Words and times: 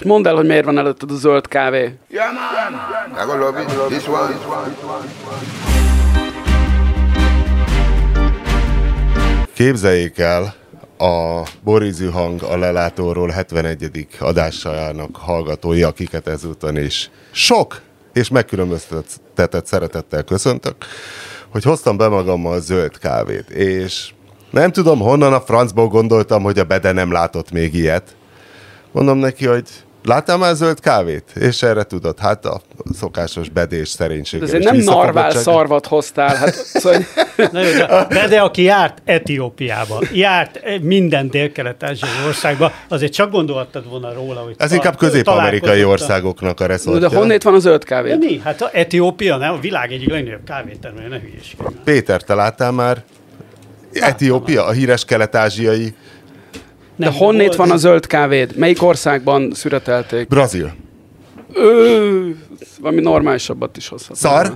És 0.00 0.06
mondd 0.06 0.26
el, 0.26 0.34
hogy 0.34 0.46
miért 0.46 0.64
van 0.64 0.78
előtted 0.78 1.10
a 1.10 1.14
zöld 1.14 1.48
kávé. 1.48 1.94
Yeah, 2.08 2.32
man. 2.32 3.22
I 3.22 3.26
gonna 3.26 3.44
love 3.44 3.62
it. 3.62 3.68
This 3.88 4.06
one. 4.06 4.34
Képzeljék 9.52 10.18
el, 10.18 10.54
a 10.98 11.42
Borizű 11.64 12.08
hang 12.10 12.42
a 12.42 12.56
lelátóról 12.56 13.28
71. 13.28 14.06
adásának 14.18 15.16
hallgatói, 15.16 15.82
akiket 15.82 16.28
ezúton 16.28 16.76
is 16.76 17.10
sok 17.30 17.80
és 18.12 18.28
megkülönböztetett 18.28 19.66
szeretettel 19.66 20.22
köszöntök, 20.22 20.76
hogy 21.48 21.62
hoztam 21.62 21.96
be 21.96 22.08
magammal 22.08 22.60
zöld 22.60 22.98
kávét, 22.98 23.50
és 23.50 24.10
nem 24.50 24.72
tudom 24.72 25.00
honnan 25.00 25.32
a 25.32 25.40
francból 25.40 25.88
gondoltam, 25.88 26.42
hogy 26.42 26.58
a 26.58 26.64
Bede 26.64 26.92
nem 26.92 27.12
látott 27.12 27.50
még 27.50 27.74
ilyet. 27.74 28.14
Mondom 28.92 29.18
neki, 29.18 29.46
hogy 29.46 29.68
Láttál 30.04 30.36
már 30.36 30.54
zöld 30.54 30.80
kávét? 30.80 31.24
És 31.40 31.62
erre 31.62 31.82
tudod, 31.82 32.18
hát 32.18 32.44
a 32.44 32.60
szokásos 32.92 33.48
bedés 33.48 33.88
szerénység. 33.88 34.40
De 34.40 34.46
azért 34.46 34.64
nem 34.64 34.76
narvál 34.76 35.30
szarvat 35.30 35.86
hoztál. 35.86 36.34
Hát, 36.34 36.54
szóval... 36.54 37.00
Na 37.52 37.60
jó, 37.60 37.72
de 37.72 38.06
Bede, 38.08 38.40
aki 38.40 38.62
járt 38.62 39.02
Etiópiába, 39.04 40.00
járt 40.12 40.60
minden 40.82 41.30
dél-kelet-ázsiai 41.30 42.26
országba, 42.26 42.72
azért 42.88 43.12
csak 43.12 43.30
gondolhattad 43.30 43.88
volna 43.88 44.12
róla, 44.12 44.40
hogy 44.40 44.54
Ez 44.58 44.72
inkább 44.72 44.96
közép-amerikai 44.96 45.84
országoknak 45.84 46.60
a 46.60 46.66
reszortja. 46.66 47.08
De 47.08 47.16
honnét 47.16 47.42
van 47.42 47.54
a 47.54 47.58
zöld 47.58 47.84
kávé? 47.84 48.08
De 48.08 48.16
mi? 48.16 48.40
Hát 48.44 48.62
a 48.62 48.70
Etiópia 48.72 49.36
nem, 49.36 49.52
a 49.52 49.58
világ 49.58 49.92
egyik 49.92 50.10
legnagyobb 50.10 50.44
kávétermelő, 50.44 51.08
ne 51.08 51.18
hülyeskedj. 51.18 51.74
Péter, 51.84 52.22
te 52.22 52.34
láttál 52.34 52.72
már 52.72 53.02
Etiópia, 53.92 54.64
a 54.64 54.70
híres 54.70 55.04
kelet-ázsiai 55.04 55.94
nem, 57.00 57.12
de 57.12 57.18
honnét 57.18 57.46
volt... 57.46 57.56
van 57.56 57.70
a 57.70 57.76
zöld 57.76 58.06
kávéd? 58.06 58.56
Melyik 58.56 58.82
országban 58.82 59.52
szüretelték? 59.54 60.28
Brazil. 60.28 60.74
Ö, 61.52 62.28
valami 62.80 63.00
normálisabbat 63.00 63.76
is 63.76 63.88
hozhat. 63.88 64.16
Szar? 64.16 64.52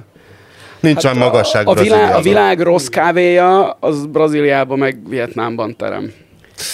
Nincs 0.80 1.02
hát 1.02 1.04
olyan 1.04 1.16
magasság 1.16 1.66
a, 1.66 1.70
a, 1.70 1.74
világ, 1.74 2.14
a 2.14 2.20
világ 2.20 2.60
rossz 2.60 2.86
kávéja 2.86 3.70
az 3.70 4.06
Brazíliában 4.06 4.78
meg 4.78 5.08
Vietnámban 5.08 5.76
terem. 5.76 6.12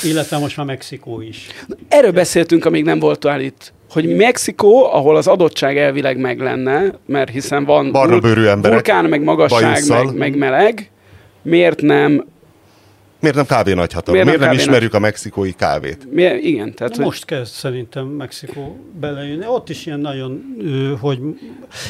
Illetve 0.03 0.39
most 0.39 0.57
már 0.57 0.67
Mexikó 0.67 1.21
is. 1.21 1.47
Erről 1.89 2.13
beszéltünk, 2.13 2.65
amíg 2.65 2.85
nem 2.85 2.99
voltál 2.99 3.41
itt 3.41 3.73
hogy 3.91 4.17
Mexikó, 4.17 4.93
ahol 4.93 5.17
az 5.17 5.27
adottság 5.27 5.79
elvileg 5.79 6.19
meg 6.19 6.41
lenne, 6.41 6.95
mert 7.07 7.31
hiszen 7.31 7.65
van 7.65 7.93
vulkán, 8.61 9.05
meg 9.05 9.23
magasság, 9.23 9.87
meg, 9.89 10.15
meg 10.15 10.37
meleg, 10.37 10.91
miért 11.43 11.81
nem 11.81 12.25
Miért 13.21 13.37
nem 13.37 13.47
kávé 13.47 13.73
nagyhatalom? 13.73 14.13
Miért, 14.13 14.27
Miért 14.27 14.41
nem, 14.41 14.49
nem 14.49 14.59
ismerjük 14.59 14.93
nagy... 14.93 15.01
a 15.01 15.05
mexikói 15.05 15.53
kávét? 15.53 16.07
Miért? 16.11 16.43
Igen. 16.43 16.75
Tehát, 16.75 16.97
hogy... 16.97 17.05
Most 17.05 17.25
kezd 17.25 17.53
szerintem 17.53 18.07
Mexikó 18.07 18.79
belejönni. 19.01 19.47
Ott 19.47 19.69
is 19.69 19.87
ilyen 19.87 20.01
nagyon, 20.01 20.43
hogy 21.01 21.19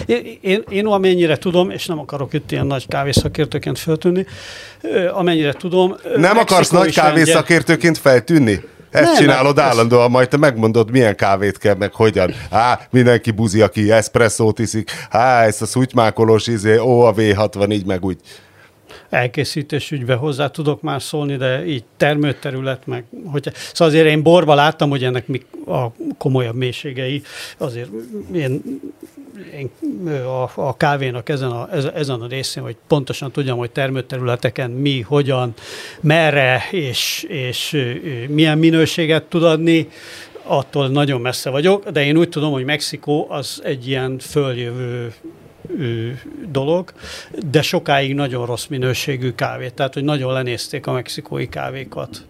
én, 0.07 0.39
én, 0.41 0.63
én 0.69 0.87
amennyire 0.87 1.37
tudom, 1.37 1.71
és 1.71 1.87
nem 1.87 1.99
akarok 1.99 2.33
itt 2.33 2.51
ilyen 2.51 2.67
nagy 2.67 2.89
kávészakértőként 2.89 3.79
feltűnni, 3.79 4.27
amennyire 5.13 5.53
tudom... 5.53 5.97
Nem 6.03 6.21
Mexikó 6.21 6.41
akarsz 6.41 6.71
nagy 6.71 6.95
kávészakértőként 6.95 7.99
feltűnni? 7.99 8.61
Ezt 8.91 9.05
nem, 9.05 9.15
csinálod 9.15 9.57
nem, 9.57 9.65
állandóan, 9.65 10.11
majd 10.11 10.29
te 10.29 10.37
megmondod, 10.37 10.91
milyen 10.91 11.17
kávét 11.17 11.59
kell, 11.59 11.75
meg 11.75 11.95
hogyan. 11.95 12.35
Á, 12.51 12.81
mindenki 12.91 13.31
buzi, 13.31 13.61
aki 13.61 13.93
eszpresszót 13.93 14.59
iszik. 14.59 14.91
Á, 15.11 15.45
ezt 15.45 15.63
a 15.63 15.67
szutymákolós 15.67 16.47
izé, 16.47 16.77
ó, 16.79 17.01
a 17.01 17.15
V60, 17.15 17.73
így 17.73 17.87
meg 17.87 18.05
úgy 18.05 18.17
elkészítés 19.11 19.91
ügybe 19.91 20.15
hozzá 20.15 20.49
tudok 20.49 20.83
már 20.83 21.03
szólni, 21.03 21.37
de 21.37 21.67
így 21.67 21.85
termőterület, 21.97 22.87
meg 22.87 23.05
hogy, 23.25 23.51
szóval 23.73 23.89
azért 23.95 24.07
én 24.07 24.23
borba 24.23 24.55
láttam, 24.55 24.91
hogy 24.91 25.05
ennek 25.05 25.27
mi 25.27 25.43
a 25.67 25.87
komolyabb 26.19 26.55
mélységei, 26.55 27.23
azért 27.59 27.89
én, 28.35 28.81
én 29.59 29.71
a, 30.25 30.51
a 30.55 30.77
kávénak 30.77 31.29
ezen 31.29 31.51
a, 31.51 31.69
ezen 31.95 32.21
a 32.21 32.27
részén, 32.27 32.63
hogy 32.63 32.77
pontosan 32.87 33.31
tudjam, 33.31 33.59
hogy 33.59 33.71
termőterületeken 33.71 34.71
mi, 34.71 35.01
hogyan, 35.01 35.55
merre, 36.01 36.63
és, 36.71 37.27
és 37.29 37.87
milyen 38.29 38.59
minőséget 38.59 39.25
tud 39.25 39.43
adni, 39.43 39.89
attól 40.43 40.89
nagyon 40.89 41.21
messze 41.21 41.51
vagyok, 41.51 41.89
de 41.89 42.05
én 42.05 42.17
úgy 42.17 42.29
tudom, 42.29 42.53
hogy 42.53 42.65
Mexikó 42.65 43.27
az 43.31 43.61
egy 43.65 43.89
ilyen 43.89 44.19
följövő 44.19 45.13
dolog, 46.51 46.93
de 47.51 47.63
sokáig 47.63 48.15
nagyon 48.15 48.47
rossz 48.47 48.67
minőségű 48.67 49.33
kávét, 49.33 49.75
tehát 49.75 49.95
hogy 49.95 50.05
nagyon 50.05 50.33
lenézték 50.33 50.87
a 50.87 50.93
mexikói 50.93 51.49
kávékat 51.49 52.27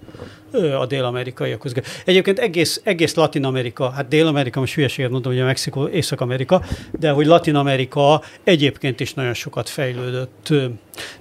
a 0.79 0.87
dél-amerikaiakhoz. 0.87 1.73
Egyébként 2.05 2.39
egész, 2.39 2.81
egész 2.85 3.15
Latin-Amerika, 3.15 3.91
hát 3.91 4.09
Dél-Amerika, 4.09 4.61
most 4.61 4.75
hülyeséget 4.75 5.11
mondom, 5.11 5.33
hogy 5.33 5.41
a 5.41 5.45
Mexikó, 5.45 5.89
Észak-Amerika, 5.89 6.63
de 6.99 7.11
hogy 7.11 7.27
Latin-Amerika 7.27 8.23
egyébként 8.45 9.01
is 9.01 9.15
nagyon 9.15 9.35
sokat 9.35 9.69
fejlődött. 9.69 10.53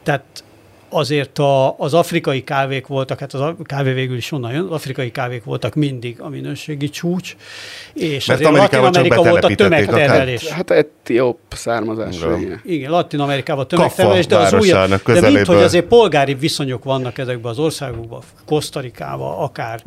Tehát 0.04 0.44
azért 0.90 1.40
a, 1.40 1.76
az 1.78 1.94
afrikai 1.94 2.44
kávék 2.44 2.88
voltak, 2.88 3.20
hát 3.20 3.34
az 3.34 3.42
a 3.42 3.56
kávé 3.64 3.92
végül 3.92 4.18
is 4.18 4.32
onnan 4.32 4.52
jön, 4.52 4.66
az 4.66 4.72
afrikai 4.72 5.12
kávék 5.12 5.44
voltak 5.44 5.76
mindig 5.76 6.22
a 6.22 6.30
minőségi 6.30 6.90
csúcs, 6.90 7.36
és 7.94 8.26
Mert 8.26 8.40
azért 8.40 8.58
Latin 8.58 8.80
Amerika 8.80 9.24
volt 9.24 9.44
a 9.44 9.56
tömegtermelés. 9.56 10.48
Hát 10.48 10.72
etióp 10.72 11.40
származású. 11.50 12.36
Igen. 12.36 12.62
igen, 12.66 12.92
Latin 12.92 13.20
Amerikában 13.20 13.68
tömegtermelés, 13.68 14.28
de 14.28 14.38
az 14.38 14.54
újabb, 14.54 15.02
de 15.06 15.30
mint 15.30 15.46
hogy 15.46 15.64
azért 15.64 15.86
polgári 15.86 16.34
viszonyok 16.34 16.84
vannak 16.84 17.18
ezekben 17.18 17.52
az 17.52 17.60
országokban, 17.60 18.22
Kosztarikába, 18.46 19.38
akár 19.38 19.82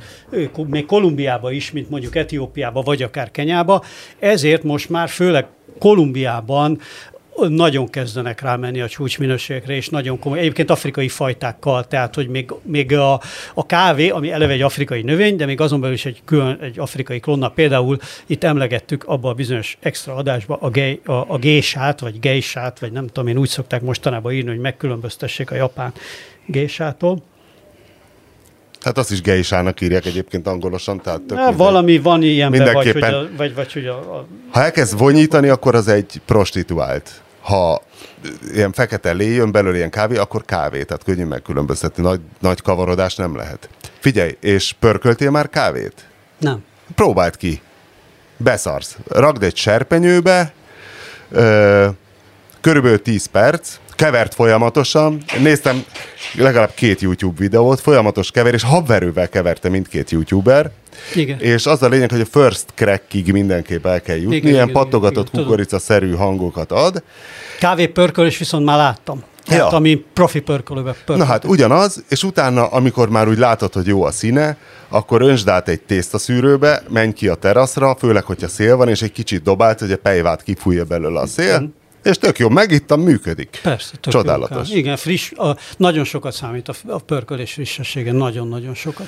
még 0.67 0.87
Kolumbiába 0.87 1.51
is, 1.51 1.73
mint 1.73 1.91
mondjuk 1.91 2.17
Etiópiába, 2.17 2.81
vagy 2.81 3.03
akár 3.03 3.31
Kenyába, 3.31 3.83
ezért 4.19 4.63
most 4.63 4.89
már 4.89 5.09
főleg 5.09 5.47
Kolumbiában 5.79 6.79
nagyon 7.49 7.91
kezdenek 7.91 8.41
rámenni 8.41 8.81
a 8.81 8.89
csúcsminőségekre, 8.89 9.75
és 9.75 9.89
nagyon 9.89 10.19
komoly. 10.19 10.39
Egyébként 10.39 10.71
afrikai 10.71 11.09
fajtákkal, 11.09 11.87
tehát 11.87 12.15
hogy 12.15 12.29
még, 12.29 12.53
még 12.63 12.93
a, 12.93 13.21
a 13.55 13.67
kávé, 13.67 14.09
ami 14.09 14.31
eleve 14.31 14.53
egy 14.53 14.63
afrikai 14.63 15.03
növény, 15.03 15.37
de 15.37 15.47
még 15.47 15.61
azon 15.61 15.81
belül 15.81 15.95
is 15.95 16.05
egy 16.05 16.23
külön 16.25 16.59
egy 16.61 16.79
afrikai 16.79 17.21
klonna. 17.21 17.49
Például 17.49 17.99
itt 18.27 18.45
emlegettük 18.45 19.05
abba 19.05 19.29
a 19.29 19.35
bizonyos 19.35 19.79
extra 19.81 20.15
adásba 20.15 20.57
a, 20.61 20.71
gej, 20.71 21.01
a, 21.05 21.13
a 21.13 21.39
gésát, 21.39 22.01
vagy 22.01 22.21
gejsát, 22.21 22.79
vagy 22.79 22.93
nem 22.93 23.07
tudom 23.07 23.27
én, 23.27 23.39
úgy 23.39 23.49
szokták 23.49 23.83
mostanában 23.83 24.33
írni, 24.33 24.49
hogy 24.49 24.59
megkülönböztessék 24.59 25.51
a 25.51 25.55
japán 25.55 25.93
gésától. 26.47 27.23
Hát 28.81 28.99
azt 28.99 29.11
is 29.11 29.21
geisának 29.21 29.81
írják 29.81 30.07
egyébként 30.07 30.47
angolosan, 30.47 31.01
tehát 31.01 31.21
tök 31.21 31.39
Na, 31.39 31.53
valami 31.57 31.99
van 31.99 32.23
ilyenben, 32.23 32.73
vagy 32.73 32.93
hogy, 32.93 33.03
a, 33.03 33.29
vagy, 33.37 33.55
vagy 33.55 33.73
hogy 33.73 33.87
a, 33.87 33.95
a... 33.95 34.27
Ha 34.51 34.63
elkezd 34.63 34.99
vonyítani, 34.99 35.49
akkor 35.49 35.75
az 35.75 35.89
egy 35.89 36.21
prostituált. 36.27 37.22
Ha 37.43 37.83
ilyen 38.53 38.73
fekete 38.73 39.13
lé 39.13 39.35
jön 39.35 39.53
belőle 39.53 39.77
ilyen 39.77 39.91
kávé, 39.91 40.17
akkor 40.17 40.45
kávé, 40.45 40.83
tehát 40.83 41.05
könnyű 41.05 41.25
megkülönböztetni. 41.25 42.03
Nagy, 42.03 42.21
nagy 42.39 42.63
kavarodás 42.63 43.15
nem 43.15 43.37
lehet. 43.37 43.69
Figyelj, 43.99 44.37
és 44.41 44.75
pörköltél 44.79 45.31
már 45.31 45.49
kávét? 45.49 46.09
Nem. 46.39 46.65
Próbáld 46.95 47.37
ki. 47.37 47.61
Beszarsz. 48.37 48.97
Ragd 49.09 49.43
egy 49.43 49.57
serpenyőbe, 49.57 50.53
ö, 51.31 51.89
körülbelül 52.61 53.03
10 53.03 53.27
perc, 53.27 53.77
kevert 54.03 54.35
folyamatosan. 54.35 55.23
Néztem 55.43 55.85
legalább 56.35 56.75
két 56.75 57.01
YouTube 57.01 57.39
videót, 57.39 57.81
folyamatos 57.81 58.31
keverés, 58.31 58.63
habverővel 58.63 59.29
keverte 59.29 59.69
mindkét 59.69 60.11
YouTuber. 60.11 60.71
Igen. 61.15 61.41
És 61.41 61.67
az 61.67 61.83
a 61.83 61.89
lényeg, 61.89 62.11
hogy 62.11 62.21
a 62.21 62.41
first 62.41 62.65
crackig 62.75 63.33
mindenképp 63.33 63.87
el 63.87 64.01
kell 64.01 64.17
jutni, 64.17 64.37
igen, 64.37 64.51
ilyen 64.51 64.69
igen, 64.69 64.83
pattogatott 64.83 65.31
kukorica-szerű 65.31 66.15
hangokat 66.15 66.73
ad. 66.73 67.03
Kávé 67.59 67.87
pörkölés 67.87 68.39
viszont 68.39 68.65
már 68.65 68.77
láttam. 68.77 69.23
Tehát, 69.45 69.71
ja. 69.71 69.77
ami 69.77 70.05
profi 70.13 70.41
pörkölőbe 70.41 70.93
pörkölt. 70.93 71.19
Na 71.19 71.25
hát 71.25 71.45
ugyanaz, 71.45 72.05
és 72.09 72.25
utána, 72.25 72.67
amikor 72.67 73.09
már 73.09 73.29
úgy 73.29 73.39
látod, 73.39 73.73
hogy 73.73 73.87
jó 73.87 74.05
a 74.05 74.11
színe, 74.11 74.57
akkor 74.89 75.23
önsd 75.23 75.49
át 75.49 75.69
egy 75.69 75.81
tésztaszűrőbe, 75.81 76.83
menj 76.89 77.13
ki 77.13 77.29
a 77.29 77.35
teraszra, 77.35 77.97
főleg, 77.99 78.25
hogyha 78.25 78.49
szél 78.49 78.77
van, 78.77 78.89
és 78.89 79.03
egy 79.03 79.13
kicsit 79.13 79.43
dobált, 79.43 79.81
hogy 79.81 79.93
a 79.93 79.97
pejvát 79.97 80.43
kifújja 80.43 80.85
belőle 80.85 81.21
a 81.21 81.27
szél, 81.27 81.61
mm. 81.61 81.65
És 82.03 82.19
tök 82.19 82.39
jó, 82.39 82.49
megittam, 82.49 83.01
működik. 83.01 83.61
Persze, 83.63 83.97
tök 84.01 84.13
Csodálatos. 84.13 84.71
Jó, 84.71 84.77
Igen, 84.77 84.97
friss, 84.97 85.33
a, 85.33 85.57
nagyon 85.77 86.05
sokat 86.05 86.33
számít 86.33 86.69
a, 86.69 86.75
a 86.87 86.99
pörkölés 86.99 87.53
frissessége, 87.53 88.13
nagyon-nagyon 88.13 88.75
sokat. 88.75 89.07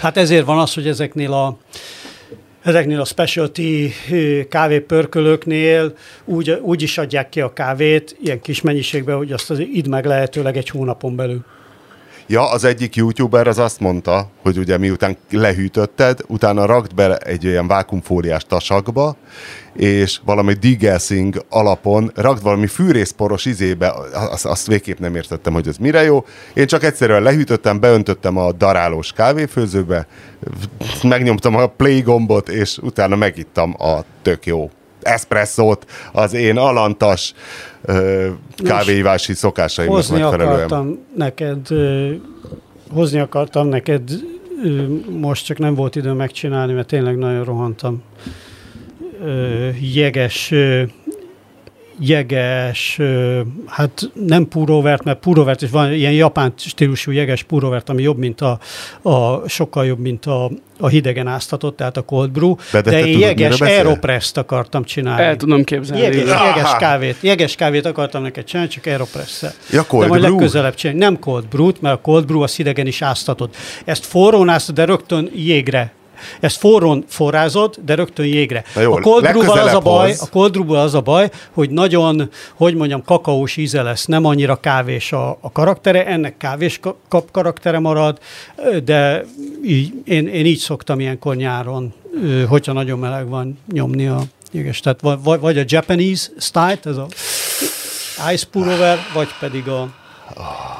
Hát 0.00 0.16
ezért 0.16 0.44
van 0.44 0.58
az, 0.58 0.74
hogy 0.74 0.88
ezeknél 0.88 1.32
a 1.32 1.58
ezeknél 2.62 3.00
a 3.00 3.04
specialty 3.04 3.92
kávépörkölőknél 4.48 5.94
úgy, 6.24 6.50
úgy 6.50 6.82
is 6.82 6.98
adják 6.98 7.28
ki 7.28 7.40
a 7.40 7.52
kávét 7.52 8.16
ilyen 8.22 8.40
kis 8.40 8.60
mennyiségben, 8.60 9.16
hogy 9.16 9.32
azt 9.32 9.50
az 9.50 9.58
idd 9.58 9.88
meg 9.88 10.04
lehetőleg 10.04 10.56
egy 10.56 10.68
hónapon 10.68 11.16
belül. 11.16 11.44
Ja, 12.32 12.50
az 12.50 12.64
egyik 12.64 12.96
youtuber 12.96 13.46
az 13.46 13.58
azt 13.58 13.80
mondta, 13.80 14.30
hogy 14.42 14.58
ugye 14.58 14.78
miután 14.78 15.16
lehűtötted, 15.30 16.20
utána 16.28 16.66
rakd 16.66 16.94
bele 16.94 17.16
egy 17.16 17.46
olyan 17.46 17.66
vákumfóliás 17.66 18.44
tasakba, 18.44 19.16
és 19.72 20.20
valami 20.24 20.52
degassing 20.52 21.44
alapon 21.48 22.12
rakd 22.14 22.42
valami 22.42 22.66
fűrészporos 22.66 23.44
izébe, 23.44 23.94
azt, 24.12 24.46
azt 24.46 24.66
végképp 24.66 24.98
nem 24.98 25.14
értettem, 25.14 25.52
hogy 25.52 25.68
ez 25.68 25.76
mire 25.76 26.02
jó. 26.02 26.24
Én 26.54 26.66
csak 26.66 26.84
egyszerűen 26.84 27.22
lehűtöttem, 27.22 27.80
beöntöttem 27.80 28.36
a 28.36 28.52
darálós 28.52 29.12
kávéfőzőbe, 29.12 30.06
megnyomtam 31.02 31.56
a 31.56 31.66
play 31.66 32.00
gombot, 32.00 32.48
és 32.48 32.78
utána 32.78 33.16
megittam 33.16 33.74
a 33.78 34.04
tök 34.22 34.46
jó 34.46 34.70
eszpresszót 35.02 35.86
az 36.12 36.32
én 36.34 36.56
alantas 36.56 37.32
ö, 37.82 38.28
kávéívási 38.56 39.34
szokásaimnak 39.34 39.96
Hozni 39.96 40.20
megfelelően. 40.20 40.54
akartam 40.54 40.98
neked, 41.16 41.70
ö, 41.70 42.10
hozni 42.90 43.18
akartam 43.18 43.66
neked, 43.68 44.10
ö, 44.64 44.82
most 45.10 45.44
csak 45.44 45.58
nem 45.58 45.74
volt 45.74 45.96
idő 45.96 46.12
megcsinálni, 46.12 46.72
mert 46.72 46.86
tényleg 46.86 47.16
nagyon 47.18 47.44
rohantam. 47.44 48.02
Ö, 49.24 49.68
Jeges, 49.80 50.50
ö, 50.50 50.82
jeges, 51.98 52.98
hát 53.66 54.10
nem 54.14 54.48
purovert, 54.48 55.04
mert 55.04 55.18
purovert 55.18 55.62
is 55.62 55.70
van 55.70 55.92
ilyen 55.92 56.12
japán 56.12 56.52
stílusú 56.56 57.10
jeges 57.10 57.42
purovert, 57.42 57.88
ami 57.88 58.02
jobb, 58.02 58.18
mint 58.18 58.40
a, 58.40 58.58
a 59.02 59.48
sokkal 59.48 59.86
jobb, 59.86 59.98
mint 59.98 60.26
a, 60.26 60.50
a 60.78 60.88
hidegen 60.88 61.26
áztatott, 61.26 61.76
tehát 61.76 61.96
a 61.96 62.02
cold 62.02 62.30
brew, 62.30 62.54
De- 62.72 62.80
de 62.80 62.90
de, 62.90 62.96
én 62.98 63.04
tudod, 63.04 63.20
jeges 63.20 63.60
aeropress-t 63.60 64.36
akartam 64.36 64.84
csinálni. 64.84 65.22
El 65.22 65.36
tudom 65.36 65.64
képzelni. 65.64 66.02
Jeges, 66.02 66.18
jeges 66.18 66.76
kávét, 66.78 67.16
jeges 67.20 67.54
kávét 67.54 67.86
akartam 67.86 68.22
neked 68.22 68.44
csinálni, 68.44 68.70
csak 68.70 68.86
aeropress 68.86 69.44
Ja, 69.70 69.82
cold 69.86 70.02
De 70.02 70.08
majd 70.08 70.20
brew? 70.22 70.32
legközelebb 70.34 70.74
csinálni. 70.74 71.00
Nem 71.02 71.18
cold 71.18 71.46
brew 71.48 71.70
mert 71.80 71.96
a 71.96 72.00
cold 72.00 72.26
brew 72.26 72.40
az 72.42 72.56
hidegen 72.56 72.86
is 72.86 73.02
áztatod. 73.02 73.50
Ezt 73.84 74.04
forrón 74.04 74.48
áztatod, 74.48 74.74
de 74.74 74.84
rögtön 74.84 75.30
jégre. 75.34 75.92
Ezt 76.40 76.56
forrón 76.56 77.04
forrázod, 77.08 77.76
de 77.84 77.94
rögtön 77.94 78.26
jégre. 78.26 78.64
Jó, 78.74 78.92
a 78.92 79.00
cold 79.00 79.22
brew-val 79.22 79.58
az 79.58 79.74
a 79.74 79.80
baj, 79.80 80.08
hoz. 80.08 80.28
a 80.32 80.48
brew 80.48 80.72
az 80.72 80.94
a 80.94 81.00
baj, 81.00 81.30
hogy 81.50 81.70
nagyon, 81.70 82.30
hogy 82.54 82.74
mondjam, 82.74 83.04
kakaós 83.04 83.56
íze 83.56 83.82
lesz, 83.82 84.04
nem 84.04 84.24
annyira 84.24 84.56
kávés 84.56 85.12
a, 85.12 85.38
a 85.40 85.52
karaktere, 85.52 86.06
ennek 86.06 86.36
kávés 86.36 86.78
ka- 86.80 86.96
kap 87.08 87.30
karaktere 87.30 87.78
marad, 87.78 88.18
de 88.84 89.24
így, 89.64 89.92
én, 90.04 90.26
én 90.26 90.46
így 90.46 90.58
szoktam 90.58 91.00
ilyenkor 91.00 91.36
nyáron, 91.36 91.94
hogyha 92.48 92.72
nagyon 92.72 92.98
meleg 92.98 93.28
van, 93.28 93.58
nyomni 93.72 94.06
a 94.06 94.22
jeges. 94.52 94.80
Tehát 94.80 95.00
vagy, 95.00 95.40
vagy 95.40 95.58
a 95.58 95.64
Japanese 95.66 96.28
style, 96.38 96.78
ez 96.84 96.96
a 96.96 97.06
ice 98.32 98.46
pullover, 98.50 98.98
vagy 99.14 99.28
pedig 99.40 99.68
a 99.68 99.88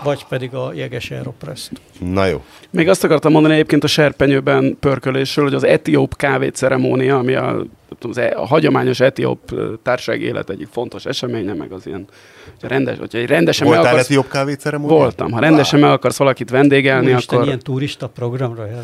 vagy 0.02 0.24
pedig 0.28 0.54
a 0.54 0.72
jeges 0.74 1.10
aeropress 1.10 1.68
Na 1.98 2.26
jó. 2.26 2.42
Még 2.70 2.88
azt 2.88 3.04
akartam 3.04 3.32
mondani 3.32 3.54
egyébként 3.54 3.84
a 3.84 3.86
serpenyőben 3.86 4.76
pörkölésről, 4.80 5.44
hogy 5.44 5.54
az 5.54 5.64
etióp 5.64 6.16
kávéceremónia, 6.16 7.18
ami 7.18 7.34
a, 7.34 7.64
az 8.00 8.18
e- 8.18 8.32
a 8.36 8.46
hagyományos 8.46 9.00
etióp 9.00 9.38
ö, 9.52 9.72
társasági 9.82 10.24
élet 10.24 10.50
egyik 10.50 10.68
fontos 10.72 11.04
eseménye, 11.04 11.52
meg 11.54 11.72
az 11.72 11.86
ilyen, 11.86 12.04
hogyha, 12.52 12.68
rendes, 12.68 12.98
hogyha 12.98 13.18
egy 13.18 13.26
rendesen 13.26 13.66
meg 13.66 13.74
Voltál 13.74 13.92
akarsz, 13.92 14.08
etióp 14.08 14.28
kávéceremónián? 14.28 14.98
Voltam. 14.98 15.30
Ha 15.30 15.40
rendesen 15.40 15.80
meg 15.80 15.90
akarsz 15.90 16.16
valakit 16.16 16.50
vendégelni, 16.50 17.12
Úristen, 17.12 17.34
akkor... 17.36 17.48
ilyen 17.48 17.60
turista 17.60 18.06
programra 18.08 18.66
jel. 18.66 18.82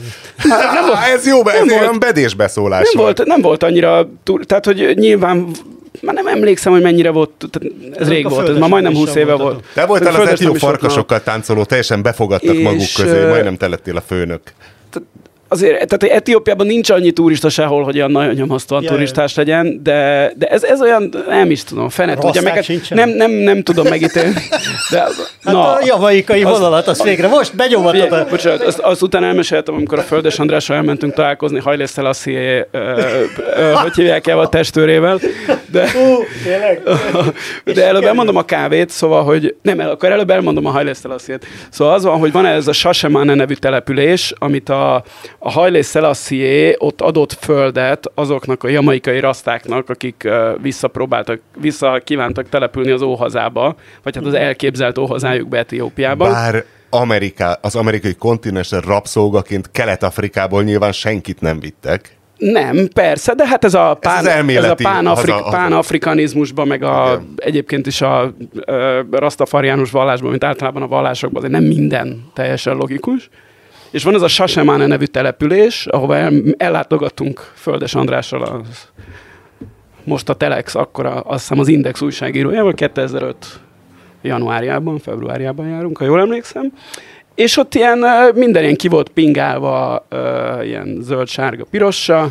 Á, 0.95 1.09
ez 1.13 1.27
jó, 1.27 1.49
ez 1.49 1.65
Nem 1.65 1.77
olyan 1.77 1.85
volt- 1.89 2.01
bedésbeszólás 2.01 2.91
Nem 2.93 3.03
volt, 3.05 3.25
nem 3.25 3.41
volt 3.41 3.63
annyira, 3.63 4.09
túl, 4.23 4.45
tehát 4.45 4.65
hogy 4.65 4.93
nyilván, 4.97 5.47
már 6.03 6.15
nem 6.15 6.27
emlékszem, 6.27 6.73
hogy 6.73 6.83
mennyire 6.83 7.11
volt, 7.11 7.31
tehát 7.51 7.75
ez 7.91 8.01
Ezek 8.01 8.13
rég 8.13 8.29
volt, 8.29 8.49
ez 8.49 8.57
már 8.57 8.69
majdnem 8.69 8.93
20 8.93 9.05
nemisiek 9.05 9.27
éve 9.27 9.43
volt. 9.43 9.65
Te 9.75 9.87
voltál 9.87 10.21
az 10.21 10.41
na. 10.41 10.55
farkasokkal 10.55 11.23
táncoló, 11.23 11.65
teljesen 11.65 12.03
befogadtak 12.03 12.59
maguk 12.59 12.87
közé, 12.97 13.27
majdnem 13.29 13.57
te 13.57 13.69
lettél 13.69 13.97
a 13.97 14.01
főnök. 14.01 14.41
Azért, 15.49 15.73
tehát 15.75 16.01
hogy 16.01 16.09
Etiópiában 16.11 16.67
nincs 16.67 16.91
annyi 16.91 17.11
turista 17.11 17.49
sehol, 17.49 17.83
hogy 17.85 17.97
olyan 17.97 18.11
nagyon 18.11 18.35
nyomasztóan 18.35 18.83
Ja, 18.83 18.91
turistás 18.91 19.35
legyen, 19.35 19.81
de, 19.83 20.33
de 20.37 20.47
ez, 20.47 20.63
ez 20.63 20.81
olyan, 20.81 21.15
nem 21.29 21.51
is 21.51 21.65
tudom, 21.65 21.89
fene 21.89 22.15
tudja, 22.15 22.43
meg 22.43 22.55
hát 22.55 22.67
nem, 22.89 23.09
nem, 23.09 23.31
nem 23.31 23.63
tudom 23.63 23.87
megítélni. 23.89 24.33
De, 24.91 24.99
Hát 25.45 25.55
na, 25.55 25.73
a 25.73 25.79
javaikai 25.85 26.43
az- 26.43 26.59
vonalat, 26.59 26.87
azt 26.89 27.03
végre 27.03 27.29
most 27.29 27.57
benyomatod. 27.57 28.13
A- 28.13 28.27
bocsánat, 28.31 28.63
azt, 28.63 28.79
azt 28.79 29.03
utána 29.03 29.27
elmeséltem, 29.27 29.75
amikor 29.75 29.99
a 29.99 30.03
Földes 30.03 30.39
Andrással 30.39 30.77
elmentünk 30.77 31.15
találkozni 31.15 31.59
Hajlé 31.59 31.85
Selassie, 31.87 32.69
ö, 32.71 33.01
ö, 33.57 33.73
hogy 33.73 33.95
hívják 33.95 34.27
el 34.27 34.39
a 34.39 34.49
testőrével, 34.49 35.19
de, 35.71 35.91
Hú, 35.91 36.15
tényleg? 36.45 36.83
de 37.75 37.87
előbb 37.87 38.03
elmondom 38.05 38.37
a 38.37 38.45
kávét, 38.45 38.91
szóval, 38.91 39.25
hogy 39.25 39.55
nem, 39.63 39.79
akkor 39.79 40.13
előbb 40.13 40.31
elmondom 40.31 40.67
a 40.67 40.71
Hajlé 40.71 40.93
Selassie-t. 41.03 41.47
Szóval 41.71 41.95
az 41.95 42.05
van, 42.05 42.19
hogy 42.19 42.33
van 42.33 42.47
ez 42.47 42.67
a 42.69 42.73
Sasemane 42.73 43.35
nevű 43.35 43.55
település, 43.55 44.33
amit 44.39 44.69
a, 44.69 45.03
a 45.39 45.51
Hajlé 45.51 45.81
Selassie 45.83 46.75
ott 46.79 47.01
adott 47.01 47.33
földet 47.33 48.11
azoknak 48.15 48.65
a 48.65 48.69
jamaikai 48.69 49.21
rasztáknak, 49.21 49.89
akik 49.89 50.23
ö, 50.25 50.53
visszapróbáltak, 50.63 51.41
vissza 51.61 52.01
kívántak 52.05 52.49
települni 52.49 52.91
az 52.91 53.03
óhazába, 53.03 53.77
vagy 54.03 54.15
hát 54.15 54.25
az 54.25 54.35
elképzelt 54.35 54.99
óhazájukba 54.99 55.57
Etiópiában. 55.57 56.33
Bár 56.33 56.65
Ameriká, 56.91 57.59
az 57.63 57.77
amerikai 57.77 58.15
kontinensen 58.15 58.81
rabszolgaként 58.81 59.71
Kelet-Afrikából 59.71 60.63
nyilván 60.63 60.93
senkit 60.93 61.41
nem 61.41 61.61
vittek. 61.61 62.17
Nem, 62.39 62.89
persze, 62.95 63.35
de 63.35 63.47
hát 63.47 63.65
ez 63.65 63.75
a, 63.75 63.97
pán, 64.01 64.19
az 64.19 64.27
ez 64.27 64.65
a 64.65 64.75
pánafrik, 64.75 65.31
haza- 65.33 65.45
haza- 65.45 65.57
pánafrikanizmusban, 65.57 66.67
meg 66.67 66.83
a, 66.83 67.05
Igen. 67.07 67.33
egyébként 67.37 67.87
is 67.87 68.01
a 68.01 68.35
ö, 68.65 69.01
rastafariánus 69.11 69.91
vallásban, 69.91 70.31
mint 70.31 70.45
általában 70.45 70.83
a 70.83 70.87
vallásokban, 70.87 71.43
azért 71.45 71.61
nem 71.61 71.65
minden 71.65 72.25
teljesen 72.35 72.77
logikus. 72.77 73.29
És 73.91 74.05
van 74.05 74.15
ez 74.15 74.23
a 74.23 74.29
Sasemane 74.29 74.87
nevű 74.87 75.05
település, 75.05 75.87
ahova 75.87 76.17
el, 76.17 76.33
ellátogattunk 76.57 77.53
Földes 77.55 77.95
Andrással, 77.95 78.43
az, 78.43 78.89
most 80.05 80.29
a 80.29 80.35
Telex, 80.35 80.75
akkor 80.75 81.07
a, 81.07 81.23
azt 81.25 81.41
hiszem 81.41 81.59
az 81.59 81.69
Index 81.69 82.01
újságírójával, 82.01 82.75
2005 82.75 83.37
januárjában, 84.23 84.99
februárjában 84.99 85.69
járunk, 85.69 85.99
ha 85.99 86.05
jól 86.05 86.21
emlékszem. 86.21 86.73
És 87.35 87.57
ott 87.57 87.75
ilyen, 87.75 88.05
minden 88.35 88.63
ilyen 88.63 88.77
ki 88.77 88.89
volt 88.89 89.09
pingálva, 89.09 90.07
ilyen 90.63 90.99
zöld, 91.01 91.29
sárga, 91.29 91.65
pirossa, 91.71 92.29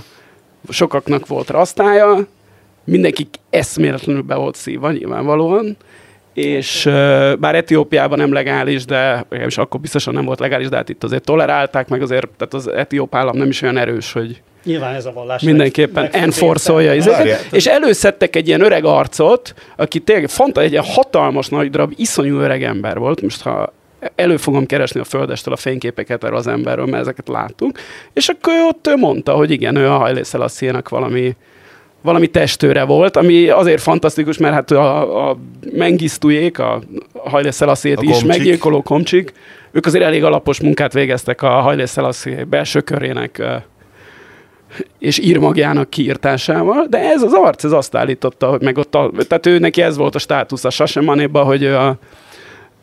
sokaknak 0.70 1.28
volt 1.28 1.50
rasztája, 1.50 2.28
mindenki 2.84 3.28
eszméletlenül 3.50 4.22
be 4.22 4.36
volt 4.36 4.56
szívva 4.56 4.92
nyilvánvalóan, 4.92 5.78
és 6.38 6.86
ö, 6.86 7.34
bár 7.40 7.56
Etiópiában 7.56 8.18
nem 8.18 8.34
legális, 8.34 8.86
de 8.86 9.26
és 9.48 9.58
akkor 9.58 9.80
biztosan 9.80 10.14
nem 10.14 10.26
volt 10.26 10.40
legális, 10.40 10.68
de 10.70 10.76
hát 10.76 10.90
itt 10.90 11.04
azért 11.04 11.24
tolerálták, 11.24 11.88
meg 11.88 12.02
azért, 12.02 12.28
tehát 12.38 12.54
az 12.54 12.68
etióp 12.68 13.16
állam 13.16 13.38
nem 13.38 13.48
is 13.48 13.62
olyan 13.62 13.78
erős, 13.78 14.12
hogy 14.14 14.42
Nyilván 14.64 14.96
ez 14.96 15.06
a 15.06 15.12
vallás. 15.14 15.42
mindenképpen 15.42 16.04
meg- 16.04 16.16
enforcolja 16.16 17.04
Várjál. 17.04 17.40
és 17.52 17.66
előszedtek 17.66 18.36
egy 18.36 18.48
ilyen 18.48 18.62
öreg 18.62 18.86
arcot, 18.86 19.54
aki 19.76 20.00
tényleg 20.00 20.30
fanta, 20.30 20.62
egy 20.62 20.72
ilyen 20.72 20.84
hatalmas 20.84 21.48
nagy 21.48 21.70
darab, 21.70 21.94
iszonyú 21.96 22.38
öreg 22.40 22.64
ember 22.64 22.98
volt, 22.98 23.22
most 23.22 23.42
ha 23.42 23.74
elő 24.16 24.38
fogom 24.38 24.66
keresni 24.66 25.00
a 25.00 25.04
földestől 25.04 25.54
a 25.54 25.58
fényképeket 25.58 26.24
erről 26.24 26.38
az 26.38 26.48
emberről, 26.48 26.86
mert 26.86 27.02
ezeket 27.02 27.28
láttunk, 27.28 27.80
és 28.14 28.28
akkor 28.28 28.54
ott 28.68 28.88
ő 28.88 28.96
mondta, 28.96 29.32
hogy 29.34 29.52
igen, 29.52 29.76
ő 29.76 29.88
a 29.90 29.98
Haile 29.98 30.24
Selassie-nak 30.24 30.90
valami 30.90 31.36
valami 32.02 32.28
testőre 32.28 32.84
volt, 32.84 33.18
ami 33.18 33.50
azért 33.50 33.82
fantasztikus, 33.82 34.38
mert 34.38 34.54
hát 34.54 34.72
a, 34.72 35.30
a 35.30 35.38
Mengisztujék, 35.74 36.60
a 36.60 36.82
Haile 37.14 37.52
Selassie-t 37.52 37.98
A 37.98 38.02
is 38.02 38.10
komcsik. 38.10 38.28
meggyilkoló 38.28 38.82
komcsik, 38.82 39.34
ők 39.72 39.86
azért 39.86 40.04
elég 40.04 40.24
alapos 40.24 40.62
munkát 40.62 40.94
végeztek 40.94 41.42
a 41.42 41.50
Haile 41.50 41.86
Selassie 41.86 42.44
belső 42.44 42.82
körének 42.82 43.44
és 45.00 45.20
írmagjának 45.20 45.90
kiírtásával, 45.90 46.86
de 46.90 46.98
ez 46.98 47.22
az 47.22 47.34
arc, 47.34 47.64
ez 47.64 47.72
azt 47.72 47.96
állította, 47.96 48.50
hogy 48.50 48.62
meg 48.62 48.78
ott, 48.78 48.96
a, 48.96 49.12
tehát 49.28 49.46
ő 49.46 49.60
neki 49.60 49.82
ez 49.82 49.98
volt 49.98 50.16
a 50.16 50.20
státusz 50.20 50.64
a 50.64 50.70
Sasemanéban, 50.70 51.46
hogy 51.46 51.64
ő 51.64 51.76
a, 51.76 51.98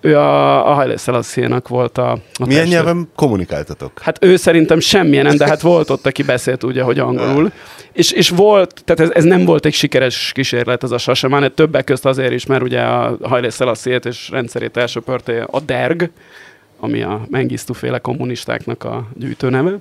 ő 0.05 0.17
a, 0.19 0.71
a 0.71 0.75
Haile 0.75 0.97
Selassie-nak 0.97 1.69
volt 1.69 1.99
a, 1.99 2.11
a 2.11 2.19
Milyen 2.47 2.61
testőr. 2.63 2.67
nyelven 2.67 3.09
kommunikáltatok? 3.15 4.01
Hát 4.01 4.25
ő 4.25 4.37
szerintem 4.37 4.81
semmilyen, 4.81 5.37
de 5.37 5.47
hát 5.47 5.61
volt 5.61 5.91
ott, 5.91 6.07
aki 6.07 6.23
beszélt 6.23 6.65
úgy, 6.65 6.79
ahogy 6.79 6.99
angolul. 6.99 7.53
És, 7.93 8.11
és 8.13 8.29
volt, 8.29 8.83
tehát 8.85 9.01
ez, 9.01 9.17
ez 9.17 9.25
nem 9.25 9.45
volt 9.45 9.67
egy 9.67 9.73
sikeres 9.75 10.33
kísérlet 10.35 10.83
ez 10.83 10.91
a 10.91 10.99
Sasemane, 10.99 11.49
többek 11.49 11.85
közt 11.85 12.07
azért 12.07 12.33
is, 12.33 12.47
mert 12.47 12.63
ugye 12.63 12.81
a 12.81 13.17
Haile 13.23 13.51
Selassie-t 13.51 14.05
és 14.05 14.29
rendszerét 14.29 14.77
elsöpörte 14.77 15.47
a 15.51 15.61
DERG, 15.61 16.11
ami 16.81 17.03
a 17.03 17.27
Mengisztu 17.31 17.73
féle 17.73 17.99
kommunistáknak 17.99 18.85
a 18.85 19.09
gyűjtőneve. 19.15 19.77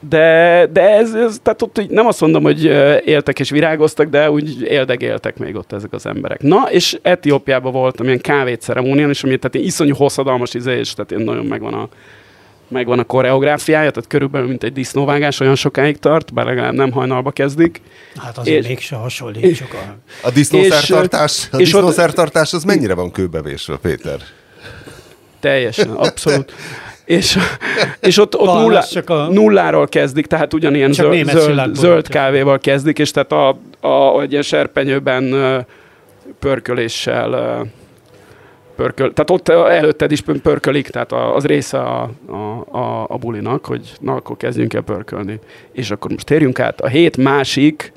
De, 0.00 0.66
de 0.72 0.80
ez, 0.80 1.14
ez, 1.14 1.38
tehát 1.42 1.62
ott 1.62 1.88
nem 1.88 2.06
azt 2.06 2.20
mondom, 2.20 2.42
hogy 2.42 2.64
éltek 3.04 3.40
és 3.40 3.50
virágoztak, 3.50 4.08
de 4.08 4.30
úgy 4.30 4.62
éldegéltek 4.62 5.38
még 5.38 5.56
ott 5.56 5.72
ezek 5.72 5.92
az 5.92 6.06
emberek. 6.06 6.42
Na, 6.42 6.68
és 6.70 6.98
Etiópiában 7.02 7.72
voltam 7.72 8.06
ilyen 8.06 8.20
kávéceremónián, 8.20 9.08
és 9.08 9.22
ami 9.22 9.36
tehát 9.36 9.54
ilyen 9.54 9.66
iszonyú 9.66 9.94
hosszadalmas 9.94 10.54
izé, 10.54 10.78
és 10.78 10.92
tehát 10.92 11.10
ilyen 11.10 11.22
nagyon 11.22 11.44
megvan 11.44 11.74
a, 11.74 11.88
megvan 12.68 12.98
a 12.98 13.04
koreográfiája, 13.04 13.90
tehát 13.90 14.08
körülbelül 14.08 14.48
mint 14.48 14.64
egy 14.64 14.72
disznóvágás, 14.72 15.40
olyan 15.40 15.54
sokáig 15.54 15.98
tart, 15.98 16.32
bár 16.32 16.44
legalább 16.44 16.74
nem 16.74 16.90
hajnalba 16.92 17.30
kezdik. 17.30 17.80
Hát 18.16 18.38
azért 18.38 18.58
És- 18.62 18.66
mégse 18.66 18.96
hasonlítsuk 18.96 19.74
a... 19.74 19.96
A 20.26 20.30
disznószertartás, 20.30 21.48
a 21.52 21.56
és 21.56 21.70
disznószertartás 21.70 22.52
az 22.52 22.64
mennyire 22.64 22.94
van 22.94 23.10
kőbevésve, 23.10 23.76
Péter? 23.76 24.20
Teljesen, 25.40 25.90
abszolút. 25.90 26.52
És, 27.08 27.38
és 28.00 28.18
ott, 28.18 28.36
ott 28.36 28.46
Van, 28.46 28.82
csak 28.90 29.10
a- 29.10 29.28
nulláról 29.30 29.88
kezdik, 29.88 30.26
tehát 30.26 30.54
ugyanilyen 30.54 30.92
zöld, 30.92 31.28
zöld, 31.28 31.74
zöld 31.74 32.08
kávéval 32.08 32.58
kezdik, 32.58 32.98
és 32.98 33.10
tehát 33.10 33.32
a, 33.32 33.48
a, 33.88 34.20
egy 34.20 34.30
ilyen 34.30 34.42
serpenyőben 34.42 35.34
pörköléssel 36.38 37.66
pörköl, 38.76 39.12
tehát 39.12 39.30
ott 39.30 39.48
előtted 39.48 40.12
is 40.12 40.20
pörkölik, 40.42 40.88
tehát 40.88 41.12
az 41.12 41.44
része 41.44 41.78
a, 41.78 42.10
a, 42.26 42.76
a, 42.78 43.06
a 43.08 43.16
bulinak, 43.16 43.66
hogy 43.66 43.92
na 44.00 44.14
akkor 44.14 44.36
kezdjünk 44.36 44.74
el 44.74 44.82
pörkölni. 44.82 45.38
És 45.72 45.90
akkor 45.90 46.10
most 46.10 46.26
térjünk 46.26 46.60
át 46.60 46.80
a 46.80 46.86
hét 46.86 47.16
másik 47.16 47.92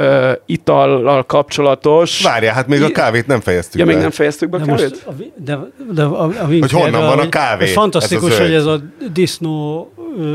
ö, 0.00 0.32
itallal 0.46 1.24
kapcsolatos... 1.26 2.22
Várjál, 2.22 2.54
hát 2.54 2.66
még 2.66 2.82
a 2.82 2.90
kávét 2.90 3.26
nem 3.26 3.40
fejeztük 3.40 3.80
Ja, 3.80 3.86
be. 3.86 3.92
még 3.92 4.00
nem 4.00 4.10
fejeztük 4.10 4.48
be 4.50 4.56
a 4.56 4.60
De, 4.60 4.66
kávét? 4.66 4.88
most, 4.90 5.06
a, 5.06 5.12
de, 5.36 5.58
de 5.92 6.02
a, 6.02 6.22
a 6.24 6.44
Hogy 6.46 6.70
honnan 6.70 7.06
van 7.06 7.18
a 7.18 7.28
kávé? 7.28 7.66
Fantasztikus, 7.66 8.30
Ez 8.32 8.38
a 8.38 8.42
hogy 8.42 8.54
ez 8.54 8.64
a 8.66 8.80
disznó 9.12 9.92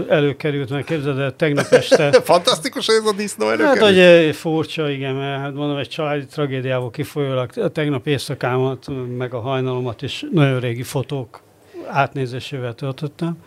előkerült, 0.10 0.70
mert 0.70 0.86
képzeld 0.86 1.20
el, 1.20 1.36
tegnap 1.36 1.66
este. 1.72 2.12
Fantasztikus, 2.24 2.86
hogy 2.86 2.96
ez 2.96 3.06
a 3.10 3.14
disznó 3.16 3.46
Hát, 3.48 3.60
előkerül. 3.60 4.26
hogy 4.26 4.36
furcsa, 4.36 4.90
igen, 4.90 5.14
mert 5.16 5.42
hát 5.42 5.54
mondom, 5.54 5.78
egy 5.78 5.90
családi 5.90 6.26
tragédiából 6.26 6.90
kifolyólag 6.90 7.50
a 7.56 7.68
tegnap 7.68 8.08
éjszakámat, 8.08 8.86
meg 9.18 9.34
a 9.34 9.40
hajnalomat 9.40 10.02
is 10.02 10.26
nagyon 10.32 10.60
régi 10.60 10.84
fotók 10.84 11.42
átnézésével 11.90 12.74
töltöttem. 12.74 13.38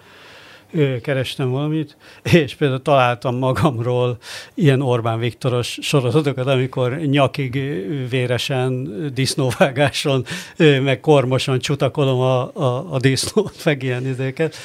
Kerestem 1.02 1.50
valamit, 1.50 1.96
és 2.22 2.54
például 2.54 2.82
találtam 2.82 3.36
magamról 3.36 4.16
ilyen 4.54 4.80
Orbán 4.80 5.18
Viktoros 5.18 5.78
sorozatokat, 5.82 6.46
amikor 6.46 6.96
nyakig 6.96 7.62
véresen, 8.10 8.88
disznóvágáson, 9.14 10.24
meg 10.56 11.00
kormoson 11.00 11.58
csutakolom 11.58 12.20
a, 12.20 12.50
a, 12.54 12.86
a 12.90 12.98
disznót, 12.98 13.54
meg 13.64 13.82
ilyen 13.82 14.06
idéket. 14.06 14.56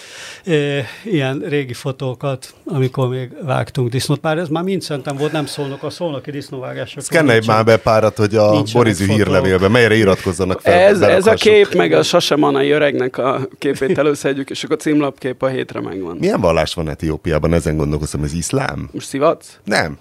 Ilyen 1.04 1.40
régi 1.40 1.74
fotókat, 1.74 2.54
amikor 2.66 3.08
még 3.08 3.30
vágtunk 3.42 3.90
disznót. 3.90 4.22
Már 4.22 4.38
ez 4.38 4.48
már 4.48 4.64
mind 4.64 4.82
szerintem 4.82 5.18
volt, 5.18 5.32
nem 5.32 5.46
szólnak 5.46 5.84
a 5.84 5.90
szólnoki 5.90 6.32
disznóvágások. 6.32 7.04
Szkennelj 7.04 7.40
már 7.48 7.66
be 7.66 7.78
párat, 7.78 8.18
hogy 8.18 8.36
a 8.36 8.64
Borizű 8.74 9.06
hírlevélbe, 9.08 9.68
melyre 9.68 9.96
iratkozzanak 9.96 10.62
fel. 10.62 10.74
Ez, 10.74 11.02
ez 11.02 11.28
a 11.28 11.34
kép, 11.34 11.74
meg 11.74 11.92
a 11.92 12.04
Sasemanai 12.04 12.70
öregnek 12.70 13.18
a 13.18 13.48
képét 13.60 13.98
előszedjük, 13.98 14.50
és 14.50 14.64
akkor 14.64 14.76
a 14.76 14.80
címlapkép 14.80 15.42
a 15.42 15.48
hétre 15.48 15.80
megvan. 15.94 16.18
Milyen 16.20 16.42
vallás 16.42 16.74
van 16.74 16.90
Etiópiában? 16.90 17.54
Ezen 17.54 17.78
gondolkozom, 17.78 18.24
ez 18.24 18.34
iszlám? 18.34 18.90
Most 18.92 19.08
szivatsz? 19.08 19.60
Nem. 19.64 19.98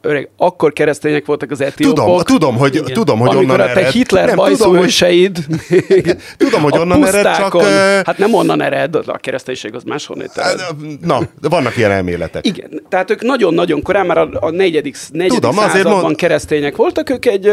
Öreg, 0.00 0.28
akkor 0.36 0.72
keresztények 0.72 1.26
voltak 1.26 1.50
az 1.50 1.60
etiópok. 1.60 2.04
Tudom, 2.04 2.22
tudom, 2.22 2.56
hogy, 2.56 2.74
Igen. 2.74 2.92
tudom, 2.92 3.18
hogy 3.18 3.28
amikor 3.28 3.50
onnan 3.50 3.60
a 3.60 3.72
te 3.72 3.80
ered. 3.80 3.92
Hitler 3.92 4.26
nem, 4.26 4.36
tudom, 4.36 4.76
hogy, 4.76 4.84
őseid 4.84 5.38
még 5.68 6.16
tudom, 6.36 6.62
hogy 6.62 6.78
onnan 6.78 7.06
ered, 7.06 7.24
csak... 7.24 7.50
pusztákon, 7.50 7.64
hát 8.04 8.18
nem 8.18 8.34
onnan 8.34 8.62
ered, 8.62 8.94
a 8.94 9.18
kereszténység 9.20 9.74
az 9.74 9.82
máshonnét 9.82 10.30
ered. 10.34 10.60
Na, 11.00 11.20
de 11.40 11.48
vannak 11.48 11.76
ilyen 11.76 11.90
elméletek. 11.90 12.46
Igen, 12.46 12.82
tehát 12.88 13.10
ők 13.10 13.22
nagyon-nagyon 13.22 13.82
korán, 13.82 14.06
már 14.06 14.18
a, 14.18 14.28
a 14.32 14.50
negyedik, 14.50 14.96
negyedik 15.10 15.40
Tudom, 15.40 15.58
azért 15.58 15.72
században 15.72 16.00
mond- 16.00 16.16
keresztények 16.16 16.76
voltak, 16.76 17.10
ők 17.10 17.26
egy 17.26 17.52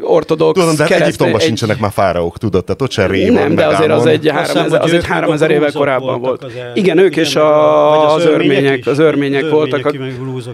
ortodox 0.00 0.60
Tudom, 0.60 0.76
de 0.76 0.84
keresztény- 0.84 1.02
Egyiptomban 1.06 1.40
egy- 1.40 1.46
sincsenek 1.46 1.78
már 1.78 1.90
fáraók, 1.92 2.38
tudod, 2.38 2.64
tehát 2.64 2.82
ott 2.82 2.90
sem 2.90 3.10
ré 3.10 3.24
van, 3.30 3.32
Nem, 3.42 3.54
de 3.54 3.66
azért 3.66 3.90
az 3.90 4.06
egy, 4.06 4.28
három 4.28 4.44
hiszem, 4.46 4.64
ezer, 4.64 4.80
hogy 4.80 4.88
az 4.88 4.94
egy 4.94 4.96
ők 4.96 5.08
meg 5.08 5.10
3000 5.10 5.48
a 5.48 5.52
évvel 5.52 5.62
grúzok 5.64 5.80
korábban 5.82 6.20
volt. 6.20 6.44
az 6.44 6.50
el- 6.58 6.72
Igen, 6.74 6.98
ők 6.98 7.16
és 7.16 7.34
meg 7.34 7.42
a, 7.42 8.14
az 8.14 8.24
örmények, 8.24 8.86
az 8.86 8.98
örmények 8.98 9.50
voltak. 9.50 9.86
A- 9.86 9.92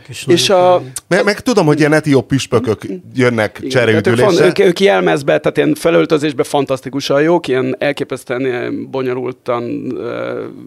is. 0.09 0.25
És 0.27 0.51
a. 0.51 0.83
Meg, 1.09 1.25
meg 1.25 1.41
tudom, 1.41 1.67
hogy 1.67 1.79
ilyen 1.79 1.93
etióp 1.93 2.27
püspökök 2.27 2.83
jönnek 3.15 3.59
Igen, 3.63 3.89
ők, 3.89 4.07
ők, 4.41 4.59
ők 4.59 4.81
jelmezbe, 4.81 5.39
tehát 5.39 5.57
ilyen 5.57 5.75
felöltözésbe 5.75 6.43
fantasztikusan 6.45 7.23
jók, 7.23 7.49
ilyen 7.49 7.77
elképesztően 7.79 8.41
ilyen 8.41 8.91
bonyolultan 8.91 9.63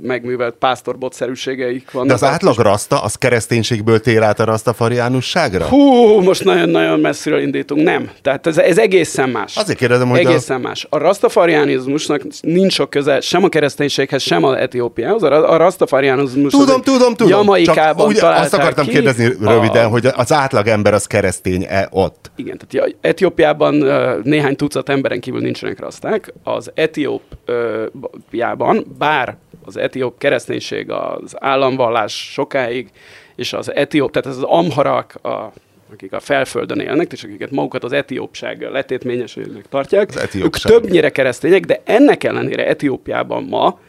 megművelt 0.03 0.55
pásztorbotszerűségeik 0.59 1.91
vannak. 1.91 2.07
De 2.07 2.13
az 2.13 2.23
átlag 2.23 2.57
raszta, 2.57 3.01
az 3.01 3.15
kereszténységből 3.15 3.99
tér 3.99 4.21
át 4.21 4.39
a 4.39 4.43
rasztafariánusságra? 4.43 5.65
Hú, 5.65 6.19
most 6.21 6.43
nagyon-nagyon 6.43 6.99
messziről 6.99 7.39
indítunk. 7.41 7.83
Nem. 7.83 8.09
Tehát 8.21 8.47
ez, 8.47 8.57
ez 8.65 8.77
egészen 8.77 9.29
más. 9.29 9.57
Azért 9.57 9.77
kérdezem, 9.77 10.09
hogy 10.09 10.25
a- 10.25 10.29
Egészen 10.29 10.61
más. 10.61 10.87
A 10.89 10.97
rastafarianizmusnak 10.97 12.21
nincs 12.41 12.73
sok 12.73 12.89
köze 12.89 13.21
sem 13.21 13.43
a 13.43 13.49
kereszténységhez, 13.49 14.21
sem 14.21 14.43
az 14.43 14.55
etiópiához. 14.55 15.23
A, 15.23 15.51
a 15.51 15.57
rastafarianizmus 15.57 16.53
az 16.53 16.59
Tudom, 16.59 16.81
tudom, 16.81 17.13
tudom. 17.15 17.39
Jamaikában 17.39 18.13
Csak 18.13 18.35
azt 18.35 18.53
akartam 18.53 18.85
ki. 18.85 18.91
kérdezni 18.91 19.25
röviden, 19.41 19.85
A- 19.85 19.89
hogy 19.89 20.05
az 20.15 20.33
átlag 20.33 20.67
ember 20.67 20.93
az 20.93 21.05
keresztény-e 21.05 21.87
ott? 21.91 22.31
Igen, 22.35 22.57
tehát 22.67 22.95
Etiópiában 23.01 23.75
néhány 24.23 24.55
tucat 24.55 24.89
emberen 24.89 25.19
kívül 25.19 25.41
nincsenek 25.41 25.79
raszták. 25.79 26.33
Az 26.43 26.71
Etiópiában, 26.73 28.85
bár 28.97 29.35
az 29.65 29.77
etióp 29.77 30.17
kereszténység 30.17 30.91
az 30.91 31.35
államvallás 31.39 32.29
sokáig, 32.31 32.89
és 33.35 33.53
az 33.53 33.73
etióp, 33.73 34.11
tehát 34.11 34.27
ez 34.27 34.37
az 34.37 34.43
amharak, 34.43 35.13
a, 35.21 35.51
akik 35.93 36.13
a 36.13 36.19
felföldön 36.19 36.79
élnek, 36.79 37.11
és 37.11 37.23
akiket 37.23 37.51
magukat 37.51 37.83
az 37.83 37.91
etiópság 37.91 38.61
letétményességnek 38.61 39.65
tartják, 39.69 40.09
Az 40.15 40.35
ők 40.35 40.57
többnyire 40.57 41.09
keresztények, 41.09 41.65
de 41.65 41.81
ennek 41.83 42.23
ellenére 42.23 42.67
Etiópiában 42.67 43.43
ma 43.43 43.79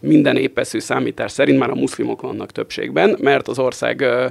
minden 0.00 0.36
épeszű 0.36 0.78
számítás 0.78 1.32
szerint 1.32 1.58
már 1.58 1.70
a 1.70 1.74
muszlimok 1.74 2.20
vannak 2.20 2.52
többségben, 2.52 3.16
mert 3.20 3.48
az 3.48 3.58
ország 3.58 4.00
ö, 4.00 4.26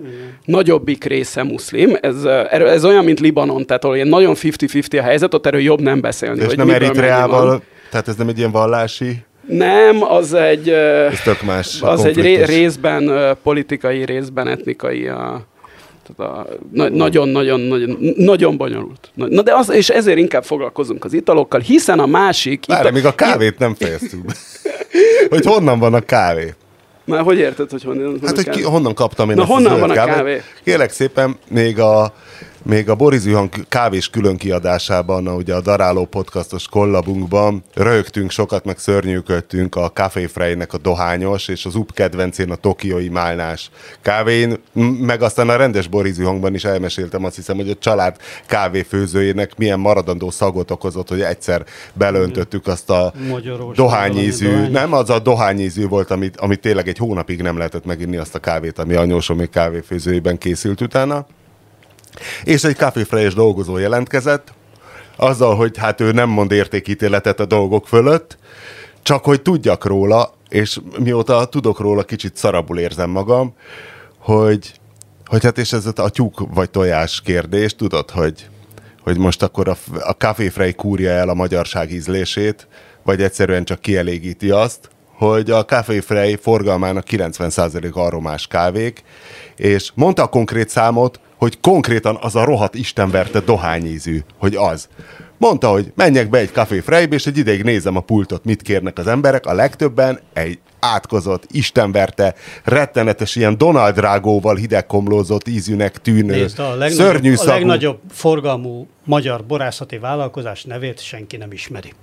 nagyobbik 0.45 1.03
része 1.03 1.43
muszlim. 1.43 1.97
Ez, 2.01 2.23
ez 2.49 2.85
olyan, 2.85 3.05
mint 3.05 3.19
Libanon, 3.19 3.65
tehát 3.65 3.83
ahol 3.83 3.95
ilyen 3.95 4.07
nagyon 4.07 4.35
50-50 4.37 4.99
a 4.99 5.01
helyzet, 5.01 5.33
ott 5.33 5.45
erről 5.45 5.61
jobb 5.61 5.81
nem 5.81 6.01
beszélni. 6.01 6.39
És 6.39 6.45
hogy 6.45 6.57
nem. 6.57 6.69
Eritreával, 6.69 7.61
tehát 7.89 8.07
ez 8.07 8.15
nem 8.15 8.27
egy 8.27 8.37
ilyen 8.37 8.51
vallási, 8.51 9.17
Nem, 9.47 10.03
az 10.03 10.33
egy, 10.33 10.69
ez 10.69 11.21
tök 11.21 11.41
más 11.41 11.81
az 11.81 12.05
egy 12.05 12.15
ré, 12.15 12.21
konfliktus. 12.21 12.55
részben 12.55 13.35
politikai, 13.43 14.05
részben 14.05 14.47
etnikai 14.47 15.07
a, 15.07 15.45
tehát 16.15 16.31
a, 16.31 16.47
na, 16.71 16.89
nagyon, 16.89 17.27
nagyon, 17.29 17.59
nagyon, 17.59 17.97
nagyon 18.17 18.57
bonyolult. 18.57 19.11
Na, 19.13 19.41
de 19.41 19.55
az, 19.55 19.69
és 19.69 19.89
ezért 19.89 20.17
inkább 20.17 20.43
foglalkozunk 20.43 21.05
az 21.05 21.13
italokkal, 21.13 21.59
hiszen 21.59 21.99
a 21.99 22.05
másik... 22.05 22.63
Várj, 22.67 22.79
ital- 22.79 22.93
még 22.93 23.05
a 23.05 23.15
kávét 23.15 23.57
nem 23.59 23.75
fejeztük 23.75 24.25
be. 24.25 24.33
hogy 25.29 25.45
honnan 25.45 25.79
van 25.79 25.93
a 25.93 25.99
kávé? 25.99 26.53
Már 27.05 27.21
hogy 27.21 27.37
érted, 27.37 27.69
hogy 27.69 27.83
honnan 27.83 28.03
van 28.03 28.19
Hát, 28.25 28.35
hogy 28.35 28.49
ki, 28.49 28.61
honnan 28.61 28.93
kaptam 28.93 29.29
én 29.29 29.35
Na, 29.35 29.41
ezt 29.41 29.51
honnan 29.51 29.79
van 29.79 29.89
a 29.89 29.93
kávét? 29.93 30.15
kávé? 30.15 30.41
Kérlek 30.63 30.91
szépen, 30.91 31.37
még 31.49 31.79
a, 31.79 32.13
még 32.65 32.89
a 32.89 32.95
Boris 32.95 33.23
Juhan 33.23 33.49
kávés 33.69 34.09
külön 34.09 34.37
kiadásában, 34.37 35.27
ugye 35.27 35.55
a 35.55 35.61
Daráló 35.61 36.05
podcastos 36.05 36.67
kollabunkban 36.67 37.63
rögtünk 37.73 38.31
sokat, 38.31 38.65
meg 38.65 38.77
szörnyűködtünk 38.77 39.75
a 39.75 39.91
Café 39.91 40.25
Freynek 40.25 40.73
a 40.73 40.77
dohányos, 40.77 41.47
és 41.47 41.65
az 41.65 41.75
UP 41.75 41.93
kedvencén 41.93 42.51
a 42.51 42.55
tokiói 42.55 43.09
málnás 43.09 43.69
kávén, 44.01 44.57
meg 44.99 45.21
aztán 45.21 45.49
a 45.49 45.55
rendes 45.55 45.87
Boris 45.87 46.17
Juhanban 46.17 46.53
is 46.53 46.63
elmeséltem 46.63 47.23
azt 47.23 47.35
hiszem, 47.35 47.55
hogy 47.55 47.69
a 47.69 47.75
család 47.79 48.15
kávéfőzőjének 48.45 49.57
milyen 49.57 49.79
maradandó 49.79 50.29
szagot 50.29 50.71
okozott, 50.71 51.09
hogy 51.09 51.21
egyszer 51.21 51.65
belöntöttük 51.93 52.67
azt 52.67 52.89
a 52.89 53.13
Magyarós 53.29 53.75
dohányízű, 53.75 54.49
dohány. 54.49 54.71
nem, 54.71 54.93
az 54.93 55.09
a 55.09 55.19
dohányízű 55.19 55.87
volt, 55.87 56.11
amit, 56.11 56.37
amit 56.37 56.59
tényleg 56.59 56.87
egy 56.87 56.97
hónapig 56.97 57.41
nem 57.41 57.57
lehetett 57.57 57.85
meginni 57.85 58.17
azt 58.17 58.35
a 58.35 58.39
kávét, 58.39 58.79
ami 58.79 58.93
anyósom 58.93 59.37
még 59.37 59.49
kávéfőzőjében 59.49 60.37
készült 60.37 60.81
utána. 60.81 61.25
És 62.43 62.63
egy 62.63 62.75
kávéfrejes 62.75 63.33
dolgozó 63.33 63.77
jelentkezett, 63.77 64.53
azzal, 65.15 65.55
hogy 65.55 65.77
hát 65.77 66.01
ő 66.01 66.11
nem 66.11 66.29
mond 66.29 66.51
értékítéletet 66.51 67.39
a 67.39 67.45
dolgok 67.45 67.87
fölött, 67.87 68.37
csak 69.01 69.23
hogy 69.23 69.41
tudjak 69.41 69.85
róla, 69.85 70.33
és 70.49 70.79
mióta 70.99 71.45
tudok 71.45 71.79
róla, 71.79 72.03
kicsit 72.03 72.35
szarabul 72.35 72.79
érzem 72.79 73.09
magam, 73.09 73.53
hogy, 74.17 74.73
hogy 75.25 75.43
hát 75.43 75.57
és 75.57 75.73
ez 75.73 75.85
a 75.95 76.09
tyúk 76.09 76.53
vagy 76.53 76.69
tojás 76.69 77.21
kérdés, 77.21 77.75
tudod, 77.75 78.11
hogy, 78.11 78.47
hogy 79.03 79.17
most 79.17 79.43
akkor 79.43 79.69
a, 79.69 79.77
a 79.99 80.11
Café 80.11 80.49
Frey 80.49 80.73
kúrja 80.73 81.09
el 81.09 81.29
a 81.29 81.33
magyarság 81.33 81.91
ízlését, 81.91 82.67
vagy 83.03 83.21
egyszerűen 83.21 83.63
csak 83.63 83.79
kielégíti 83.79 84.49
azt, 84.49 84.89
hogy 85.17 85.51
a 85.51 85.65
Café 85.65 85.99
Frey 85.99 86.35
forgalmának 86.35 87.05
90% 87.09 87.93
aromás 87.93 88.47
kávék, 88.47 89.03
és 89.55 89.91
mondta 89.93 90.23
a 90.23 90.27
konkrét 90.27 90.69
számot, 90.69 91.19
hogy 91.45 91.59
konkrétan 91.61 92.17
az 92.21 92.35
a 92.35 92.43
rohadt 92.43 92.75
istenverte 92.75 93.39
dohányízű, 93.39 94.19
hogy 94.37 94.55
az. 94.55 94.87
Mondta, 95.37 95.69
hogy 95.69 95.91
menjek 95.95 96.29
be 96.29 96.37
egy 96.37 96.51
Café 96.51 96.79
Freybe, 96.79 97.15
és 97.15 97.25
egy 97.25 97.37
ideig 97.37 97.63
nézem 97.63 97.95
a 97.95 97.99
pultot, 97.99 98.45
mit 98.45 98.61
kérnek 98.61 98.97
az 98.97 99.07
emberek. 99.07 99.45
A 99.45 99.53
legtöbben 99.53 100.19
egy 100.33 100.59
átkozott, 100.79 101.43
istenverte, 101.51 102.35
rettenetes, 102.63 103.35
ilyen 103.35 103.57
Donald 103.57 103.95
Drágóval 103.95 104.55
hidegkomlózott 104.55 105.47
ízűnek 105.47 105.97
tűnő, 105.97 106.35
Nézd, 106.35 106.59
a 106.59 106.89
szörnyű 106.89 106.99
legnagyobb, 106.99 107.33
a 107.33 107.37
szagú. 107.37 107.51
legnagyobb 107.51 107.99
forgalmú 108.09 108.87
magyar 109.03 109.45
borászati 109.45 109.97
vállalkozás 109.97 110.63
nevét 110.63 110.99
senki 110.99 111.37
nem 111.37 111.51
ismeri. 111.51 111.93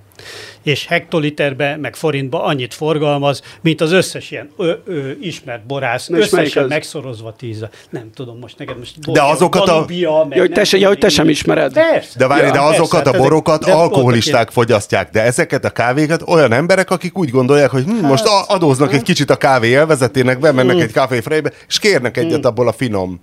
És 0.62 0.87
hektoliterbe, 0.87 1.76
meg 1.76 1.97
forintba 1.97 2.43
annyit 2.45 2.75
forgalmaz, 2.75 3.43
mint 3.61 3.81
az 3.81 3.93
összes 3.93 4.31
ilyen 4.31 4.50
ö, 4.57 4.73
ö, 4.85 5.11
ismert 5.21 5.67
borász, 5.67 6.07
Na 6.07 6.17
összesen 6.19 6.62
az? 6.62 6.69
megszorozva 6.69 7.33
tízre. 7.38 7.71
Nem 7.91 8.11
tudom, 8.14 8.38
most 8.38 8.59
neked 8.59 8.79
most... 8.79 8.99
De 9.12 9.23
azokat 9.23 9.62
a- 9.62 9.64
Danubia, 9.67 10.26
meg 10.29 10.38
Ja, 10.38 10.49
te, 10.49 10.64
se, 10.64 10.79
ja, 10.79 10.88
hogy 10.88 10.99
te 10.99 11.09
sem 11.09 11.29
ismered. 11.29 11.73
Persze. 11.73 12.19
De 12.19 12.26
várj, 12.26 12.41
Ja, 12.47 12.47
de 12.52 12.59
persze, 12.59 12.73
azokat 12.73 12.99
hát 12.99 13.07
a 13.07 13.09
ezek- 13.09 13.21
borokat 13.23 13.61
de 13.64 13.67
voltak 13.73 13.83
alkoholisták 13.83 14.33
ilyen- 14.35 14.52
fogyasztják, 14.52 15.11
de 15.11 15.23
ezeket 15.23 15.64
a 15.64 15.71
kávékat 15.71 16.23
olyan 16.29 16.52
emberek, 16.52 16.91
akik 16.91 17.19
úgy 17.19 17.31
gondolják, 17.31 17.71
hogy 17.71 17.85
hm, 17.85 18.07
most 18.07 18.25
a- 18.25 18.45
adóznak 18.49 18.93
egy 18.93 19.02
kicsit 19.02 19.31
a 19.31 19.37
kávé 19.37 19.69
élvezetének, 19.69 20.38
bemennek 20.38 20.81
egy 20.81 20.93
kávéfrejbe, 20.93 21.52
és 21.69 21.79
kérnek 21.79 22.17
egyet 22.17 22.45
abból 22.45 22.69
a 22.69 22.73
finom 22.73 23.21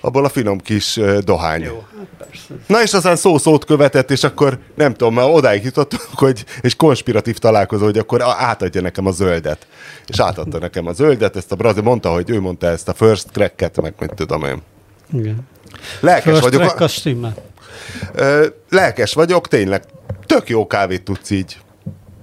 abból 0.00 0.24
a 0.24 0.28
finom 0.28 0.58
kis 0.58 1.00
dohány. 1.24 1.62
Jó, 1.62 1.84
hát 1.98 2.06
persze. 2.28 2.54
Na 2.66 2.82
és 2.82 2.92
aztán 2.92 3.16
szó-szót 3.16 3.64
követett, 3.64 4.10
és 4.10 4.24
akkor 4.24 4.58
nem 4.74 4.92
tudom, 4.92 5.14
már 5.14 5.28
odáig 5.28 5.64
jutottunk, 5.64 6.02
hogy 6.12 6.44
egy 6.60 6.76
konspiratív 6.76 7.38
találkozó, 7.38 7.84
hogy 7.84 7.98
akkor 7.98 8.22
átadja 8.22 8.80
nekem 8.80 9.06
a 9.06 9.10
zöldet. 9.10 9.66
És 10.06 10.20
átadta 10.20 10.58
nekem 10.58 10.86
a 10.86 10.92
zöldet, 10.92 11.36
ezt 11.36 11.52
a 11.52 11.56
brazil 11.56 11.82
mondta, 11.82 12.12
hogy 12.12 12.30
ő 12.30 12.40
mondta 12.40 12.66
ezt 12.66 12.88
a 12.88 12.94
first 12.94 13.26
cracket, 13.32 13.80
meg 13.80 13.94
mit 13.98 14.14
tudom 14.14 14.44
én. 14.44 14.62
Igen. 15.12 15.48
Lelkes 16.00 16.38
First 16.38 16.54
vagyok. 16.54 16.80
a 16.80 16.88
stimmel. 16.88 17.34
Lelkes 18.70 19.14
vagyok, 19.14 19.48
tényleg. 19.48 19.84
Tök 20.26 20.48
jó 20.48 20.66
kávét 20.66 21.02
tudsz 21.02 21.30
így. 21.30 21.56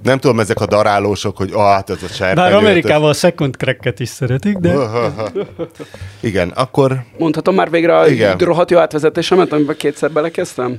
Nem 0.07 0.19
tudom, 0.19 0.39
ezek 0.39 0.59
a 0.59 0.65
darálósok, 0.65 1.37
hogy 1.37 1.49
ah, 1.53 1.61
hát 1.61 1.89
ez 1.89 2.03
a 2.03 2.07
serpenyő. 2.07 2.49
Bár 2.49 2.53
Amerikában 2.53 3.09
a 3.09 3.13
second 3.13 3.55
cracket 3.55 3.99
is 3.99 4.09
szeretik, 4.09 4.57
de... 4.57 4.73
Igen, 6.29 6.49
akkor 6.49 7.03
Mondhatom 7.17 7.55
már 7.55 7.69
végre 7.69 7.97
a 7.97 8.07
Igen. 8.07 8.37
rohadt 8.37 8.71
jó 8.71 8.77
átvezetésemet, 8.77 9.51
amiben 9.51 9.75
kétszer 9.77 10.11
belekezdtem? 10.11 10.77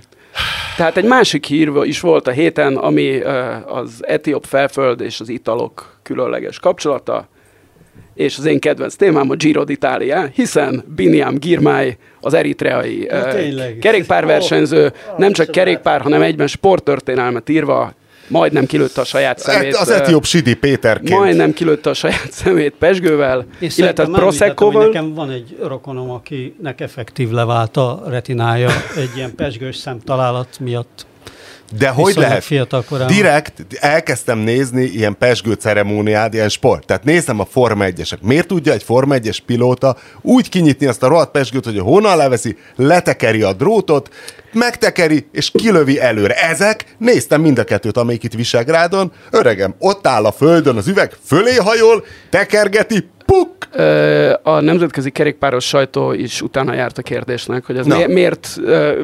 Tehát 0.77 0.97
egy 0.97 1.05
másik 1.05 1.47
hír 1.47 1.71
is 1.83 2.01
volt 2.01 2.27
a 2.27 2.31
héten, 2.31 2.77
ami 2.77 3.21
az 3.67 3.91
etióp 4.01 4.45
felföld 4.45 5.01
és 5.01 5.21
az 5.21 5.29
italok 5.29 5.99
különleges 6.03 6.59
kapcsolata, 6.59 7.29
és 8.15 8.39
az 8.39 8.45
én 8.45 8.61
kedvenc 8.61 8.95
témám 8.95 9.31
a 9.31 9.35
Giro 9.35 9.63
d'Italia, 9.67 10.31
hiszen 10.35 10.85
Biniam 10.97 11.39
Girmay, 11.39 11.97
az 12.21 12.35
eritreai 12.35 13.09
ö, 13.09 13.33
tényleg. 13.33 13.79
kerékpárversenyző, 13.81 14.93
nem 15.17 15.33
csak 15.33 15.51
kerékpár, 15.51 16.01
hanem 16.01 16.23
egyben 16.23 16.47
sporttörténelmet 16.47 17.49
írva, 17.49 17.93
majdnem 18.29 18.67
kilőtte 18.67 19.01
a 19.01 19.05
saját 19.05 19.39
szemét. 19.39 19.75
az 19.75 19.91
etióp 19.91 20.25
Sidi 20.25 20.55
Péterként. 20.55 21.19
Majdnem 21.19 21.53
kilőtte 21.53 21.91
a 21.91 21.95
saját 21.95 22.33
szemét 22.43 22.75
Pesgővel, 22.79 23.47
Én 23.61 23.71
illetve 23.77 24.05
Proseccoval. 24.05 24.87
Nekem 24.87 25.15
van 25.15 25.31
egy 25.31 25.57
rokonom, 25.63 26.11
akinek 26.11 26.81
effektív 26.81 27.31
levált 27.31 27.77
a 27.77 28.03
retinája 28.07 28.71
egy 28.97 29.11
ilyen 29.17 29.35
pesgős 29.35 29.77
szem 29.77 29.99
találat 30.05 30.59
miatt. 30.61 31.07
De 31.77 31.89
hogy 31.89 32.15
lehet? 32.17 32.45
fiatal 32.45 32.85
korában. 32.89 33.15
Direkt 33.15 33.67
elkezdtem 33.81 34.39
nézni 34.39 34.83
ilyen 34.83 35.19
pesgő 35.19 35.53
ceremóniát, 35.53 36.35
ilyen 36.35 36.49
sport. 36.49 36.87
Tehát 36.87 37.05
nézem 37.05 37.41
a 37.41 37.45
Forma 37.45 37.85
1-esek. 37.87 38.21
Miért 38.21 38.47
tudja 38.47 38.73
egy 38.73 38.83
Forma 38.83 39.15
1-es 39.19 39.39
pilóta 39.47 39.97
úgy 40.21 40.49
kinyitni 40.49 40.87
azt 40.87 41.03
a 41.03 41.09
rohadt 41.09 41.31
pesgőt, 41.31 41.65
hogy 41.65 41.79
a 41.79 41.83
honnan 41.83 42.17
leveszi, 42.17 42.57
letekeri 42.77 43.43
a 43.43 43.53
drótot, 43.53 44.09
megtekeri, 44.53 45.29
és 45.33 45.51
kilövi 45.51 46.01
előre. 46.01 46.35
Ezek, 46.35 46.97
néztem 46.99 47.41
mind 47.41 47.59
a 47.59 47.65
kettőt, 47.65 47.97
amelyik 47.97 48.23
itt 48.23 48.35
Visegrádon, 48.35 49.13
öregem, 49.31 49.75
ott 49.79 50.07
áll 50.07 50.25
a 50.25 50.33
földön 50.33 50.77
az 50.77 50.89
üveg, 50.89 51.17
fölé 51.25 51.55
hajol, 51.55 52.05
tekergeti, 52.31 53.11
puk! 53.33 53.57
A 54.43 54.61
nemzetközi 54.61 55.11
kerékpáros 55.11 55.67
sajtó 55.67 56.13
is 56.13 56.43
utána 56.43 56.75
járt 56.75 56.99
a 56.99 57.03
kérdésnek, 57.03 57.65
hogy 57.65 57.77
ez 57.77 57.87
mi, 57.87 58.07
miért 58.07 58.49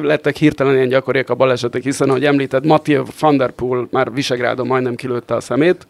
lettek 0.01 0.35
hirtelen 0.35 0.73
ilyen 0.73 0.87
gyakoriak 0.87 1.29
a 1.29 1.35
balesetek, 1.35 1.83
hiszen, 1.83 2.09
ahogy 2.09 2.25
említed, 2.25 2.65
Mathieu 2.65 3.03
van 3.19 3.37
der 3.37 3.51
Poel 3.51 3.87
már 3.91 4.13
Visegrádon 4.13 4.67
majdnem 4.67 4.95
kilőtte 4.95 5.35
a 5.35 5.41
szemét. 5.41 5.87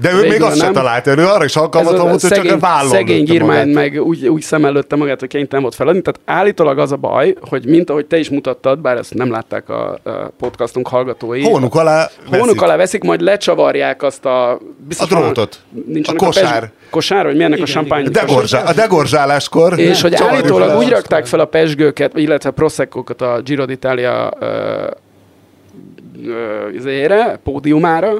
De 0.00 0.12
ő 0.12 0.28
még 0.28 0.42
azt 0.42 0.56
sem 0.56 0.64
nem. 0.64 0.72
talált, 0.72 1.06
ő 1.06 1.26
arra 1.26 1.44
is 1.44 1.56
alkalmatlan 1.56 2.00
a 2.00 2.08
volt, 2.08 2.20
hogy 2.20 2.30
csak 2.30 2.62
a 2.62 2.84
szegény, 2.88 3.24
Girmány 3.24 3.68
meg 3.68 4.02
úgy, 4.04 4.28
úgy 4.28 4.42
szem 4.42 4.64
előtte 4.64 4.96
magát, 4.96 5.20
hogy 5.20 5.28
kénytelen 5.28 5.62
volt 5.62 5.74
feladni. 5.74 6.02
Tehát 6.02 6.38
állítólag 6.40 6.78
az 6.78 6.92
a 6.92 6.96
baj, 6.96 7.34
hogy 7.40 7.66
mint 7.66 7.90
ahogy 7.90 8.06
te 8.06 8.18
is 8.18 8.30
mutattad, 8.30 8.78
bár 8.78 8.96
ezt 8.96 9.14
nem 9.14 9.30
látták 9.30 9.68
a, 9.68 9.90
a 9.92 9.98
podcastunk 10.38 10.88
hallgatói, 10.88 11.42
Hónuk 11.42 11.74
alá 11.74 12.10
Hónuk 12.26 12.46
veszik. 12.46 12.62
alá 12.62 12.76
veszik, 12.76 13.02
majd 13.02 13.20
lecsavarják 13.20 14.02
azt 14.02 14.24
a... 14.24 14.58
biztos 14.88 15.10
A 15.10 15.14
drótot. 15.14 15.58
Nincsenek 15.86 16.22
A 16.22 16.24
kosár. 16.24 16.60
pes- 16.60 16.72
kosár, 16.90 17.24
vagy 17.24 17.34
milyennek 17.34 17.58
Igen, 17.58 17.70
a 17.70 17.72
champagne? 17.72 18.06
A, 18.06 18.10
degorzsá, 18.10 18.62
a 18.62 18.72
degorzsáláskor. 18.72 19.78
És 19.78 20.00
hogy 20.02 20.12
csavarjuk 20.12 20.40
állítólag 20.42 20.78
úgy 20.78 20.88
rakták 20.88 21.26
fel 21.26 21.40
a 21.40 21.44
pesgőket, 21.44 22.16
illetve 22.18 22.48
a 22.48 22.52
proszekkókat 22.52 23.22
a 23.22 23.40
Giro 23.44 23.64
d'Italia 23.66 24.30
ö, 24.40 24.86
izére, 26.74 27.38
pódiumára, 27.44 28.12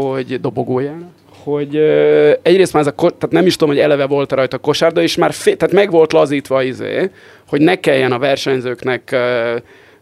hogy 0.00 0.40
dobogójára, 0.40 1.10
hogy 1.44 1.76
ö, 1.76 2.32
egyrészt 2.42 2.72
már 2.72 2.82
ez 2.86 2.92
a, 2.96 3.10
tehát 3.10 3.30
nem 3.30 3.46
is 3.46 3.56
tudom, 3.56 3.74
hogy 3.74 3.82
eleve 3.82 4.06
volt 4.06 4.32
rajta 4.32 4.58
kosárda, 4.58 5.02
és 5.02 5.16
már 5.16 5.32
fé, 5.32 5.54
tehát 5.54 5.74
meg 5.74 5.90
volt 5.90 6.12
lazítva 6.12 6.62
izé, 6.62 7.10
hogy 7.48 7.60
ne 7.60 7.74
kelljen 7.74 8.12
a 8.12 8.18
versenyzőknek 8.18 9.10
ö, 9.12 9.56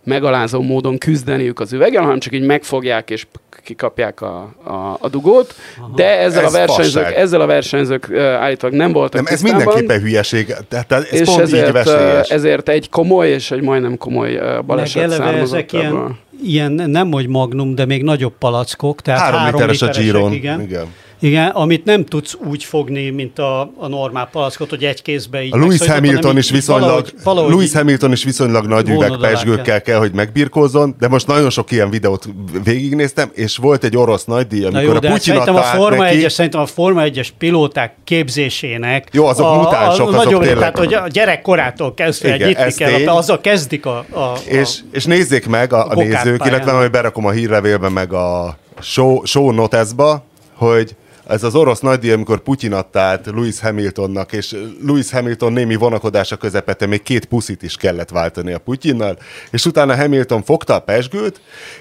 megalázó 0.04 0.62
módon 0.62 0.98
küzdeniük 0.98 1.60
az 1.60 1.72
üveggel, 1.72 2.02
hanem 2.02 2.18
csak 2.18 2.32
így 2.34 2.42
megfogják 2.42 3.10
és 3.10 3.26
kikapják 3.64 4.20
a, 4.20 4.54
a, 4.64 4.96
a 5.00 5.08
dugót, 5.08 5.54
de 5.94 6.18
ezzel, 6.18 6.44
Ez 6.44 6.54
a 6.54 6.56
versenyzők, 6.58 7.02
fasság. 7.02 7.18
ezzel 7.18 7.40
a 7.40 7.46
versenyzők 7.46 8.10
állítólag 8.16 8.76
nem 8.76 8.92
voltak 8.92 9.22
Nem, 9.22 9.32
ez 9.34 9.42
mindenképpen 9.42 10.00
hülyeség. 10.00 10.54
Tehát 10.68 10.92
ez 10.92 11.12
és 11.12 11.20
pont 11.28 11.40
ezért, 11.40 11.66
így 11.66 11.72
veszélyes. 11.72 12.28
ezért 12.30 12.68
egy 12.68 12.88
komoly 12.90 13.28
és 13.28 13.50
egy 13.50 13.60
majdnem 13.62 13.96
komoly 13.96 14.34
ö, 14.34 14.52
Meg 14.54 14.64
baleset 14.64 15.02
eleve 15.02 15.24
származott 15.24 15.54
ezek 15.56 15.72
ilyen, 15.72 15.86
ebből. 15.86 16.16
ilyen, 16.42 16.72
nem 16.72 17.10
hogy 17.12 17.26
magnum, 17.28 17.74
de 17.74 17.84
még 17.84 18.02
nagyobb 18.02 18.34
palackok. 18.38 19.02
Tehát 19.02 19.20
Három, 19.20 19.38
három, 19.38 19.54
literes 19.54 19.82
a 19.82 19.86
literesek, 19.86 20.12
Giron. 20.12 20.32
Igen. 20.32 20.60
Igen. 20.60 20.86
Igen, 21.20 21.48
amit 21.48 21.84
nem 21.84 22.04
tudsz 22.04 22.36
úgy 22.48 22.64
fogni, 22.64 23.10
mint 23.10 23.38
a, 23.38 23.60
a 23.60 23.88
normál 23.88 24.28
palackot, 24.32 24.70
hogy 24.70 24.84
egy 24.84 25.02
kézbe 25.02 25.42
így 25.42 25.54
A 25.54 25.56
Lewis 25.56 25.86
Hamilton 25.86 26.36
is 26.36 26.50
viszonylag, 26.50 26.82
valahogy, 26.88 27.14
valahogy 27.24 27.50
Lewis 27.52 27.72
Hamilton 27.72 28.12
is 28.12 28.24
viszonylag 28.24 28.66
nagy 28.66 28.88
üvegpesgőkkel 28.88 29.64
kell. 29.64 29.78
kell, 29.78 29.98
hogy 29.98 30.12
megbirkózzon, 30.12 30.94
de 30.98 31.08
most 31.08 31.26
nagyon 31.26 31.50
sok 31.50 31.70
ilyen 31.70 31.90
videót 31.90 32.28
végignéztem, 32.64 33.30
és 33.34 33.56
volt 33.56 33.84
egy 33.84 33.96
orosz 33.96 34.24
nagydíj, 34.24 34.60
Na 34.60 34.66
amikor 34.66 34.82
jó, 34.82 35.08
a 35.08 35.12
Putyin 35.12 35.18
szerintem 35.18 35.54
a, 35.54 35.62
Forma 35.62 36.02
neki, 36.02 36.24
1 36.24 36.30
szerintem 36.30 36.60
a 36.60 36.66
Forma 36.66 37.02
1-es 37.04 37.28
pilóták 37.38 37.94
képzésének 38.04 39.08
Jó, 39.12 39.26
azok 39.26 39.46
a, 39.46 39.54
mutánsok, 39.54 40.06
a, 40.06 40.08
azok 40.08 40.24
nagyobb, 40.24 40.40
tényleg. 40.40 40.58
Tehát, 40.58 40.78
hogy 40.78 40.94
a 40.94 41.08
gyerekkorától 41.08 41.94
kezdve 41.94 42.34
Igen, 42.34 42.48
nyitni 42.48 42.72
kell, 42.72 42.90
tény. 42.92 43.08
azzal 43.08 43.40
kezdik 43.40 43.86
a, 43.86 43.98
a, 43.98 44.38
és, 44.46 44.78
és 44.92 45.04
nézzék 45.04 45.46
meg 45.46 45.72
a, 45.72 45.86
a, 45.86 45.90
a 45.90 45.94
nézők, 45.94 46.46
illetve 46.46 46.72
majd 46.72 46.90
berakom 46.90 47.26
a 47.26 47.30
hírlevélbe, 47.30 47.88
meg 47.88 48.12
a 48.12 48.58
show, 48.80 49.24
show 49.24 49.50
notesba, 49.50 50.24
hogy 50.54 50.94
ez 51.30 51.42
az 51.42 51.54
orosz 51.54 51.80
nagydíj, 51.80 52.12
amikor 52.12 52.40
Putyin 52.40 52.72
adta 52.72 53.00
át 53.00 53.26
Lewis 53.26 53.60
Hamiltonnak, 53.60 54.32
és 54.32 54.56
Lewis 54.86 55.10
Hamilton 55.10 55.52
némi 55.52 55.74
vonakodása 55.74 56.36
közepette 56.36 56.86
még 56.86 57.02
két 57.02 57.24
puszit 57.24 57.62
is 57.62 57.76
kellett 57.76 58.10
váltani 58.10 58.52
a 58.52 58.58
Putyinnal, 58.58 59.18
és 59.50 59.66
utána 59.66 59.96
Hamilton 59.96 60.42
fogta 60.42 60.74
a 60.74 60.80
pesgőt, 60.80 61.40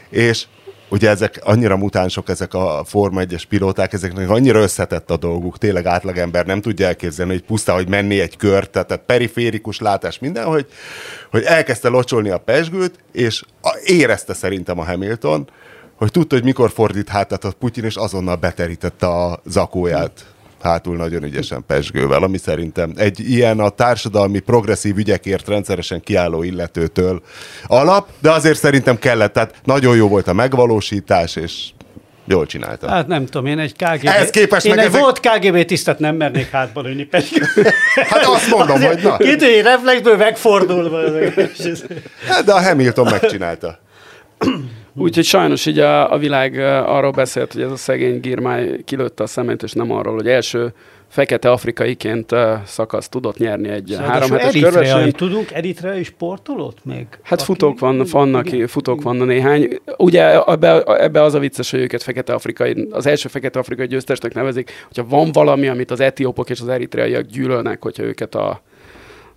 és 0.10 0.46
ugye 0.90 1.10
ezek 1.10 1.40
annyira 1.44 1.78
mutánsok, 1.78 2.30
ezek 2.30 2.54
a 2.54 2.84
Forma 2.86 3.22
1-es 3.24 3.44
pilóták, 3.50 3.94
ezeknek 3.94 4.30
annyira 4.30 4.60
összetett 4.60 5.12
a 5.12 5.18
dolguk, 5.18 5.58
tényleg 5.58 5.86
átlagember 5.86 6.46
nem 6.46 6.62
tudja 6.62 6.88
elképzelni, 6.88 7.32
hogy 7.32 7.44
pusztán, 7.44 7.76
hogy 7.76 7.90
menni 7.90 8.20
egy 8.20 8.38
kört, 8.38 8.70
tehát, 8.70 9.02
periférikus 9.06 9.80
látás 9.80 10.20
minden, 10.20 10.46
hogy, 10.46 10.66
hogy 11.32 11.44
elkezdte 11.44 11.88
locsolni 11.88 12.30
a 12.30 12.38
pesgőt, 12.38 13.00
és 13.12 13.44
érezte 13.84 14.34
szerintem 14.34 14.80
a 14.80 14.86
Hamilton, 14.86 15.50
hogy 16.00 16.12
tudta, 16.12 16.36
hogy 16.36 16.44
mikor 16.44 16.72
fordít 16.72 17.10
hátat 17.10 17.44
a 17.44 17.52
Putyin, 17.60 17.84
és 17.84 17.96
azonnal 17.96 18.36
beterítette 18.36 19.08
a 19.08 19.42
zakóját 19.46 20.26
hátul 20.62 20.96
nagyon 20.96 21.24
ügyesen 21.24 21.64
pesgővel, 21.68 22.24
ami 22.24 22.38
szerintem 22.38 22.94
egy 22.96 23.20
ilyen 23.20 23.60
a 23.60 23.70
társadalmi 23.70 24.40
progresszív 24.40 24.98
ügyekért 24.98 25.48
rendszeresen 25.48 26.02
kiálló 26.02 26.44
illetőtől 26.44 27.22
alap, 27.68 28.10
de 28.20 28.32
azért 28.32 28.58
szerintem 28.58 28.98
kellett, 28.98 29.34
tehát 29.34 29.56
nagyon 29.64 29.96
jó 29.96 30.08
volt 30.08 30.28
a 30.28 30.34
megvalósítás, 30.34 31.36
és 31.36 31.70
jól 32.26 32.46
csinálta. 32.46 32.90
Hát 32.90 33.08
nem 33.08 33.26
tudom, 33.26 33.46
én 33.46 33.60
egy 33.60 33.74
KGB... 33.74 34.08
Ehhez 34.08 34.30
képest 34.30 34.66
én 34.66 34.76
meg 34.76 34.84
egy 34.84 34.90
ezek- 34.90 35.02
volt 35.02 35.20
KGB 35.20 35.66
tisztet 35.66 36.00
nem 36.00 36.16
mernék 36.16 36.50
hátba 36.50 36.82
lőni, 36.82 37.04
pedig... 37.04 37.44
Hát 38.10 38.26
azt 38.26 38.50
mondom, 38.50 38.82
hogy 38.82 39.04
na, 39.04 39.18
Két 39.18 39.42
egy 39.42 39.62
reflexből 39.62 40.18
megfordulva. 40.18 41.00
Hát, 42.28 42.44
de 42.46 42.54
a 42.54 42.62
Hamilton 42.62 43.08
megcsinálta. 43.12 43.80
Úgyhogy 45.00 45.26
sajnos 45.26 45.66
így 45.66 45.80
a, 45.80 46.14
a 46.14 46.18
világ 46.18 46.58
arról 46.86 47.12
beszélt, 47.12 47.54
hogy 47.54 47.62
ez 47.62 47.72
a 47.72 47.76
szegény 47.76 48.20
Girmály 48.20 48.84
kilőtte 48.86 49.24
a 49.24 49.28
szemét, 49.28 49.64
és 49.64 49.72
nem 49.72 49.92
arról, 49.92 50.14
hogy 50.14 50.28
első 50.28 50.74
fekete 51.10 51.52
afrikaiként 51.52 52.36
szakasz 52.66 53.10
tudott 53.10 53.38
nyerni 53.38 53.70
egy 53.70 53.96
három 54.00 54.32
hetes 54.32 54.62
körversenyt. 54.62 55.16
tudunk 55.16 55.52
eritreai 55.52 56.04
sportolót 56.04 56.78
még? 56.86 57.08
Hát 57.22 57.42
futók 57.42 57.80
van, 57.80 58.04
vannak, 58.12 58.52
Igen. 58.52 58.68
futók 58.68 59.02
van 59.02 59.16
néhány. 59.16 59.80
Ugye 59.98 60.44
ebbe, 60.44 60.84
ebbe 60.84 61.22
az 61.24 61.34
a 61.34 61.40
vicces, 61.40 61.72
hogy 61.72 61.80
őket 61.80 62.04
fekete 62.04 62.34
afrikai, 62.34 62.88
az 62.92 63.06
első 63.06 63.30
fekete 63.30 63.60
afrikai 63.60 63.88
győztesnek 63.88 64.34
nevezik, 64.34 64.72
hogyha 64.88 65.10
van 65.10 65.32
valami, 65.32 65.68
amit 65.68 65.92
az 65.92 66.00
etiópok 66.00 66.50
és 66.50 66.62
az 66.62 66.68
eritreaiak 66.68 67.26
gyűlölnek, 67.26 67.84
hogyha 67.84 68.04
őket 68.04 68.36
a 68.36 68.62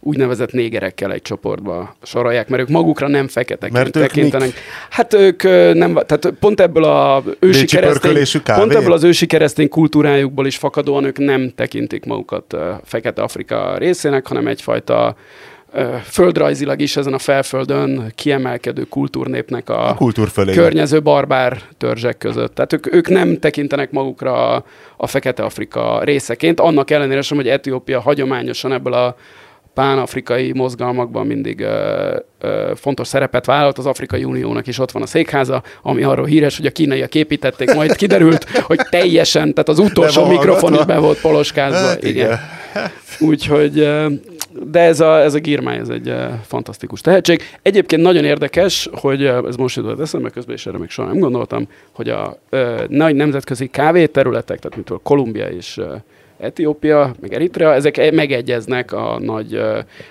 úgynevezett 0.05 0.53
négerekkel 0.53 1.13
egy 1.13 1.23
csoportba 1.23 1.97
sorolják, 2.03 2.49
mert 2.49 2.63
ők 2.63 2.69
magukra 2.69 3.09
nem 3.09 3.29
feketeként 3.29 3.73
Mert 3.73 3.97
ők 3.97 4.03
tekintenek. 4.03 4.47
mik? 4.47 4.57
Hát 4.91 5.15
ők 5.15 5.43
nem, 5.75 5.95
tehát 5.95 6.33
pont 6.41 6.61
ebből 6.61 6.85
a 6.85 7.23
ősi 7.39 7.65
keresztény, 7.67 8.43
pont 8.55 8.75
ebből 8.75 8.93
az 8.93 9.05
ősi 9.05 9.27
keresztény 9.27 9.69
kultúrájukból 9.69 10.47
is 10.47 10.57
fakadóan 10.57 11.05
ők 11.05 11.19
nem 11.19 11.53
tekintik 11.55 12.05
magukat 12.05 12.53
ö, 12.53 12.71
Fekete-Afrika 12.85 13.77
részének, 13.79 14.27
hanem 14.27 14.47
egyfajta 14.47 15.17
földrajzilag 16.05 16.81
is 16.81 16.97
ezen 16.97 17.13
a 17.13 17.19
felföldön 17.19 18.13
kiemelkedő 18.15 18.83
kultúrnépnek 18.83 19.69
a, 19.71 19.89
A 19.89 19.95
kultúr 19.95 20.29
fölé. 20.29 20.53
környező 20.53 21.03
barbár 21.03 21.61
törzsek 21.79 22.19
között. 22.19 22.55
Tehát 22.55 22.73
ők, 22.73 22.95
ők 22.95 23.09
nem 23.09 23.39
tekintenek 23.39 23.91
magukra 23.91 24.49
a, 24.55 24.65
a 24.97 25.07
Fekete-Afrika 25.07 26.01
részeként, 26.05 26.61
annak 26.61 26.91
ellenére 26.91 27.21
sem, 27.23 27.37
hogy 27.37 27.49
Etiópia 27.49 28.01
hagyományosan 28.01 28.73
ebből 28.73 28.93
a 28.93 29.17
pán-afrikai 29.75 30.53
mozgalmakban 30.53 31.27
mindig 31.27 31.61
ö, 31.61 32.17
ö, 32.41 32.73
fontos 32.75 33.09
szerepet 33.09 33.47
vállalt. 33.47 33.79
Az 33.79 33.87
Afrikai 33.87 34.25
Uniónak 34.25 34.67
is 34.67 34.79
ott 34.79 34.91
van 34.91 35.03
a 35.03 35.07
székháza, 35.07 35.63
ami 35.83 36.03
arról 36.03 36.27
híres, 36.27 36.57
hogy 36.57 36.67
a 36.67 36.71
kínaiak 36.71 37.15
építették, 37.15 37.75
majd 37.75 37.97
kiderült, 37.97 38.45
hogy 38.45 38.81
teljesen, 38.91 39.53
tehát 39.53 39.69
az 39.69 39.79
utolsó 39.79 40.27
mikrofon 40.27 40.75
is 40.75 40.85
be 40.85 40.99
volt 40.99 41.21
poloskázva. 41.21 41.87
Hát 41.87 42.05
igen. 42.05 42.15
igen. 42.15 42.39
Úgyhogy, 43.19 43.79
ö, 43.79 44.07
de 44.71 44.81
ez 44.81 45.01
a, 45.01 45.21
ez 45.21 45.35
a 45.35 45.39
Girmány, 45.39 45.79
ez 45.79 45.89
egy 45.89 46.15
fantasztikus 46.47 47.01
tehetség. 47.01 47.43
Egyébként 47.63 48.03
nagyon 48.03 48.25
érdekes, 48.25 48.89
hogy 48.93 49.25
ez 49.25 49.57
most 49.57 49.77
jutott 49.77 50.01
eszembe, 50.01 50.31
közben 50.31 50.55
is 50.55 50.67
erre 50.67 50.79
még 50.79 50.91
soha 50.91 51.09
nem 51.09 51.19
gondoltam, 51.19 51.69
hogy 51.93 52.09
a 52.09 52.39
ö, 52.51 52.85
nagy 52.89 53.15
nemzetközi 53.15 53.67
kávéterületek, 53.67 54.59
tehát 54.59 54.77
mint 54.77 55.03
Kolumbia 55.03 55.47
és 55.47 55.81
Etiópia, 56.43 57.15
meg 57.21 57.35
Eritrea, 57.35 57.75
ezek 57.75 57.97
e- 57.97 58.11
megegyeznek 58.13 58.93
a 58.93 59.19
nagy, 59.21 59.61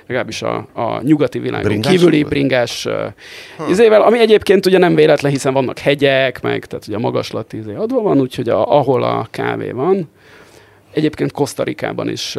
legalábbis 0.07 0.41
a, 0.41 0.67
a 0.73 1.01
nyugati 1.01 1.39
világon 1.39 1.67
Bringás 1.67 1.91
kívüli 1.91 2.23
bringás 2.23 2.85
ö, 2.85 3.05
izével, 3.69 4.01
ami 4.01 4.19
egyébként 4.19 4.65
ugye 4.65 4.77
nem 4.77 4.95
véletlen, 4.95 5.31
hiszen 5.31 5.53
vannak 5.53 5.79
hegyek, 5.79 6.41
meg 6.41 6.65
tehát 6.65 6.87
ugye 6.87 6.95
a 6.95 6.99
magaslati 6.99 7.57
izé 7.57 7.73
adva 7.73 8.01
van, 8.01 8.19
úgyhogy 8.19 8.49
a, 8.49 8.77
ahol 8.77 9.03
a 9.03 9.27
kávé 9.31 9.71
van, 9.71 10.09
Egyébként 10.93 11.31
Kosztarikában 11.31 12.09
is 12.09 12.37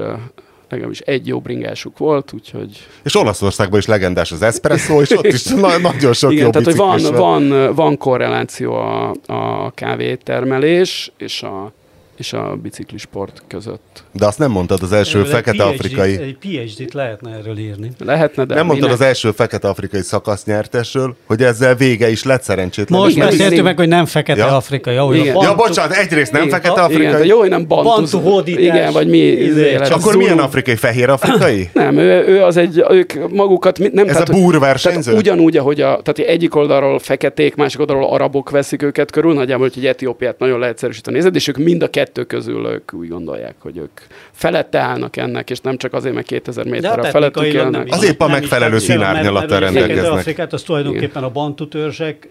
legalábbis 0.69 1.01
egy 1.01 1.27
jó 1.27 1.41
bringásuk 1.41 1.99
volt, 1.99 2.33
úgyhogy... 2.33 2.87
És 3.03 3.17
Olaszországban 3.17 3.79
is 3.79 3.87
legendás 3.87 4.33
az 4.33 4.43
espresso, 4.43 5.01
és 5.01 5.11
ott 5.11 5.25
is 5.25 5.45
na- 5.65 5.79
nagyon 5.79 6.13
sok 6.13 6.33
Igen, 6.33 6.45
jó 6.45 6.51
tehát 6.51 6.67
hogy 6.67 6.77
van, 6.77 7.01
van, 7.15 7.75
van 7.75 7.97
korreláció 7.97 8.75
a, 8.75 9.15
a 9.27 9.71
kávétermelés 9.71 11.13
és 11.19 11.43
a, 11.43 11.73
és 12.19 12.33
a 12.33 12.59
biciklisport 12.63 13.43
között. 13.49 14.05
De 14.13 14.27
azt 14.27 14.39
nem 14.39 14.51
mondtad 14.51 14.83
az 14.83 14.93
első 14.93 15.25
fekete-afrikai... 15.25 16.19
Egy 16.19 16.37
PhD-t 16.41 16.93
lehetne 16.95 17.31
erről 17.31 17.59
írni. 17.59 17.91
Lehetne, 18.05 18.45
de 18.45 18.55
Nem 18.55 18.67
mondtad 18.67 18.89
minek? 18.89 19.01
az 19.03 19.07
első 19.07 19.31
fekete-afrikai 19.31 20.01
szakasznyertesről, 20.01 21.17
hogy 21.27 21.43
ezzel 21.43 21.75
vége 21.75 22.11
is 22.11 22.23
lett 22.25 22.43
szerencsétlen. 22.43 23.01
Most 23.01 23.15
Igen, 23.15 23.25
beszéltünk 23.27 23.53
igen. 23.53 23.65
meg, 23.65 23.77
hogy 23.77 23.89
nem 23.89 24.07
fekete-afrikai, 24.07 24.97
ahogy 24.97 25.17
Igen. 25.17 25.37
a 25.37 25.43
Ja, 25.43 25.49
bantu- 25.55 25.67
bocsánat, 25.67 25.97
egyrészt 25.97 26.33
nem 26.33 26.49
fekete-afrikai. 26.49 27.07
Igen, 27.07 27.19
de 27.19 27.25
jó, 27.27 27.39
hogy 27.39 27.49
nem 27.49 27.67
bantu. 27.67 27.89
Bantu 27.89 28.19
hódítás. 28.19 28.63
Igen, 28.63 28.93
vagy 28.93 29.09
mi. 29.09 29.19
Izé, 29.19 29.45
Izé, 29.45 29.77
csak 29.77 29.91
Akkor 29.91 30.17
milyen 30.17 30.39
afrikai? 30.39 30.77
Fehér-afrikai? 30.77 31.71
Nem, 31.83 31.97
ő, 31.97 32.27
ő 32.27 32.43
az 32.43 32.57
egy, 32.57 32.85
ők 32.91 33.31
magukat, 33.31 33.79
nem, 33.79 34.07
Ez 34.09 34.13
tehát, 34.13 34.29
a 34.29 34.33
búr 34.33 34.59
versenyző? 34.59 35.01
Tehát 35.01 35.21
ugyanúgy, 35.21 35.57
ahogy 35.57 35.81
a, 35.81 36.01
tehát 36.03 36.31
egyik 36.31 36.55
oldalról 36.55 36.99
feketék, 36.99 37.55
másik 37.55 37.81
oldalról 37.81 38.09
arabok 38.09 38.51
veszik 38.51 38.83
őket 38.83 39.11
körül, 39.11 39.33
nagyjából, 39.35 39.69
hogy 39.73 39.85
egy 39.85 39.87
Etiópiát 39.91 40.39
nagyon 40.39 40.59
leegyszerűsíteni 40.59 41.17
nézed, 41.17 41.35
és 41.35 41.49
ők 41.49 41.57
mind 41.57 41.83
a 41.83 41.89
kettő 42.03 42.25
közül 42.25 42.67
ők 42.67 42.93
úgy 42.93 43.09
gondolják, 43.09 43.55
hogy 43.59 43.77
ők 43.77 44.01
felette 44.31 44.79
állnak 44.79 45.17
ennek, 45.17 45.51
és 45.51 45.61
nem 45.61 45.77
csak 45.77 45.93
azért, 45.93 46.15
mert 46.15 46.27
2000 46.27 46.65
De 46.65 46.71
méterre 46.71 47.11
felettük 47.11 47.45
élnek. 47.45 47.87
Az 47.91 48.05
épp 48.05 48.21
a 48.21 48.27
nem 48.27 48.35
is 48.35 48.41
megfelelő 48.41 48.79
színárnyalattal 48.79 49.61
rendelkeznek. 49.61 49.97
Fekete-Afrikát 49.97 50.53
az 50.53 50.63
tulajdonképpen 50.63 51.23
a 51.23 51.31
bantu 51.31 51.69
törzsek 51.69 52.29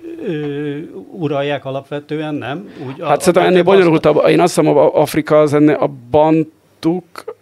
uralják 1.12 1.66
alapvetően, 1.66 2.36
nem? 2.36 2.70
Úgy, 2.88 3.02
Hát 3.02 3.20
szerintem 3.20 3.44
ennél 3.44 3.64
bonyolultabb. 3.64 4.28
Én 4.28 4.40
azt 4.40 4.56
hiszem, 4.56 4.78
a 4.78 4.96
Afrika 4.96 5.40
az 5.40 5.54
ennél 5.54 5.76
a 5.76 5.90
bantuk, 6.12 7.36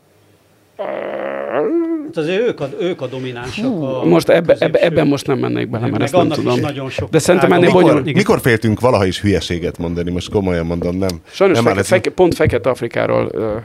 azért 2.17 2.41
ők 2.41 2.59
a, 2.59 2.69
ők 2.79 3.01
a 3.01 3.07
dominánsak. 3.07 3.65
A 3.65 4.05
most 4.05 4.29
ebbe, 4.29 4.55
ebbe, 4.59 4.79
ebben 4.79 5.07
most 5.07 5.27
nem 5.27 5.37
mennék 5.37 5.69
bele, 5.69 5.87
mert 5.87 6.03
ezt 6.03 6.13
nem 6.13 6.29
tudom. 6.29 6.59
nagyon 6.59 6.89
sok 6.89 7.09
De 7.09 7.19
szerintem 7.19 7.51
ennél 7.51 7.71
van. 7.71 7.81
bonyolult. 7.81 8.05
Mikor, 8.05 8.21
mikor 8.21 8.41
féltünk 8.41 8.79
valaha 8.79 9.05
is 9.05 9.21
hülyeséget 9.21 9.77
mondani? 9.77 10.11
Most 10.11 10.29
komolyan 10.29 10.65
mondom, 10.65 10.97
nem. 10.97 11.09
Sajnos 11.31 11.57
nem 11.57 11.65
feke, 11.65 11.83
feke, 11.83 12.09
pont 12.09 12.33
Fekete-Afrikáról 12.33 13.29
ö, 13.31 13.55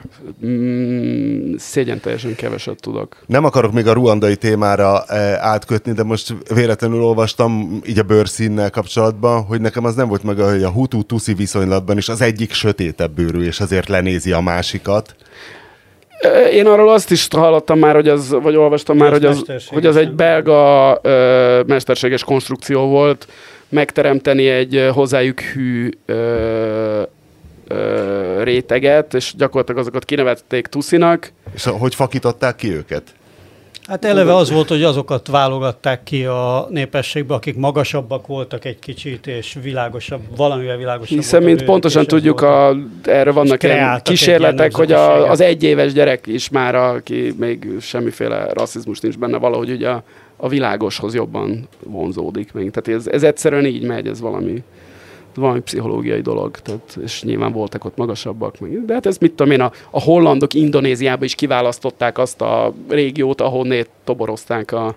mm, 0.45 1.55
szégyen 1.57 1.99
teljesen 1.99 2.35
keveset 2.35 2.81
tudok. 2.81 3.15
Nem 3.25 3.45
akarok 3.45 3.71
még 3.71 3.87
a 3.87 3.93
ruandai 3.93 4.35
témára 4.35 5.03
e, 5.03 5.17
átkötni, 5.41 5.91
de 5.91 6.03
most 6.03 6.35
véletlenül 6.53 7.01
olvastam 7.01 7.79
így 7.87 7.99
a 7.99 8.03
bőrszínnel 8.03 8.69
kapcsolatban, 8.69 9.43
hogy 9.43 9.61
nekem 9.61 9.85
az 9.85 9.95
nem 9.95 10.07
volt 10.07 10.23
meg, 10.23 10.37
hogy 10.37 10.63
a 10.63 10.69
hutu-tuszi 10.69 11.33
viszonylatban 11.33 11.97
is 11.97 12.09
az 12.09 12.21
egyik 12.21 12.51
sötétebb 12.51 13.11
bőrű, 13.15 13.43
és 13.43 13.59
azért 13.59 13.89
lenézi 13.89 14.31
a 14.31 14.41
másikat. 14.41 15.15
Én 16.51 16.67
arról 16.67 16.89
azt 16.89 17.11
is 17.11 17.27
hallottam 17.31 17.79
már, 17.79 17.95
hogy 17.95 18.07
az, 18.07 18.29
vagy 18.41 18.55
olvastam 18.55 18.97
már, 18.97 19.11
hogy 19.11 19.25
az, 19.25 19.43
hogy 19.67 19.85
az 19.85 19.95
egy 19.95 20.11
belga 20.11 20.99
ö, 21.01 21.61
mesterséges 21.67 22.23
konstrukció 22.23 22.87
volt, 22.87 23.27
megteremteni 23.69 24.49
egy 24.49 24.89
hozzájuk 24.93 25.39
hű 25.39 25.89
ö, 26.05 27.01
ö, 27.67 28.43
réteget, 28.43 29.13
és 29.13 29.33
gyakorlatilag 29.37 29.81
azokat 29.81 30.05
kinevették 30.05 30.67
tuszinak. 30.67 31.31
És 31.53 31.63
hogy 31.63 31.95
fakították 31.95 32.55
ki 32.55 32.73
őket? 32.73 33.03
Hát 33.87 34.05
eleve 34.05 34.35
az 34.35 34.51
volt, 34.51 34.67
hogy 34.67 34.83
azokat 34.83 35.27
válogatták 35.27 36.03
ki 36.03 36.25
a 36.25 36.67
népességbe, 36.69 37.33
akik 37.33 37.55
magasabbak 37.55 38.27
voltak 38.27 38.65
egy 38.65 38.79
kicsit, 38.79 39.27
és 39.27 39.57
világosabb, 39.61 40.21
valamivel 40.35 40.77
világosabb 40.77 41.17
Hiszen, 41.17 41.39
mint 41.43 41.53
bőrük, 41.53 41.69
pontosan 41.69 42.05
tudjuk, 42.05 42.41
a, 42.41 42.75
erre 43.03 43.31
vannak 43.31 43.63
ilyen 43.63 43.99
kísérletek, 44.03 44.57
ilyen 44.57 44.71
hogy 44.71 44.91
a, 44.91 45.29
az 45.29 45.41
egyéves 45.41 45.93
gyerek 45.93 46.27
is 46.27 46.49
már, 46.49 46.75
aki 46.75 47.33
még 47.37 47.67
semmiféle 47.79 48.53
rasszizmus 48.53 48.99
nincs 48.99 49.17
benne, 49.17 49.37
valahogy 49.37 49.69
ugye 49.69 49.89
a, 49.89 50.03
a 50.35 50.47
világoshoz 50.47 51.13
jobban 51.13 51.67
vonzódik 51.83 52.53
még. 52.53 52.71
Tehát 52.71 52.99
ez, 52.99 53.07
ez 53.07 53.23
egyszerűen 53.23 53.65
így 53.65 53.83
megy, 53.83 54.07
ez 54.07 54.19
valami, 54.19 54.63
valami 55.35 55.59
pszichológiai 55.59 56.21
dolog, 56.21 56.59
tehát, 56.59 56.97
és 57.03 57.23
nyilván 57.23 57.51
voltak 57.51 57.85
ott 57.85 57.97
magasabbak, 57.97 58.59
meg, 58.59 58.85
de 58.85 58.93
hát 58.93 59.05
ez 59.05 59.17
mit 59.17 59.33
tudom 59.33 59.51
én, 59.51 59.61
a, 59.61 59.71
a 59.89 60.01
hollandok 60.01 60.53
Indonéziába 60.53 61.23
is 61.25 61.35
kiválasztották 61.35 62.17
azt 62.17 62.41
a 62.41 62.73
régiót, 62.89 63.41
ahonnét 63.41 63.89
toborozták 64.03 64.71
a, 64.71 64.95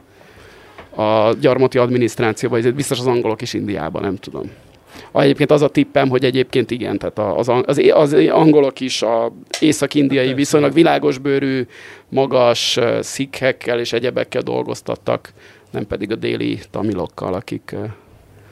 a 1.03 1.33
gyarmati 1.40 1.79
adminisztrációba, 1.79 2.57
ezért 2.57 2.74
biztos 2.74 2.98
az 2.98 3.07
angolok 3.07 3.42
is 3.42 3.55
Indiában, 3.55 4.03
nem 4.03 4.16
tudom. 4.16 4.51
A, 5.11 5.20
egyébként 5.20 5.51
az 5.51 5.62
a 5.62 5.68
tippem, 5.68 6.09
hogy 6.09 6.24
egyébként 6.24 6.70
igen, 6.70 6.98
tehát 6.98 7.18
az, 7.38 7.48
az, 7.64 7.79
az 7.94 8.12
angolok 8.12 8.81
is 8.81 9.03
a 9.03 9.33
észak-indiai 9.61 10.35
viszonylag 10.35 10.72
világosbőrű, 10.72 11.66
magas 12.09 12.79
szikhekkel 13.01 13.79
és 13.79 13.92
egyebekkel 13.92 14.42
dolgoztattak, 14.42 15.33
nem 15.70 15.87
pedig 15.87 16.12
a 16.12 16.16
déli 16.16 16.59
tamilokkal, 16.70 17.35
akik... 17.35 17.74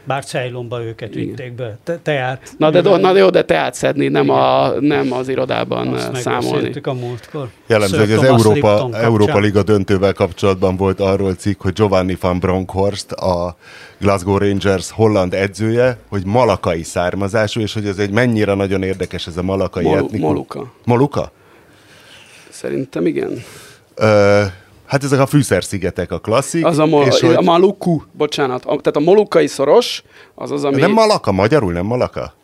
Bár 0.06 0.24
Ceylonba 0.24 0.82
őket 0.82 1.14
Igen. 1.14 1.26
vitték 1.26 1.52
be. 1.52 1.78
Te, 1.84 1.98
teát. 2.02 2.54
Na 2.58 2.70
de, 2.70 2.80
do, 2.80 2.96
na 2.96 3.12
de 3.12 3.18
jó, 3.18 3.30
de 3.30 3.44
teát 3.44 3.74
szedni, 3.74 4.08
nem, 4.08 4.30
a, 4.30 4.68
nem 4.80 5.12
az 5.12 5.28
irodában 5.28 5.88
Azt 5.88 6.16
számolni. 6.16 6.72
a 6.82 6.92
múltkor. 6.92 7.48
Jellemző, 7.66 7.98
hogy 7.98 8.12
az 8.12 8.22
Európa. 8.22 8.88
Európa 8.92 9.38
Liga 9.38 9.62
döntővel 9.62 10.12
kapcsolatban 10.12 10.76
volt 10.76 11.00
arról 11.00 11.34
cikk, 11.34 11.62
hogy 11.62 11.72
Giovanni 11.72 12.16
van 12.20 12.38
Bronckhorst, 12.38 13.12
a 13.12 13.56
Glasgow 14.00 14.38
Rangers 14.38 14.90
holland 14.90 15.34
edzője, 15.34 15.98
hogy 16.08 16.24
malakai 16.24 16.82
származású, 16.82 17.60
és 17.60 17.74
hogy 17.74 17.86
ez 17.86 17.98
egy 17.98 18.10
mennyire 18.10 18.54
nagyon 18.54 18.82
érdekes 18.82 19.26
ez 19.26 19.36
a 19.36 19.42
malakai 19.42 19.84
Molu, 19.84 19.96
etnikum. 19.96 20.28
Moluka. 20.28 20.72
Moluka? 20.84 21.32
Szerintem 22.48 23.06
igen. 23.06 23.42
Ö, 23.94 24.42
hát 24.86 25.04
ezek 25.04 25.20
a 25.20 25.26
fűszerszigetek 25.26 26.10
a 26.12 26.18
klasszik. 26.18 26.64
Az 26.64 26.78
a, 26.78 26.86
mol, 26.86 27.06
és 27.06 27.22
a 27.22 27.26
hogy, 27.26 27.44
Maluku, 27.44 28.00
bocsánat. 28.12 28.64
A, 28.64 28.68
tehát 28.68 28.96
a 28.96 29.00
Molukai 29.00 29.46
szoros, 29.46 30.02
az 30.34 30.50
az, 30.50 30.64
ami... 30.64 30.80
nem 30.80 30.92
Malaka, 30.92 31.32
magyarul 31.32 31.72
nem 31.72 31.86
Malaka? 31.86 32.34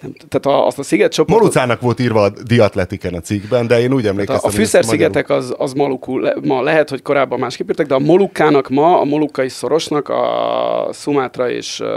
nem, 0.00 0.12
tehát 0.28 0.60
a, 0.60 0.66
azt 0.66 0.78
a 0.78 0.82
szigetcsoportot... 0.82 1.40
Molucának 1.40 1.80
volt 1.80 2.00
írva 2.00 2.22
a 2.22 2.30
diatletiken 2.46 3.14
a 3.14 3.20
cikkben, 3.20 3.66
de 3.66 3.80
én 3.80 3.92
úgy 3.92 4.06
emlékeztem, 4.06 4.50
a, 4.50 4.52
a 4.52 4.56
fűszerszigetek 4.56 5.30
az, 5.30 5.54
az 5.58 5.72
Maluku, 5.72 6.18
le, 6.18 6.34
ma 6.42 6.62
lehet, 6.62 6.90
hogy 6.90 7.02
korábban 7.02 7.38
másképp 7.38 7.68
írtak, 7.68 7.86
de 7.86 7.94
a 7.94 7.98
Molukának 7.98 8.68
ma, 8.68 9.00
a 9.00 9.04
Molukai 9.04 9.48
szorosnak 9.48 10.08
a 10.08 10.88
Sumatra 10.92 11.50
és 11.50 11.80
uh, 11.80 11.88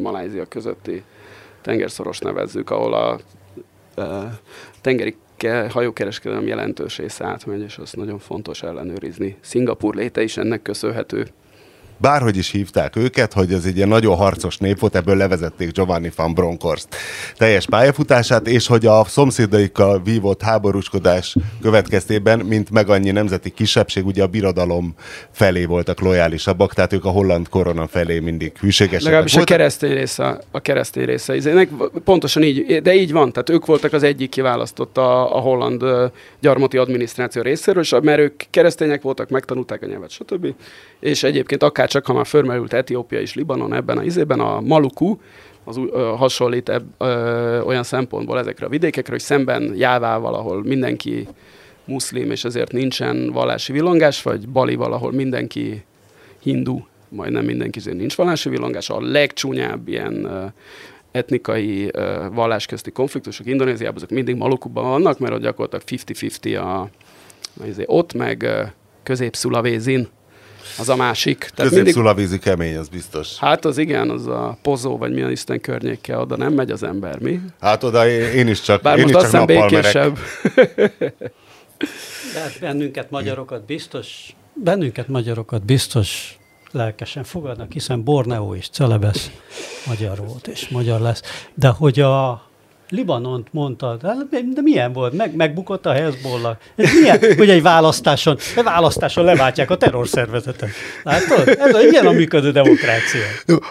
Malázia 0.00 0.44
közötti 0.44 1.02
tengerszoros 1.62 2.18
nevezzük, 2.18 2.70
ahol 2.70 2.94
a 2.94 3.18
uh, 3.96 4.06
tengeri 4.80 5.16
hajókereskedelem 5.68 6.46
jelentős 6.46 6.98
része 6.98 7.24
átmegy, 7.24 7.60
és 7.60 7.78
azt 7.78 7.96
nagyon 7.96 8.18
fontos 8.18 8.62
ellenőrizni. 8.62 9.36
Szingapur 9.40 9.94
léte 9.94 10.22
is 10.22 10.36
ennek 10.36 10.62
köszönhető. 10.62 11.26
Bárhogy 12.02 12.36
is 12.36 12.50
hívták 12.50 12.96
őket, 12.96 13.32
hogy 13.32 13.52
ez 13.52 13.64
egy 13.64 13.76
ilyen 13.76 13.88
nagyon 13.88 14.16
harcos 14.16 14.56
nép 14.56 14.78
volt, 14.78 14.96
ebből 14.96 15.16
levezették 15.16 15.72
Giovanni 15.72 16.10
van 16.16 16.34
Bronckhorst 16.34 16.88
teljes 17.36 17.66
pályafutását, 17.66 18.48
és 18.48 18.66
hogy 18.66 18.86
a 18.86 19.04
szomszédaikkal 19.04 20.02
vívott 20.04 20.42
háborúskodás 20.42 21.36
következtében, 21.60 22.38
mint 22.38 22.70
meg 22.70 22.88
annyi 22.88 23.10
nemzeti 23.10 23.50
kisebbség, 23.50 24.06
ugye 24.06 24.22
a 24.22 24.26
birodalom 24.26 24.94
felé 25.30 25.64
voltak 25.64 26.00
lojálisabbak, 26.00 26.74
tehát 26.74 26.92
ők 26.92 27.04
a 27.04 27.10
holland 27.10 27.48
korona 27.48 27.86
felé 27.86 28.18
mindig 28.18 28.52
hűségesek 28.60 29.02
Legalábbis 29.02 29.36
a 29.36 29.44
keresztény 29.44 29.92
része, 29.92 30.40
a 30.50 30.60
keresztény 30.60 31.04
része. 31.04 31.36
Izének 31.36 31.68
pontosan 32.04 32.42
így, 32.42 32.82
de 32.82 32.94
így 32.94 33.12
van, 33.12 33.32
tehát 33.32 33.50
ők 33.50 33.66
voltak 33.66 33.92
az 33.92 34.02
egyik 34.02 34.30
kiválasztott 34.30 34.98
a, 34.98 35.36
a 35.36 35.40
holland 35.40 35.84
gyarmati 36.40 36.76
adminisztráció 36.76 37.42
részéről, 37.42 37.82
és 37.82 37.94
mert 38.02 38.18
ők 38.18 38.42
keresztények 38.50 39.02
voltak, 39.02 39.28
megtanulták 39.28 39.82
a 39.82 39.86
nyelvet, 39.86 40.10
stb. 40.10 40.46
És 41.00 41.22
egyébként 41.22 41.62
akár 41.62 41.88
csak, 41.92 42.06
ha 42.06 42.12
már 42.12 42.26
förmerült 42.26 42.72
Etiópia 42.72 43.20
és 43.20 43.34
Libanon 43.34 43.74
ebben 43.74 43.98
a 43.98 44.02
izében, 44.02 44.40
a 44.40 44.60
Maluku, 44.60 45.16
az 45.64 45.76
uh, 45.76 45.90
hasonlít 46.00 46.68
ebb, 46.68 46.84
uh, 46.98 47.66
olyan 47.66 47.82
szempontból 47.82 48.38
ezekre 48.38 48.66
a 48.66 48.68
vidékekre, 48.68 49.12
hogy 49.12 49.20
szemben 49.20 49.74
Jávával, 49.76 50.34
ahol 50.34 50.62
mindenki 50.62 51.28
muszlim, 51.84 52.30
és 52.30 52.44
ezért 52.44 52.72
nincsen 52.72 53.30
vallási 53.32 53.72
villongás, 53.72 54.22
vagy 54.22 54.48
Bali 54.48 54.74
ahol 54.74 55.12
mindenki 55.12 55.84
hindu, 56.42 56.78
majdnem 57.08 57.44
mindenki 57.44 57.78
azért 57.78 57.96
nincs 57.96 58.14
vallási 58.14 58.48
villongás, 58.48 58.90
a 58.90 59.00
legcsúnyább 59.00 59.88
ilyen 59.88 60.24
uh, 60.24 60.52
etnikai 61.10 61.84
uh, 61.84 62.34
vallás 62.34 62.66
közti 62.66 62.90
konfliktusok 62.90 63.46
Indonéziában, 63.46 63.96
azok 63.96 64.10
mindig 64.10 64.36
Malukuban 64.36 64.84
vannak, 64.84 65.18
mert 65.18 65.34
ott 65.34 65.40
gyakorlatilag 65.40 66.02
50-50 66.06 66.62
a, 66.62 66.80
a, 66.80 66.90
azért 67.68 67.88
ott, 67.90 68.12
meg 68.12 68.46
közép-szulavézin 69.02 70.08
az 70.78 70.88
a 70.88 70.96
másik. 70.96 71.50
Közép-szulavízi 71.54 72.38
kemény, 72.38 72.76
az 72.76 72.88
biztos. 72.88 73.38
Hát 73.38 73.64
az 73.64 73.78
igen, 73.78 74.10
az 74.10 74.26
a 74.26 74.58
pozó, 74.62 74.98
vagy 74.98 75.12
milyen 75.12 75.30
Isten 75.30 75.60
környékkel, 75.60 76.20
oda 76.20 76.36
nem 76.36 76.52
megy 76.52 76.70
az 76.70 76.82
ember, 76.82 77.18
mi? 77.18 77.40
Hát 77.60 77.84
oda 77.84 78.08
én, 78.08 78.48
is 78.48 78.60
csak, 78.60 78.82
Bár 78.82 78.98
én 78.98 79.08
most 79.12 79.24
is 79.24 79.30
csak 79.30 79.46
békésebb. 79.46 80.18
De 82.34 82.40
hát 82.40 82.60
bennünket 82.60 83.10
magyarokat 83.10 83.64
biztos, 83.64 84.34
bennünket 84.54 85.08
magyarokat 85.08 85.64
biztos 85.64 86.36
lelkesen 86.70 87.24
fogadnak, 87.24 87.72
hiszen 87.72 88.04
Borneo 88.04 88.54
és 88.54 88.68
Celebesz 88.68 89.30
magyar 89.86 90.18
volt, 90.18 90.46
és 90.46 90.68
magyar 90.68 91.00
lesz. 91.00 91.22
De 91.54 91.68
hogy 91.68 92.00
a 92.00 92.50
Libanont 92.92 93.48
mondtad, 93.50 94.00
de 94.30 94.60
milyen 94.62 94.92
volt? 94.92 95.16
Meg, 95.16 95.36
megbukott 95.36 95.86
a 95.86 95.92
Hezbollah. 95.92 96.56
Ez 96.76 96.92
milyen, 97.00 97.18
hogy 97.36 97.50
egy 97.50 97.62
választáson, 97.62 98.36
egy 98.56 98.64
választáson 98.64 99.24
leváltják 99.24 99.70
a 99.70 99.76
terrorszervezetet. 99.76 100.68
Látod? 101.02 101.48
Ez 101.58 101.74
a, 101.74 101.80
ilyen 101.80 102.06
a 102.06 102.12
működő 102.12 102.50
demokrácia. 102.50 103.20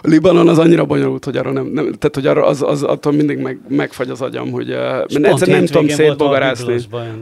Libanon 0.01 0.47
az 0.47 0.57
annyira 0.57 0.85
bonyolult, 0.85 1.25
hogy 1.25 1.37
arra 1.37 1.51
nem, 1.51 1.65
nem 1.65 1.83
tehát 1.83 2.15
hogy 2.15 2.27
arra 2.27 2.45
az, 2.45 2.61
az 2.61 2.83
attól 2.83 3.13
mindig 3.13 3.37
meg, 3.37 3.59
megfagy 3.67 4.09
az 4.09 4.21
agyam, 4.21 4.51
hogy 4.51 4.69
uh, 4.69 5.25
egyszer 5.27 5.47
nem 5.47 5.65
tudom 5.65 5.87
szétbogarászni. 5.87 6.75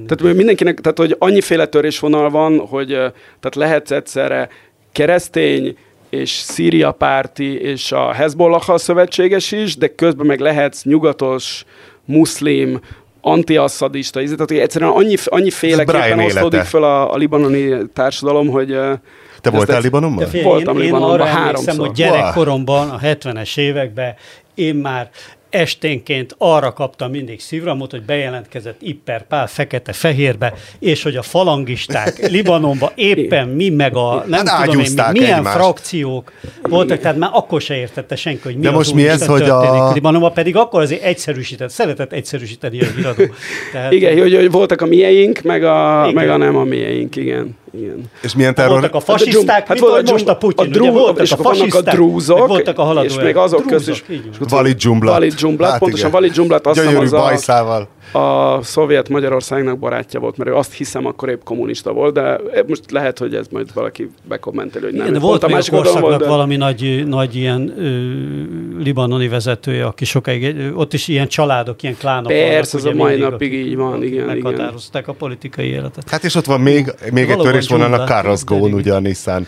Tehát 0.08 0.36
mindenkinek, 0.36 0.80
tehát 0.80 0.98
hogy 0.98 1.16
annyiféle 1.20 1.66
törésvonal 1.66 2.30
van, 2.30 2.60
hogy 2.60 2.92
uh, 2.92 2.98
tehát 3.40 3.56
lehetsz 3.56 3.92
egyszerre 3.92 4.50
keresztény, 4.92 5.78
és 6.10 6.30
Szíria 6.30 6.92
párti, 6.92 7.62
és 7.62 7.92
a 7.92 8.12
Hezbollah 8.14 8.78
szövetséges 8.78 9.52
is, 9.52 9.78
de 9.78 9.88
közben 9.88 10.26
meg 10.26 10.40
lehetsz 10.40 10.84
nyugatos, 10.84 11.64
muszlim, 12.06 12.80
antiasszadista, 13.22 14.20
tehát 14.20 14.52
egyszerűen 14.52 14.92
annyi, 14.92 15.16
annyi 15.26 15.52
féleképpen 15.52 16.20
osztódik 16.20 16.62
fel 16.62 16.84
a, 16.84 17.14
a 17.14 17.18
libanoni 17.18 17.88
társadalom, 17.94 18.48
hogy 18.48 18.78
te 19.42 19.50
voltál 19.50 19.82
Libanonban? 19.82 20.28
Voltam 20.44 20.76
én, 20.78 20.84
Libanonban 20.84 21.20
én 21.20 21.22
arra 21.22 21.40
háromszor. 21.40 21.78
hogy 21.78 21.92
gyerekkoromban, 21.92 22.90
a 22.90 22.98
70-es 22.98 23.58
években 23.58 24.16
én 24.56 24.76
már 24.76 25.10
esténként 25.50 26.36
arra 26.38 26.74
kaptam 26.74 27.12
mindig 27.12 27.40
szívramot, 27.40 27.92
hogy 27.92 28.02
bejelentkezett 28.02 28.82
Ipper 28.82 29.28
Pál 29.28 29.48
fekete-fehérbe, 29.48 30.54
és 30.80 31.04
hogy 31.04 31.16
a 31.16 31.22
falangisták 31.22 32.18
Libanonba 32.32 32.92
éppen 32.96 33.48
mi 33.48 33.70
meg 33.70 33.96
a 33.96 34.24
nem 34.28 34.46
hát 34.46 34.64
tudom 34.64 34.80
én, 34.80 34.92
mi, 34.96 35.20
milyen 35.20 35.38
egymást. 35.38 35.56
frakciók 35.56 36.34
voltak, 36.62 37.00
tehát 37.00 37.18
már 37.18 37.30
akkor 37.34 37.62
se 37.62 37.76
értette 37.76 38.16
senki, 38.16 38.42
hogy 38.44 38.56
mi 38.56 38.62
De 38.62 38.70
az 38.70 38.76
most 38.76 38.94
mi 38.94 39.08
ez, 39.08 39.26
hogy 39.26 39.50
a... 39.50 39.92
Libanonba, 39.94 40.30
pedig 40.30 40.56
akkor 40.56 40.82
azért 40.82 41.04
egyszerűsített, 41.04 41.70
szeretett 41.70 42.14
egyszerűsíteni 42.14 42.82
a 42.82 42.86
híradó. 42.96 43.24
Tehát, 43.72 43.92
igen, 43.92 44.18
hogy, 44.18 44.36
hogy, 44.36 44.52
voltak 44.52 44.82
a 44.82 44.86
mieink, 44.86 45.42
meg 45.42 45.64
a, 45.64 46.02
igen. 46.02 46.14
meg 46.14 46.30
a 46.30 46.38
nem 46.38 46.56
a 46.56 46.64
mieink, 46.64 47.16
igen. 47.16 47.58
Igen. 47.72 48.04
És 48.22 48.36
milyen 48.36 48.56
terror? 48.56 48.72
Voltak 48.72 48.96
a 48.96 49.00
fasiszták, 49.00 49.68
hát 49.68 49.80
mint 49.80 49.80
volt, 49.80 50.12
most 50.12 50.28
a 50.28 50.36
Putyin, 50.36 50.68
a 50.68 50.70
drú, 50.72 50.84
ugye 50.84 50.92
voltak 50.92 51.24
és 51.24 51.32
a 51.32 51.38
fasiszták, 51.38 51.88
a 51.88 51.92
drúzok, 51.92 52.48
voltak 52.48 52.80
a 52.80 52.84
haladó 52.84 53.06
és 53.06 53.16
még 53.16 53.36
azok 53.36 53.66
között 53.66 54.04
is. 54.08 54.28
Valid 54.50 54.76
Dzsumblat. 54.76 55.14
Valid 55.14 55.34
Dzsumblat, 55.34 55.70
hát 55.70 55.80
pontosan 55.80 56.12
Valid 56.12 56.32
Dzsumblat 56.32 56.68
azt 56.68 56.80
hiszem 56.80 56.98
az 56.98 57.12
bajszával. 57.12 57.88
a, 58.12 58.18
a 58.18 58.60
szovjet 58.62 59.10
Magyarországnak 59.10 59.80
barátja 59.80 60.20
volt, 60.20 60.38
mert 60.38 60.50
ő 60.50 60.56
azt 60.56 60.74
hiszem 60.74 61.06
akkor 61.06 61.30
épp 61.30 61.42
kommunista 61.44 61.94
volt, 61.94 62.14
de 62.14 62.40
most 62.68 62.92
lehet, 62.92 63.20
hogy 63.20 63.36
ez 63.36 63.48
majd 63.52 63.74
valaki 63.74 64.10
bekommenteli, 64.28 64.84
hogy 64.86 64.94
nem. 64.94 65.02
Igen, 65.02 65.14
de 65.14 65.20
volt 65.20 65.44
a 65.44 65.48
másik 65.48 65.74
a 65.74 66.00
volt, 66.00 66.20
de... 66.20 66.28
valami 66.28 66.56
nagy, 66.56 67.04
nagy 67.08 67.36
ilyen 67.36 67.74
ö, 67.78 68.84
libanoni 68.84 69.28
vezetője, 69.28 69.86
aki 69.86 70.06
sokáig, 70.06 70.56
ott 70.76 70.94
is 70.94 71.08
ilyen 71.08 71.28
családok, 71.28 71.84
ilyen 71.84 71.96
klánok 71.98 72.28
Persze, 72.28 72.78
ez 72.78 72.86
a 72.86 72.94
mai 72.94 73.18
napig 73.18 73.54
így 73.54 73.76
van, 73.76 74.04
igen. 74.04 74.26
Meghatározták 74.26 75.08
a 75.08 75.14
politikai 75.14 75.66
életet. 75.66 76.10
Hát 76.10 76.24
és 76.24 76.36
ott 76.36 76.46
van 76.46 76.62
még, 76.62 76.94
még 77.12 77.30
egy 77.30 77.38
törésvonal 77.68 78.02
a 78.02 78.04
Carlos 78.04 78.44
Ghosn, 78.44 78.74
ugye 78.74 78.94
a 78.94 79.00
Nissan 79.00 79.48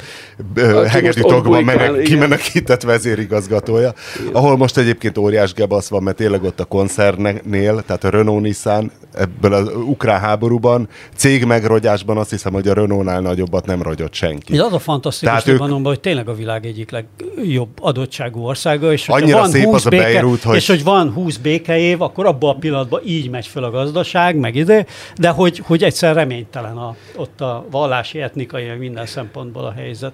hegedűtokban 0.88 1.64
menek, 1.64 2.02
kimenekített 2.02 2.82
vezérigazgatója, 2.82 3.94
igen. 4.20 4.34
ahol 4.34 4.58
most 4.58 4.78
egyébként 4.78 5.18
óriás 5.18 5.54
gebasz 5.54 5.90
van, 5.90 6.04
mert 6.04 6.18
tényleg 6.18 6.44
ott 6.44 6.60
a 6.60 6.66
koncernél, 6.66 7.82
tehát 7.82 8.04
a 8.04 8.10
Renault 8.10 8.42
Nissan 8.42 8.92
ebből 9.14 9.54
az 9.54 9.72
ukrán 9.88 10.20
háborúban, 10.20 10.88
cég 11.16 11.46
megrogyásban 11.46 12.18
azt 12.18 12.30
hiszem, 12.30 12.54
hogy 12.54 12.68
a 12.68 12.74
Renault-nál 12.74 13.22
nagyobbat 13.22 13.66
nem 13.66 13.82
rogyott 13.82 14.14
senki. 14.14 14.54
Ez 14.54 14.60
az 14.60 14.74
a 14.74 14.80
fantasztikus 14.80 15.46
Libanonban, 15.46 15.80
ők... 15.80 15.88
hogy 15.88 16.00
tényleg 16.00 16.30
a 16.30 16.34
világ 16.34 16.66
egyik 16.66 16.92
legjobb 16.92 17.70
adottságú 17.82 18.46
országa, 18.46 18.92
és 18.92 19.08
Annyira 19.08 19.38
van 19.38 19.50
szép 19.50 19.64
20 19.64 19.76
az 19.76 19.86
a 19.86 19.90
béke, 19.90 20.04
Beirut, 20.04 20.42
hogy... 20.42 20.56
és 20.56 20.68
hogy 20.68 20.84
van 20.84 21.12
20 21.12 21.38
békeév, 21.38 22.02
akkor 22.02 22.26
abban 22.26 22.56
a 22.56 22.60
pillanatban 22.60 23.02
így 23.06 23.30
megy 23.30 23.48
fel 23.48 23.64
a 23.64 23.72
gazdaság, 23.72 24.36
meg 24.36 24.56
ide, 24.56 24.86
de 25.16 25.30
hogy, 25.30 25.62
hogy 25.66 25.84
egyszer 25.84 26.16
reménytelen 26.16 26.78
a, 26.78 26.96
ott 27.16 27.42
a 27.42 27.66
vallási, 28.02 28.22
etnikai, 28.22 28.78
minden 28.80 29.06
szempontból 29.06 29.66
a 29.66 29.72
helyzet. 29.72 30.14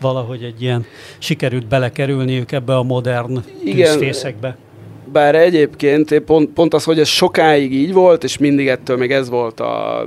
Valahogy 0.00 0.42
egy 0.42 0.62
ilyen 0.62 0.84
sikerült 1.18 1.66
belekerülniük 1.66 2.52
ebbe 2.52 2.76
a 2.76 2.82
modern 2.82 3.38
tűzfészekbe. 3.64 4.56
Bár 5.12 5.34
egyébként 5.34 6.18
pont, 6.18 6.50
pont 6.50 6.74
az, 6.74 6.84
hogy 6.84 6.98
ez 6.98 7.08
sokáig 7.08 7.72
így 7.72 7.92
volt, 7.92 8.24
és 8.24 8.38
mindig 8.38 8.68
ettől 8.68 8.96
még 8.96 9.10
ez 9.10 9.28
volt 9.28 9.60
a, 9.60 10.00
a 10.00 10.06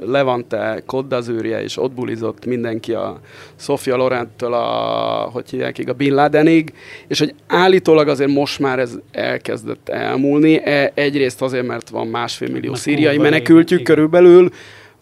Levante 0.00 0.82
koddazűrje, 0.86 1.62
és 1.62 1.78
ott 1.78 1.92
bulizott 1.92 2.46
mindenki 2.46 2.92
a 2.92 3.20
Sofia 3.56 3.96
Lorenttől 3.96 4.52
a, 4.52 5.28
hogy 5.32 5.50
hívják 5.50 5.84
a 5.86 5.92
Bin 5.92 6.14
Ladenig, 6.14 6.72
és 7.08 7.18
hogy 7.18 7.34
állítólag 7.46 8.08
azért 8.08 8.30
most 8.30 8.58
már 8.58 8.78
ez 8.78 8.98
elkezdett 9.12 9.88
elmúlni. 9.88 10.60
E, 10.64 10.92
egyrészt 10.94 11.42
azért, 11.42 11.66
mert 11.66 11.88
van 11.88 12.06
másfél 12.06 12.48
millió 12.48 12.74
szíriai 12.74 13.18
menekültjük 13.18 13.80
igen. 13.80 13.94
körülbelül, 13.94 14.50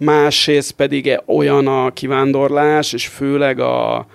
másrészt 0.05 0.73
pedig 0.73 1.21
olyan 1.27 1.67
a 1.67 1.91
kivándorlás, 1.91 2.93
és 2.93 3.07
főleg 3.07 3.61
a, 3.61 4.07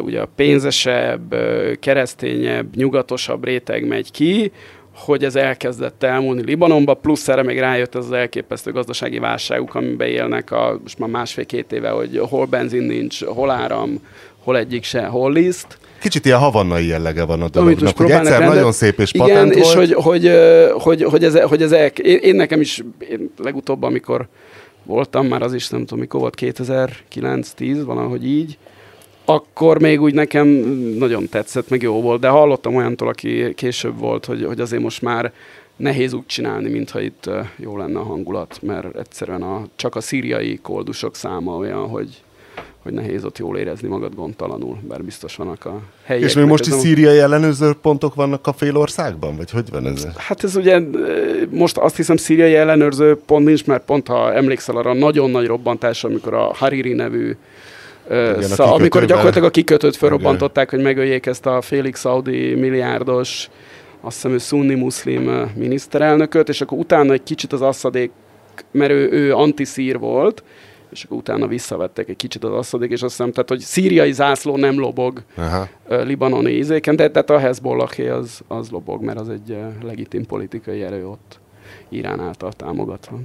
ugye 0.00 0.20
a 0.20 0.28
pénzesebb, 0.36 1.34
keresztényebb, 1.80 2.76
nyugatosabb 2.76 3.44
réteg 3.44 3.86
megy 3.86 4.10
ki, 4.10 4.52
hogy 4.94 5.24
ez 5.24 5.36
elkezdett 5.36 6.02
elmúlni 6.02 6.44
Libanonba, 6.44 6.94
plusz 6.94 7.28
erre 7.28 7.42
még 7.42 7.58
rájött 7.58 7.94
ez 7.94 8.04
az 8.04 8.12
elképesztő 8.12 8.72
gazdasági 8.72 9.18
válságuk, 9.18 9.74
amiben 9.74 10.08
élnek 10.08 10.50
a, 10.50 10.78
most 10.82 10.98
már 10.98 11.08
másfél-két 11.08 11.72
éve, 11.72 11.88
hogy 11.88 12.18
hol 12.28 12.46
benzin 12.46 12.82
nincs, 12.82 13.24
hol 13.24 13.50
áram, 13.50 14.00
hol 14.38 14.58
egyik 14.58 14.84
se, 14.84 15.04
hol 15.04 15.32
liszt. 15.32 15.78
Kicsit 16.04 16.24
ilyen 16.24 16.38
havannai 16.38 16.86
jellege 16.86 17.24
van 17.24 17.42
a 17.42 17.48
dolognak, 17.48 17.96
hogy 17.96 18.10
egyszer 18.10 18.38
rendet. 18.38 18.54
nagyon 18.54 18.72
szép 18.72 19.00
és 19.00 19.12
Igen, 19.12 19.26
patent 19.26 19.54
és 19.54 19.74
volt. 19.74 19.76
hogy, 19.76 19.92
hogy, 19.92 20.30
hogy, 20.72 21.02
hogy, 21.02 21.24
ez, 21.24 21.40
hogy 21.40 21.62
ez 21.62 21.72
el, 21.72 21.86
én, 21.86 22.18
én, 22.18 22.36
nekem 22.36 22.60
is 22.60 22.82
én 23.10 23.30
legutóbb, 23.36 23.82
amikor 23.82 24.28
voltam, 24.82 25.26
már 25.26 25.42
az 25.42 25.54
is 25.54 25.68
nem 25.68 25.80
tudom 25.80 25.98
mikor 25.98 26.20
volt, 26.20 26.34
2009-10, 26.40 27.82
valahogy 27.84 28.26
így, 28.26 28.58
akkor 29.24 29.80
még 29.80 30.00
úgy 30.00 30.14
nekem 30.14 30.46
nagyon 30.98 31.28
tetszett, 31.28 31.68
meg 31.68 31.82
jó 31.82 32.00
volt, 32.00 32.20
de 32.20 32.28
hallottam 32.28 32.74
olyantól, 32.74 33.08
aki 33.08 33.54
később 33.54 33.98
volt, 33.98 34.24
hogy, 34.24 34.44
hogy 34.44 34.60
azért 34.60 34.82
most 34.82 35.02
már 35.02 35.32
nehéz 35.76 36.12
úgy 36.12 36.26
csinálni, 36.26 36.70
mintha 36.70 37.00
itt 37.00 37.30
jó 37.56 37.76
lenne 37.76 37.98
a 37.98 38.02
hangulat, 38.02 38.58
mert 38.62 38.98
egyszerűen 38.98 39.42
a, 39.42 39.66
csak 39.76 39.96
a 39.96 40.00
szíriai 40.00 40.58
koldusok 40.62 41.16
száma 41.16 41.56
olyan, 41.56 41.88
hogy, 41.88 42.22
hogy 42.82 42.92
nehéz 42.92 43.24
ott 43.24 43.38
jól 43.38 43.58
érezni 43.58 43.88
magad 43.88 44.14
gondtalanul, 44.14 44.78
bár 44.88 45.02
biztos 45.04 45.36
vannak 45.36 45.64
a 45.64 45.80
helyiek. 46.04 46.28
És 46.28 46.34
még 46.34 46.44
most 46.44 46.66
is 46.66 46.72
szíriai 46.72 47.18
ellenőrző 47.18 47.72
pontok 47.82 48.14
vannak 48.14 48.46
a 48.46 48.52
fél 48.52 48.76
országban, 48.76 49.36
vagy 49.36 49.50
hogy 49.50 49.70
van 49.70 49.86
ez? 49.86 50.06
Hát 50.16 50.44
ez 50.44 50.56
ugye, 50.56 50.80
most 51.50 51.76
azt 51.76 51.96
hiszem 51.96 52.16
szíriai 52.16 52.54
ellenőrző 52.54 53.16
pont 53.26 53.44
nincs, 53.46 53.66
mert 53.66 53.84
pont 53.84 54.06
ha 54.06 54.32
emlékszel 54.32 54.76
arra 54.76 54.92
nagyon 54.92 55.30
nagy 55.30 55.46
robbantásra, 55.46 56.08
amikor 56.08 56.34
a 56.34 56.52
Hariri 56.54 56.92
nevű 56.92 57.36
Ö, 58.08 58.36
a 58.36 58.42
Szóval, 58.42 58.66
amikor 58.66 58.80
kikötőben. 58.80 59.06
gyakorlatilag 59.06 59.48
a 59.48 59.50
kikötőt 59.50 59.96
felrobbantották, 59.96 60.70
hogy 60.70 60.82
megöljék 60.82 61.26
ezt 61.26 61.46
a 61.46 61.60
félig 61.60 61.94
szaudi 61.94 62.54
milliárdos, 62.54 63.48
azt 64.00 64.14
hiszem 64.14 64.32
ő 64.32 64.38
szunni 64.38 64.74
muszlim 64.74 65.26
ö, 65.28 65.44
miniszterelnököt, 65.54 66.48
és 66.48 66.60
akkor 66.60 66.78
utána 66.78 67.12
egy 67.12 67.22
kicsit 67.22 67.52
az 67.52 67.62
asszadék, 67.62 68.10
mert 68.70 68.90
ő, 68.90 69.10
ő 69.10 69.34
antiszír 69.34 69.98
volt, 69.98 70.42
és 70.94 71.04
akkor 71.04 71.16
utána 71.16 71.46
visszavettek 71.46 72.08
egy 72.08 72.16
kicsit 72.16 72.44
az 72.44 72.52
asszadék, 72.52 72.90
és 72.90 73.02
azt 73.02 73.16
hiszem, 73.16 73.32
tehát, 73.32 73.48
hogy 73.48 73.60
szíriai 73.60 74.12
zászló 74.12 74.56
nem 74.56 74.78
lobog 74.78 75.22
Aha. 75.36 75.68
libanoni 75.88 76.50
ízéken, 76.50 76.96
de 76.96 77.10
tehát 77.10 77.30
a 77.30 77.38
Hezbollahé 77.38 78.08
az, 78.08 78.40
az 78.48 78.70
lobog, 78.70 79.02
mert 79.02 79.20
az 79.20 79.28
egy 79.28 79.56
legitim 79.82 80.26
politikai 80.26 80.82
erő 80.82 81.06
ott 81.06 81.40
Irán 81.88 82.20
által 82.20 82.52
támogatva. 82.52 83.18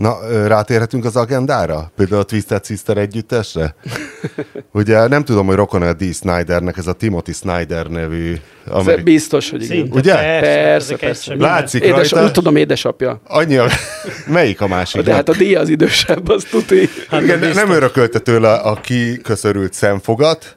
Na, 0.00 0.18
rátérhetünk 0.46 1.04
az 1.04 1.16
agendára? 1.16 1.92
Például 1.96 2.20
a 2.20 2.24
Twisted 2.24 2.64
Sister 2.64 2.96
együttesre? 2.96 3.74
Ugye 4.72 5.06
nem 5.06 5.24
tudom, 5.24 5.46
hogy 5.46 5.54
rokon 5.54 5.82
a 5.82 5.92
D. 5.92 6.14
Snydernek, 6.14 6.76
ez 6.76 6.86
a 6.86 6.92
Timothy 6.92 7.32
Snyder 7.32 7.86
nevű 7.86 8.32
Ez 8.32 8.72
amerikai... 8.72 9.02
biztos, 9.02 9.50
hogy 9.50 9.62
igen. 9.62 9.76
Szinte, 9.76 9.98
Ugye? 9.98 10.14
Persze, 10.14 10.60
Persze, 10.60 10.96
persze. 10.96 11.34
Látszik 11.36 11.82
Édes, 11.82 12.10
rajta. 12.10 12.26
úgy 12.26 12.32
tudom, 12.32 12.56
édesapja. 12.56 13.20
Annyi 13.26 13.56
a... 13.56 13.66
Melyik 14.26 14.60
a 14.60 14.66
másik? 14.66 15.02
De 15.02 15.14
hát 15.14 15.28
a 15.28 15.32
díj 15.36 15.54
az 15.54 15.68
idősebb, 15.68 16.28
az 16.28 16.44
tuti. 16.50 16.88
Hát 17.08 17.22
Igen, 17.22 17.38
biztos. 17.40 17.56
nem 17.56 17.70
örökölte 17.70 18.18
tőle 18.18 18.52
a 18.54 18.74
kiköszörült 18.74 19.72
szemfogat, 19.72 20.56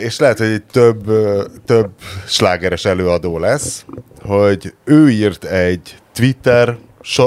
és 0.00 0.18
lehet, 0.18 0.38
hogy 0.38 0.46
egy 0.46 0.64
több, 0.72 1.12
több 1.64 1.90
slágeres 2.26 2.84
előadó 2.84 3.38
lesz, 3.38 3.84
hogy 4.22 4.72
ő 4.84 5.10
írt 5.10 5.44
egy 5.44 5.96
Twitter 6.14 6.76
so, 7.02 7.26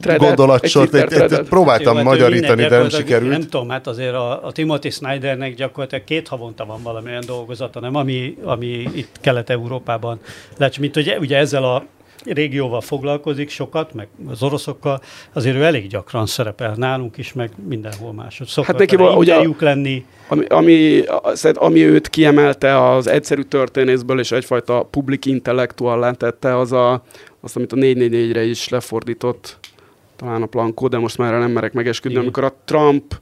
Threadet, 0.00 0.26
gondolatsort, 0.26 0.94
egy 0.94 1.12
egy, 1.12 1.32
egy, 1.32 1.48
próbáltam 1.48 1.92
Jó, 1.92 1.98
hát 1.98 2.04
magyarítani, 2.04 2.66
de 2.66 2.78
nem 2.78 2.88
sikerült. 2.88 3.30
Nem 3.30 3.40
tudom, 3.40 3.68
hát 3.68 3.86
azért 3.86 4.14
a, 4.14 4.46
a 4.46 4.52
Timothy 4.52 4.90
Snydernek 4.90 5.54
gyakorlatilag 5.54 6.04
két 6.04 6.28
havonta 6.28 6.64
van 6.64 6.82
valamilyen 6.82 7.22
dolgozata, 7.26 7.80
nem? 7.80 7.94
Ami, 7.94 8.36
ami 8.44 8.66
itt 8.66 9.16
Kelet-Európában 9.20 10.20
lehet, 10.56 10.78
mint 10.78 10.96
ugye, 10.96 11.18
ugye 11.18 11.36
ezzel 11.36 11.64
a 11.64 11.84
régióval 12.24 12.80
foglalkozik 12.80 13.50
sokat, 13.50 13.94
meg 13.94 14.08
az 14.30 14.42
oroszokkal, 14.42 15.00
azért 15.32 15.56
ő 15.56 15.62
elég 15.62 15.86
gyakran 15.86 16.26
szerepel 16.26 16.74
nálunk 16.76 17.16
is, 17.16 17.32
meg 17.32 17.50
mindenhol 17.68 18.12
máshogy. 18.12 18.46
Szokott 18.46 18.70
Hát 18.70 18.78
neki 18.78 18.96
vele 18.96 19.08
val- 19.08 19.20
ugye- 19.20 19.48
lenni. 19.58 20.04
Ami, 20.28 20.44
ami, 20.44 21.02
ami 21.54 21.84
őt 21.84 22.08
kiemelte 22.08 22.90
az 22.90 23.06
egyszerű 23.06 23.42
történészből, 23.42 24.18
és 24.18 24.32
egyfajta 24.32 24.82
public 24.90 25.26
intellektuallá 25.26 26.10
tette, 26.10 26.58
az 26.58 26.72
a, 26.72 27.02
azt, 27.42 27.56
amit 27.56 27.72
a 27.72 27.76
444-re 27.76 28.44
is 28.44 28.68
lefordított, 28.68 29.58
talán 30.16 30.42
a 30.42 30.46
Plankó, 30.46 30.88
de 30.88 30.98
most 30.98 31.18
már 31.18 31.28
erre 31.28 31.38
nem 31.38 31.50
merek 31.50 31.72
megesküdni, 31.72 32.18
Igen. 32.18 32.22
amikor 32.22 32.44
a 32.44 32.54
Trump 32.64 33.20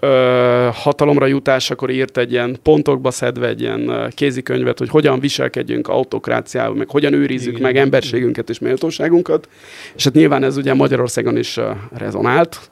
ö, 0.00 0.68
hatalomra 0.72 1.26
jutásakor 1.26 1.90
írt 1.90 2.16
egy 2.16 2.32
ilyen 2.32 2.58
pontokba 2.62 3.10
szedve 3.10 3.46
egy 3.46 3.60
ilyen 3.60 4.12
kézikönyvet, 4.14 4.78
hogy 4.78 4.88
hogyan 4.88 5.20
viselkedjünk 5.20 5.88
autokráciával, 5.88 6.74
meg 6.74 6.90
hogyan 6.90 7.12
őrizzük 7.12 7.52
Igen. 7.52 7.62
meg 7.62 7.76
emberségünket 7.76 8.50
és 8.50 8.58
méltóságunkat. 8.58 9.48
És 9.94 10.04
hát 10.04 10.12
nyilván 10.12 10.44
ez 10.44 10.56
ugye 10.56 10.74
Magyarországon 10.74 11.36
is 11.36 11.58
rezonált, 11.92 12.70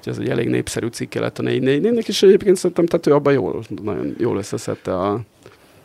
Úgyhogy 0.00 0.12
ez 0.12 0.18
egy 0.18 0.28
elég 0.28 0.48
népszerű 0.48 0.86
cikke 0.86 1.20
lett 1.20 1.38
a 1.38 1.42
444-nek, 1.42 2.06
és 2.06 2.22
egyébként 2.22 2.56
szerintem 2.56 2.86
tehát 2.86 3.06
ő 3.06 3.14
abban 3.14 3.32
jól, 3.32 3.62
nagyon 3.82 4.14
jól 4.18 4.36
összeszedte 4.36 4.96
a... 4.96 5.20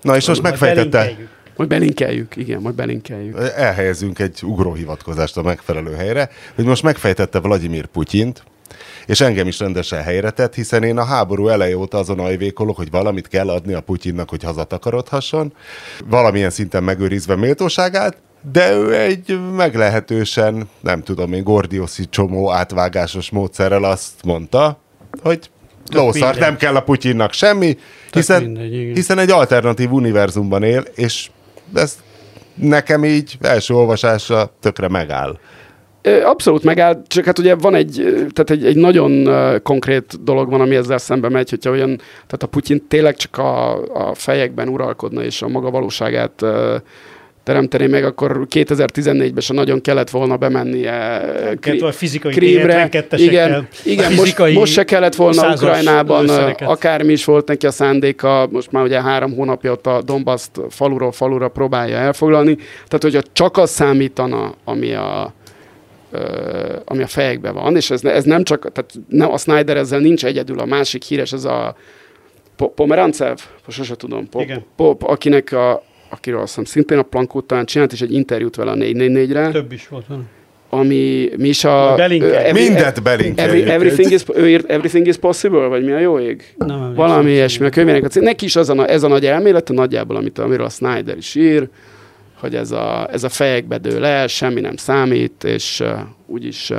Na 0.02 0.16
és 0.16 0.28
most 0.28 0.42
megfejtette, 0.42 0.90
belinkeljük. 0.90 1.30
Majd 1.56 1.70
belinkeljük, 1.70 2.36
igen, 2.36 2.62
majd 2.62 2.76
belinkeljük. 2.76 3.38
elhelyezünk 3.56 4.20
egy 4.20 4.40
ugróhivatkozást 4.44 5.38
a 5.38 5.42
megfelelő 5.42 5.94
helyre, 5.94 6.30
hogy 6.56 6.66
most 6.66 6.84
megfejtette 6.84 7.40
Vladimir 7.40 7.86
Putyint, 7.86 8.44
és 9.06 9.22
engem 9.22 9.48
is 9.48 9.60
rendesen 9.60 10.04
helyre 10.04 10.30
tett, 10.30 10.56
hiszen 10.56 10.84
én 10.84 10.98
a 10.98 11.04
háború 11.04 11.48
eleje 11.48 11.78
óta 11.78 11.98
azon 11.98 12.20
ajvékolok, 12.20 12.76
hogy 12.76 12.92
valamit 12.92 13.28
kell 13.28 13.50
adni 13.50 13.74
a 13.74 13.82
Putyinnak, 13.82 14.30
hogy 14.30 14.44
hazatakarodhasson, 14.44 15.54
valamilyen 16.06 16.50
szinten 16.50 16.84
megőrizve 16.84 17.36
méltóságát, 17.36 18.18
de 18.52 18.74
ő 18.74 18.96
egy 18.96 19.40
meglehetősen, 19.56 20.70
nem 20.80 21.04
tudom 21.04 21.34
én, 21.34 21.44
gordioszi 21.44 22.10
csomó 22.10 22.52
átvágásos 22.52 23.30
módszerrel 23.30 23.84
azt 23.84 24.24
mondta, 24.24 24.80
hogy 25.22 25.50
lószart, 25.92 26.40
nem 26.40 26.58
kell 26.58 26.76
a 26.76 26.82
Putyinnak 26.82 27.34
semmi, 27.34 27.78
hiszen, 28.12 28.44
mindegy, 28.44 28.74
igen. 28.74 28.96
hiszen 28.96 29.20
egy 29.20 29.32
alternatív 29.32 29.92
univerzumban 29.92 30.64
él, 30.64 30.84
és 30.96 31.30
ez 31.74 31.98
nekem 32.54 33.06
így 33.06 33.38
első 33.42 33.74
olvasásra 33.74 34.52
tökre 34.60 34.88
megáll. 34.88 35.40
Abszolút 36.24 36.64
megáll, 36.64 37.02
csak 37.08 37.26
hát 37.26 37.40
ugye 37.40 37.56
van 37.56 37.76
egy, 37.76 37.94
tehát 38.34 38.50
egy, 38.50 38.66
egy 38.66 38.76
nagyon 38.76 39.30
konkrét 39.64 40.24
dolog 40.24 40.50
van, 40.50 40.62
ami 40.62 40.76
ezzel 40.76 40.98
szembe 40.98 41.30
megy, 41.30 41.50
hogyha 41.50 41.70
olyan, 41.70 41.96
tehát 41.98 42.44
a 42.44 42.48
Putyin 42.48 42.88
tényleg 42.88 43.16
csak 43.16 43.38
a, 43.38 43.84
a 44.10 44.14
fejekben 44.14 44.68
uralkodna, 44.68 45.24
és 45.24 45.42
a 45.42 45.48
maga 45.48 45.70
valóságát 45.70 46.46
teremteni 47.46 47.88
meg, 47.88 48.04
akkor 48.06 48.48
2014-ben 48.50 49.42
se 49.42 49.54
nagyon 49.54 49.82
kellett 49.82 50.10
volna 50.10 50.38
bemennie 50.38 51.22
Kri- 51.60 51.92
fizikai 51.92 52.32
Krímre. 52.34 52.90
T-72-esekkel, 52.92 53.20
Igen, 53.20 53.68
igen 53.84 54.06
most, 54.06 54.20
fizikai 54.20 54.54
most 54.54 54.74
se 54.74 54.84
kellett 54.84 55.16
volna 55.16 55.54
Ukrajnában, 55.54 56.24
ö, 56.24 56.28
lőszereket. 56.28 56.68
akármi 56.70 57.12
is 57.12 57.26
volt 57.26 57.48
neki 57.48 57.66
a 57.66 57.72
szándéka, 57.72 58.48
most 58.52 58.72
már 58.72 58.84
ugye 58.84 59.02
három 59.02 59.36
hónapja 59.36 59.72
ott 59.72 59.88
a 59.88 60.02
Donbass 60.02 60.46
faluról 60.70 61.12
falura 61.12 61.48
próbálja 61.48 61.98
elfoglalni. 61.98 62.56
Tehát, 62.88 63.00
hogyha 63.02 63.22
csak 63.34 63.58
az 63.58 63.70
számítana, 63.70 64.54
ami 64.64 64.94
a, 64.94 65.34
ö, 66.12 66.20
ami 66.86 67.04
a 67.04 67.08
fejekben 67.08 67.54
van, 67.54 67.76
és 67.76 67.90
ez, 67.92 68.04
ez 68.04 68.24
nem 68.24 68.44
csak, 68.44 68.72
tehát 68.72 68.94
nem, 69.10 69.32
a 69.32 69.38
Snyder 69.38 69.78
ezzel 69.78 70.00
nincs 70.00 70.26
egyedül, 70.26 70.60
a 70.60 70.66
másik 70.66 71.04
híres, 71.04 71.34
ez 71.34 71.44
a 71.46 71.76
Po- 72.56 72.74
Pomerancev, 72.74 73.38
sose 73.68 73.96
tudom, 73.96 74.30
po, 74.30 74.44
po, 74.76 74.96
akinek 75.00 75.52
a, 75.52 75.84
akiről 76.16 76.40
azt 76.40 76.48
hiszem 76.48 76.64
szintén 76.64 76.98
a 76.98 77.02
Plankót 77.02 77.46
talán 77.46 77.66
csinált, 77.66 77.92
és 77.92 78.02
egy 78.02 78.14
interjút 78.14 78.56
vele 78.56 78.72
a 78.72 78.76
444-re, 78.76 79.52
Több 79.52 79.72
is 79.72 79.88
volt. 79.88 80.06
van. 80.08 80.28
ami 80.70 81.30
mi 81.38 81.48
is 81.48 81.64
a... 81.64 81.94
Belinkeljük. 81.98 82.38
every- 82.38 82.68
Mindent 82.68 83.04
belinkeljük. 83.04 83.54
Every, 83.68 83.72
everything, 83.72 84.12
is, 84.12 84.24
ő 84.36 84.50
írt 84.50 84.70
Everything 84.70 85.08
is 85.08 85.16
Possible, 85.18 85.68
vagy 85.68 85.84
mi 85.86 85.92
a 85.92 86.00
jó 86.00 86.20
ég? 86.20 86.54
Nem. 86.58 86.94
Valami 86.96 87.32
ilyesmi 87.32 87.66
a 87.66 87.70
könyvének 87.70 88.04
a 88.04 88.08
cím. 88.08 88.24
Neki 88.24 88.46
is 88.46 88.56
az 88.56 88.70
a, 88.70 88.90
ez 88.90 89.04
a 89.04 89.08
nagy 89.08 89.26
elmélete, 89.26 89.74
nagyjából, 89.74 90.16
amit, 90.16 90.40
amiről 90.40 90.66
a 90.66 90.70
Snyder 90.70 91.18
is 91.18 91.36
ír, 91.36 91.68
hogy 92.40 92.56
ez 92.56 92.72
a, 92.72 93.08
ez 93.12 93.24
a 93.24 93.30
fejekbe 93.30 93.78
dől 93.78 94.06
el, 94.06 94.28
semmi 94.28 94.62
nem 94.62 94.76
számít, 94.76 95.44
és 95.44 95.80
uh, 95.80 95.90
úgyis 96.28 96.70
uh, 96.70 96.78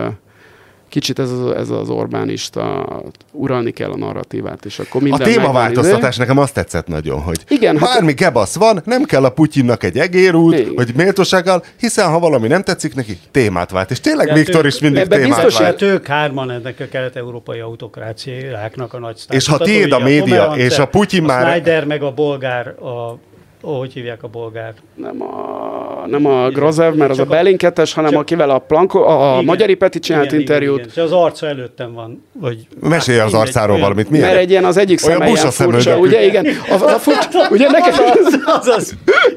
kicsit 0.97 1.19
ez 1.19 1.31
az, 1.31 1.51
ez 1.51 1.71
az 1.71 1.89
Orbánista, 1.89 2.87
uralni 3.33 3.71
kell 3.71 3.91
a 3.91 3.97
narratívát, 3.97 4.65
és 4.65 4.79
akkor 4.79 5.01
A 5.01 5.05
minden 5.05 5.29
izé. 5.29 5.37
témaváltoztatás 5.37 6.17
nekem 6.17 6.39
azt 6.39 6.55
tetszett 6.55 6.87
nagyon, 6.87 7.21
hogy 7.21 7.37
Igen, 7.49 7.79
hát- 7.79 7.89
bármi 7.93 8.13
gebasz 8.13 8.57
van, 8.57 8.83
nem 8.85 9.05
kell 9.05 9.25
a 9.25 9.31
Putyinnak 9.31 9.83
egy 9.85 9.99
egérút, 9.99 10.59
Igen. 10.59 10.75
vagy 10.75 10.95
méltósággal, 10.95 11.65
hiszen 11.79 12.09
ha 12.11 12.19
valami 12.19 12.49
nem 12.49 12.63
tetszik 12.63 12.95
neki, 12.95 13.19
témát 13.31 13.71
vált. 13.71 13.91
És 13.91 14.01
tényleg 14.01 14.27
De 14.27 14.35
Viktor 14.35 14.65
ő- 14.65 14.69
is 14.69 14.79
mindig 14.79 15.07
témát 15.07 15.27
biztos, 15.27 15.59
vált. 15.59 15.65
Hát 15.81 15.83
ők 15.83 16.07
hárman 16.07 16.51
ennek 16.51 16.81
a 16.81 16.85
kelet-európai 16.91 17.59
autokráciáknak 17.61 18.95
a 18.95 18.99
nagy. 18.99 19.21
És 19.29 19.47
ha 19.49 19.59
tiéd 19.59 19.93
a 19.93 19.99
média, 19.99 20.23
Pomerantsev, 20.25 20.65
és 20.67 20.79
a 20.79 20.87
Putyin 20.87 21.23
a 21.23 21.27
már- 21.27 21.51
Snyder 21.53 21.85
meg 21.85 22.03
a 22.03 22.13
bolgár, 22.13 22.67
a, 22.69 23.19
ó, 23.63 23.79
hogy 23.79 23.93
hívják 23.93 24.23
a 24.23 24.29
bolgár? 24.29 24.75
nem 24.95 25.23
a, 25.23 26.07
nem 26.07 26.27
a 26.27 26.49
Grozev, 26.49 26.95
mert 26.95 27.11
az 27.11 27.19
a 27.19 27.23
Csak 27.23 27.31
a- 27.31 27.35
Belinketes, 27.35 27.93
hanem 27.93 28.11
csak- 28.11 28.21
akivel 28.21 28.51
a 28.51 28.59
Planko, 28.59 28.99
a, 29.03 29.29
a 29.31 29.33
Igen. 29.33 29.45
Magyari 29.45 29.75
Peti 29.75 29.99
csinált 29.99 30.25
Igen, 30.27 30.41
interjút, 30.41 30.79
Igen, 30.79 30.91
igen. 30.93 31.05
Az 31.05 31.13
arca 31.13 31.47
előttem 31.47 31.93
van. 31.93 32.25
Vagy, 32.33 32.67
Mesélj 32.81 33.19
az 33.19 33.25
mindegy, 33.25 33.41
arcáról 33.47 33.69
olyan- 33.71 33.81
valamit, 33.83 34.11
milyen? 34.11 34.27
Mert 34.27 34.39
egy 34.41 34.51
ilyen 34.51 34.65
az 34.65 34.77
egyik 34.77 35.01
Olyan 35.07 35.19
szeme 35.19 35.31
ilyen 35.31 35.51
furcsa, 35.51 35.99
ugye 35.99 36.25
igen. 36.25 36.47
A, 36.69 36.75
a 36.75 36.99
furcsa, 36.99 37.49
ugye 37.51 37.71
neked 37.71 37.95
Az, 38.27 38.39
az, 38.47 38.67
az, 38.67 38.95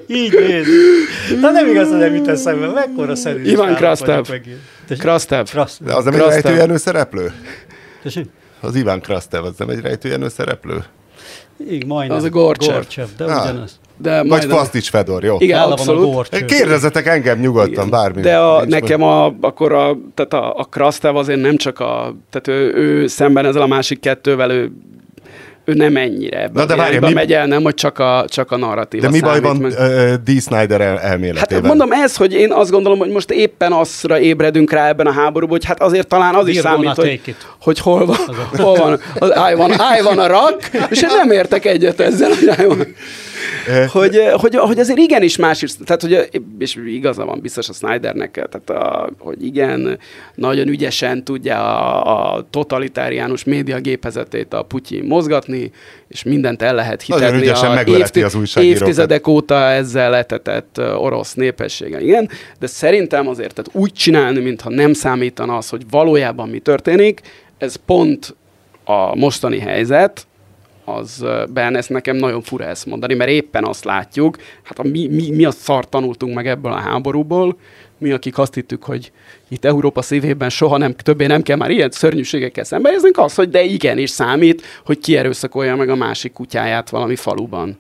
így 0.08 0.34
néz. 0.48 0.66
Na 1.42 1.52
nem 1.52 1.68
igaz, 1.70 1.90
hogy 1.90 1.98
nem 1.98 2.16
jut 2.16 2.28
eszembe, 2.28 2.68
mekkora 2.68 3.16
szerű. 3.16 3.44
Iván 3.44 3.76
Krastev. 3.76 4.24
Krastev. 4.98 5.46
Krastev. 5.46 5.88
De 5.88 5.94
az 5.96 6.04
nem 6.04 6.14
egy 6.14 6.20
rejtőjenő 6.20 6.78
szereplő? 6.78 7.32
Az 8.62 8.76
Iván 8.76 9.02
Krastev, 9.02 9.44
az 9.44 9.54
nem 9.58 9.70
egy 9.70 9.82
rejtőjenő 9.82 10.28
szereplő? 10.30 10.84
Igen, 11.70 11.88
majdnem. 11.88 12.18
Az 12.18 12.24
a 12.24 12.30
Gorcsev. 12.30 12.74
Gorcsev, 12.74 13.08
de 13.18 13.24
ugyanaz. 13.24 13.80
De 14.02 14.18
Vagy 14.18 14.28
majdnem- 14.28 14.58
Fasztics 14.58 14.90
Fedor, 14.90 15.24
jó? 15.24 15.36
Igen, 15.40 15.58
Nála 15.60 15.72
abszolút. 15.72 16.46
Kérdezzetek 16.46 17.08
engem 17.08 17.40
nyugodtan, 17.40 17.72
Igen. 17.72 17.90
bármi. 17.90 18.22
De 18.22 18.38
a, 18.38 18.60
Nincs 18.60 18.72
nekem 18.72 19.04
a, 19.04 19.34
akkor 19.42 19.72
a, 19.74 19.98
tehát 20.16 20.34
a, 20.34 20.60
a 20.60 20.64
Krastev 20.64 21.16
azért 21.16 21.42
nem 21.42 21.58
csak 21.58 21.80
a, 21.80 22.16
tehát 22.32 22.62
ő, 22.62 22.74
ő 22.76 23.08
szemben 23.08 23.46
ezzel 23.46 23.62
a 23.62 23.68
másik 23.68 24.00
kettővel, 24.00 24.52
ő, 24.52 24.72
ő 25.66 25.74
nem 25.74 25.96
ennyire 25.98 26.50
Na 26.54 26.66
de 26.66 26.76
várj, 26.76 26.98
mi- 26.98 27.14
megy 27.14 27.34
el, 27.34 27.46
nem, 27.48 27.62
hogy 27.64 27.74
csak 27.74 28.00
a, 28.00 28.26
csak 28.28 28.52
a 28.52 28.58
narratíva 28.58 29.04
De 29.04 29.10
mi 29.10 29.20
baj 29.20 29.40
van 29.42 29.56
meg- 29.56 29.72
uh, 29.72 30.14
D. 30.14 30.42
Snyder 30.42 30.82
el- 30.82 30.96
Hát 30.98 31.04
elméletében? 31.12 31.66
mondom 31.66 31.92
ez, 31.92 32.16
hogy 32.16 32.34
én 32.34 32.52
azt 32.52 32.72
gondolom, 32.72 32.98
hogy 33.00 33.10
most 33.10 33.32
éppen 33.32 33.72
azra 33.72 34.20
ébredünk 34.20 34.72
rá 34.72 34.88
ebben 34.88 35.06
a 35.08 35.12
háborúban, 35.12 35.58
hogy 35.58 35.66
hát 35.66 35.82
azért 35.82 36.08
talán 36.08 36.36
az 36.36 36.48
is 36.48 36.60
We're 36.60 36.62
gonna 36.76 36.94
számít, 36.94 37.22
hogy, 37.24 37.36
hogy 37.62 37.80
hol 37.80 38.06
van, 38.06 38.18
hol 38.58 38.76
van, 38.76 39.00
az, 39.20 39.36
állj 39.36 39.56
van, 39.56 39.72
állj 39.82 40.02
van 40.02 40.20
a 40.20 40.28
rak, 40.28 40.60
és 40.90 41.02
én 41.02 41.10
nem 41.16 41.32
értek 41.32 41.66
egyet 41.66 42.00
ezzel, 42.00 42.30
hogy 42.30 42.50
állj 42.58 42.68
van. 42.68 42.86
hogy, 43.92 44.20
hogy, 44.32 44.56
hogy 44.56 44.80
azért 44.80 45.00
igenis 45.00 45.38
más 45.38 45.62
is, 45.62 45.72
tehát 45.86 46.02
hogy, 46.02 46.42
és 46.60 46.76
igaza 46.86 47.26
van 47.26 47.40
biztos 47.42 47.70
a 47.70 47.74
Snydernek, 47.74 48.32
tehát 48.32 48.70
a, 48.70 49.10
hogy 49.20 49.46
igen, 49.46 50.00
nagyon 50.36 50.68
ügyesen 50.68 51.24
tudja 51.24 51.58
a, 52.02 52.36
a 52.36 52.48
totalitáriánus 52.50 53.44
média 53.44 53.80
gépezetét 53.80 54.54
a 54.54 54.64
Putyin 54.64 55.04
mozgatni, 55.04 55.72
és 56.08 56.24
mindent 56.24 56.62
el 56.62 56.76
lehet 56.76 57.02
hitetni 57.02 57.48
a 57.48 57.84
évti- 57.86 58.22
az 58.22 58.58
évtizedek 58.58 59.28
óta 59.28 59.56
ezzel 59.56 60.10
letetett 60.10 60.82
orosz 60.98 61.34
népessége. 61.34 62.02
Igen, 62.02 62.30
de 62.60 62.68
szerintem 62.68 63.28
azért 63.28 63.54
tehát 63.54 63.72
úgy 63.74 63.94
csinálni, 63.94 64.40
mintha 64.40 64.70
nem 64.70 64.94
számítana 64.94 65.58
az, 65.58 65.70
hogy 65.70 65.82
valójában 65.90 66.50
mi 66.50 66.60
történik, 66.60 67.22
ez 67.58 67.76
pont 67.86 68.36
a 68.84 69.16
mostani 69.16 69.60
helyzet, 69.60 70.28
az 70.96 71.26
Ben, 71.50 71.76
ezt 71.76 71.90
nekem 71.90 72.16
nagyon 72.16 72.42
fura 72.42 72.66
ezt 72.66 72.86
mondani, 72.86 73.14
mert 73.14 73.30
éppen 73.30 73.66
azt 73.66 73.84
látjuk, 73.84 74.38
hát 74.64 74.80
a, 74.80 74.84
mi, 74.84 75.08
mi, 75.08 75.30
mi 75.32 75.46
a 75.46 75.52
szar 75.52 75.90
tanultunk 75.90 76.36
meg 76.36 76.48
ebből 76.48 76.72
a 76.72 76.76
háborúból, 76.76 77.58
mi, 77.98 78.12
akik 78.12 78.38
azt 78.38 78.54
hittük, 78.54 78.84
hogy 78.84 79.12
itt 79.48 79.66
Európa 79.66 80.02
szívében 80.02 80.50
soha 80.50 80.78
nem, 80.78 80.94
többé 80.96 81.26
nem 81.26 81.42
kell 81.42 81.58
már 81.58 81.70
ilyen 81.70 81.92
szörnyűségekkel 81.92 82.64
szembenéznünk, 82.64 83.18
az, 83.18 83.36
hogy 83.36 83.50
de 83.50 83.64
igenis 83.64 84.10
számít, 84.10 84.62
hogy 84.86 85.00
kierőszakolja 85.00 85.76
meg 85.76 85.90
a 85.90 85.96
másik 85.96 86.34
kutyáját 86.34 86.90
valami 86.90 87.16
faluban. 87.16 87.80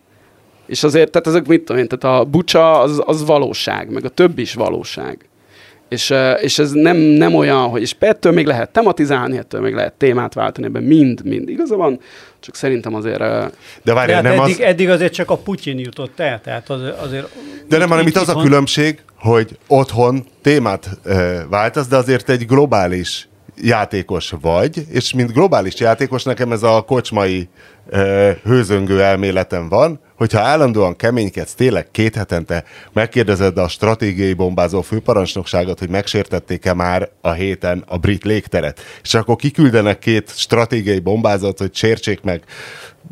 És 0.66 0.84
azért, 0.84 1.12
tehát 1.12 1.28
ezek 1.28 1.47
mit 1.47 1.64
tudom 1.64 1.82
én, 1.82 1.88
tehát 1.88 2.20
a 2.20 2.26
bucsa 2.26 2.80
az, 2.80 3.01
az 3.05 3.26
valóság, 3.26 3.91
meg 3.91 4.05
a 4.05 4.10
több 4.10 4.39
is 4.39 4.53
valóság. 4.53 5.29
És, 5.90 6.14
és 6.42 6.60
ez 6.60 6.72
nem, 6.72 6.98
nem 6.98 7.36
olyan, 7.36 7.68
hogy 7.70 7.82
és 7.82 7.96
ettől 8.00 8.32
még 8.32 8.46
lehet 8.46 8.70
tematizálni, 8.70 9.38
ettől 9.38 9.62
még 9.62 9.74
lehet 9.74 9.94
témát 9.94 10.34
váltani, 10.34 10.68
ebben 10.68 10.84
mind, 10.84 11.26
mind 11.26 11.50
igaza 11.50 11.76
van, 11.76 12.00
csak 12.40 12.56
szerintem 12.56 12.96
azért... 12.96 13.20
De 13.84 13.94
várj, 13.94 14.12
hát 14.12 14.24
nem 14.24 14.32
eddig, 14.32 14.54
az... 14.54 14.60
eddig 14.60 14.90
azért 14.90 15.14
csak 15.14 15.30
a 15.30 15.38
Putyin 15.38 15.80
jutott 15.80 16.20
el, 16.20 16.42
tehát 16.42 16.70
az, 16.70 16.82
azért... 17.04 17.28
De 17.68 17.78
nem, 17.78 17.90
hanem 17.90 18.08
itt 18.08 18.18
az 18.18 18.30
a 18.30 18.36
különbség, 18.36 19.00
hogy 19.16 19.58
otthon 19.68 20.26
témát 20.42 20.90
e, 21.06 21.46
váltasz, 21.50 21.88
de 21.88 21.96
azért 21.96 22.30
egy 22.30 22.46
globális 22.46 23.28
játékos 23.62 24.34
vagy, 24.42 24.84
és 24.90 25.14
mint 25.14 25.34
globális 25.34 25.80
játékos 25.80 26.24
nekem 26.24 26.52
ez 26.52 26.64
a 26.64 26.82
kocsmai 26.82 27.50
e, 27.90 28.00
hőzöngő 28.44 29.02
elméletem 29.02 29.70
van, 29.70 30.00
hogyha 30.20 30.40
állandóan 30.40 30.96
keménykedsz, 30.96 31.54
tényleg 31.54 31.92
két 31.92 32.16
hetente 32.16 32.64
megkérdezed 32.94 33.58
a 33.58 33.68
stratégiai 33.68 34.34
bombázó 34.34 34.82
főparancsnokságot, 34.82 35.80
hogy 35.80 35.90
megsértették-e 35.90 36.74
már 36.74 37.10
a 37.22 37.32
héten 37.32 37.84
a 37.88 37.98
brit 37.98 38.24
légteret, 38.24 38.82
és 39.04 39.14
akkor 39.14 39.36
kiküldenek 39.36 40.00
két 40.00 40.32
stratégiai 40.36 41.00
bombázót, 41.00 41.58
hogy 41.58 41.76
sértsék 41.76 42.22
meg 42.22 42.44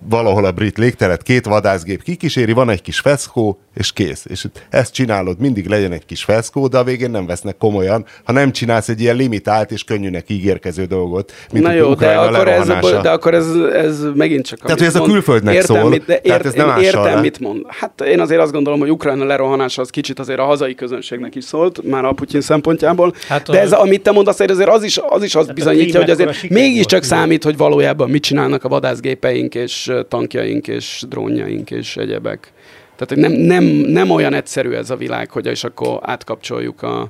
valahol 0.10 0.46
a 0.46 0.52
brit 0.52 0.78
légteret, 0.78 1.24
két 1.24 1.46
vadászgép 1.46 2.04
kikíséri, 2.04 2.52
van 2.52 2.70
egy 2.70 2.82
kis 2.82 3.00
feszkó, 3.00 3.60
és 3.76 3.94
kész. 3.94 4.26
És 4.30 4.46
ezt 4.70 4.94
csinálod, 4.94 5.40
mindig 5.40 5.68
legyen 5.68 5.92
egy 5.92 6.06
kis 6.06 6.24
feszkó, 6.24 6.68
de 6.68 6.78
a 6.78 6.84
végén 6.84 7.12
nem 7.12 7.26
vesznek 7.26 7.58
komolyan, 7.58 8.06
ha 8.24 8.32
nem 8.32 8.52
csinálsz 8.52 8.90
egy 8.90 9.02
ilyen 9.02 9.16
limitált 9.16 9.72
és 9.72 9.84
könnyűnek 9.84 10.30
ígérkező 10.30 10.86
dolgot, 10.86 11.34
mint 11.52 11.66
Na 11.66 11.72
jó, 11.72 11.94
de 11.94 12.16
akkor, 12.16 12.48
ez, 12.48 12.68
de 13.02 13.10
akkor 13.10 13.34
ez, 13.34 13.48
ez 13.74 14.04
megint 14.14 14.46
csak... 14.46 14.60
Tehát, 14.60 14.78
hogy 14.78 14.88
ez 14.88 14.94
mond, 14.94 15.10
a 15.10 15.12
külföldnek 15.12 15.54
értem, 15.54 15.82
szól, 15.82 15.90
de 15.90 16.14
ért, 16.14 16.24
tehát 16.24 16.46
ez 16.46 16.54
nem 16.54 16.70
Értem, 17.06 17.22
mit 17.22 17.40
mond. 17.40 17.66
Hát 17.68 18.02
én 18.02 18.20
azért 18.20 18.42
azt 18.42 18.52
gondolom, 18.52 18.80
hogy 18.80 18.90
Ukrajna 18.90 19.26
lerohanása 19.26 19.82
az 19.82 19.90
kicsit 19.90 20.20
azért 20.20 20.40
a 20.40 20.44
hazai 20.44 20.76
közönségnek 20.76 21.36
is 21.36 21.44
szólt, 21.44 21.84
már 21.84 22.06
a 22.06 22.12
Putyin 22.12 22.42
szempontjából. 22.42 23.14
Hát 23.28 23.50
de 23.50 23.60
ez, 23.60 23.72
a... 23.72 23.82
amit 23.82 24.02
te 24.02 24.12
mondasz, 24.12 24.40
azért 24.40 24.70
az 24.70 24.84
is, 24.84 25.00
az 25.10 25.24
is 25.24 25.36
azt 25.36 25.46
hát 25.46 25.56
bizonyítja, 25.56 26.00
hogy 26.00 26.10
azért 26.10 26.50
mégiscsak 26.50 27.04
számít, 27.04 27.44
hogy 27.44 27.58
valójában 27.58 28.10
mit 28.10 28.24
csinálnak 28.24 28.64
a 28.64 28.70
vadászgépeink 28.70 29.56
és 29.56 29.92
tankjaink 30.08 30.68
és 30.68 31.04
drónjaink 31.10 31.72
és 31.72 31.98
egyebek. 31.98 32.52
Tehát 32.96 33.30
nem, 33.30 33.32
nem, 33.42 33.64
nem 33.64 34.10
olyan 34.10 34.34
egyszerű 34.34 34.72
ez 34.72 34.90
a 34.90 34.96
világ, 34.96 35.32
hogy 35.32 35.46
és 35.46 35.64
akkor 35.64 36.00
átkapcsoljuk 36.02 36.82
a, 36.82 37.10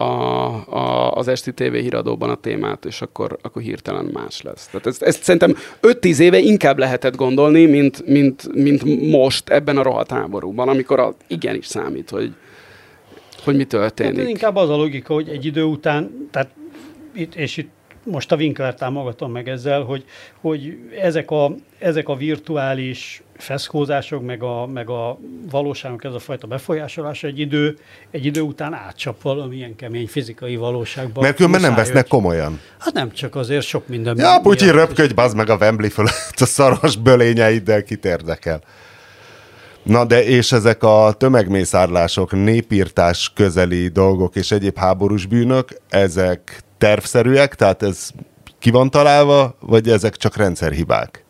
a, 0.00 0.04
a, 0.04 1.12
az 1.12 1.28
esti 1.28 1.52
TV 1.54 1.72
híradóban 1.72 2.30
a 2.30 2.34
témát, 2.34 2.84
és 2.84 3.02
akkor, 3.02 3.38
akkor 3.42 3.62
hirtelen 3.62 4.04
más 4.04 4.42
lesz. 4.42 4.66
Tehát 4.66 4.86
ezt, 4.86 5.02
ezt 5.02 5.22
szerintem 5.22 5.56
5-10 5.82 6.18
éve 6.18 6.38
inkább 6.38 6.78
lehetett 6.78 7.16
gondolni, 7.16 7.66
mint, 7.66 8.06
mint, 8.06 8.54
mint 8.54 9.10
most 9.10 9.48
ebben 9.48 9.76
a 9.76 9.82
rohadt 9.82 10.10
háborúban, 10.10 10.68
amikor 10.68 11.00
a, 11.00 11.14
igenis 11.26 11.66
számít, 11.66 12.10
hogy, 12.10 12.34
hogy 13.44 13.56
mi 13.56 13.64
történik. 13.64 14.18
Hát 14.18 14.28
inkább 14.28 14.56
az 14.56 14.70
a 14.70 14.76
logika, 14.76 15.14
hogy 15.14 15.28
egy 15.28 15.44
idő 15.44 15.62
után, 15.62 16.28
tehát 16.30 16.50
itt, 17.14 17.34
és 17.34 17.56
itt 17.56 17.70
most 18.10 18.32
a 18.32 18.36
Winkler 18.36 18.74
támogatom 18.74 19.32
meg 19.32 19.48
ezzel, 19.48 19.82
hogy, 19.82 20.04
hogy 20.40 20.78
ezek, 21.00 21.30
a, 21.30 21.54
ezek 21.78 22.08
a 22.08 22.16
virtuális 22.16 23.22
feszkózások, 23.36 24.24
meg 24.24 24.42
a, 24.42 24.66
meg 24.66 24.90
a 24.90 25.18
valóságok, 25.50 26.04
ez 26.04 26.14
a 26.14 26.18
fajta 26.18 26.46
befolyásolása 26.46 27.26
egy 27.26 27.38
idő, 27.38 27.78
egy 28.10 28.24
idő 28.24 28.40
után 28.40 28.74
átcsap 28.74 29.22
valamilyen 29.22 29.76
kemény 29.76 30.06
fizikai 30.06 30.56
valóságban. 30.56 31.22
Mert 31.22 31.36
különben 31.36 31.60
nem 31.60 31.74
vesznek 31.74 32.06
komolyan. 32.06 32.60
Hát 32.78 32.94
nem 32.94 33.12
csak 33.12 33.36
azért, 33.36 33.64
sok 33.64 33.88
minden. 33.88 34.16
Ja, 34.18 34.40
Putyin 34.42 34.72
röpködj, 34.72 35.14
bazd 35.14 35.36
meg 35.36 35.50
a 35.50 35.56
Wembley 35.56 35.90
fölött 35.90 36.34
a 36.36 36.44
szaros 36.44 36.96
bölényeiddel, 36.96 37.82
kit 37.82 38.04
érdekel. 38.04 38.62
Na 39.82 40.04
de 40.04 40.24
és 40.24 40.52
ezek 40.52 40.82
a 40.82 41.14
tömegmészárlások, 41.18 42.32
népírtás 42.32 43.32
közeli 43.34 43.88
dolgok 43.88 44.36
és 44.36 44.50
egyéb 44.50 44.78
háborús 44.78 45.26
bűnök, 45.26 45.68
ezek 45.88 46.62
tervszerűek, 46.78 47.54
tehát 47.54 47.82
ez 47.82 48.10
ki 48.58 48.70
van 48.70 48.90
találva, 48.90 49.56
vagy 49.60 49.88
ezek 49.88 50.16
csak 50.16 50.36
rendszerhibák? 50.36 51.24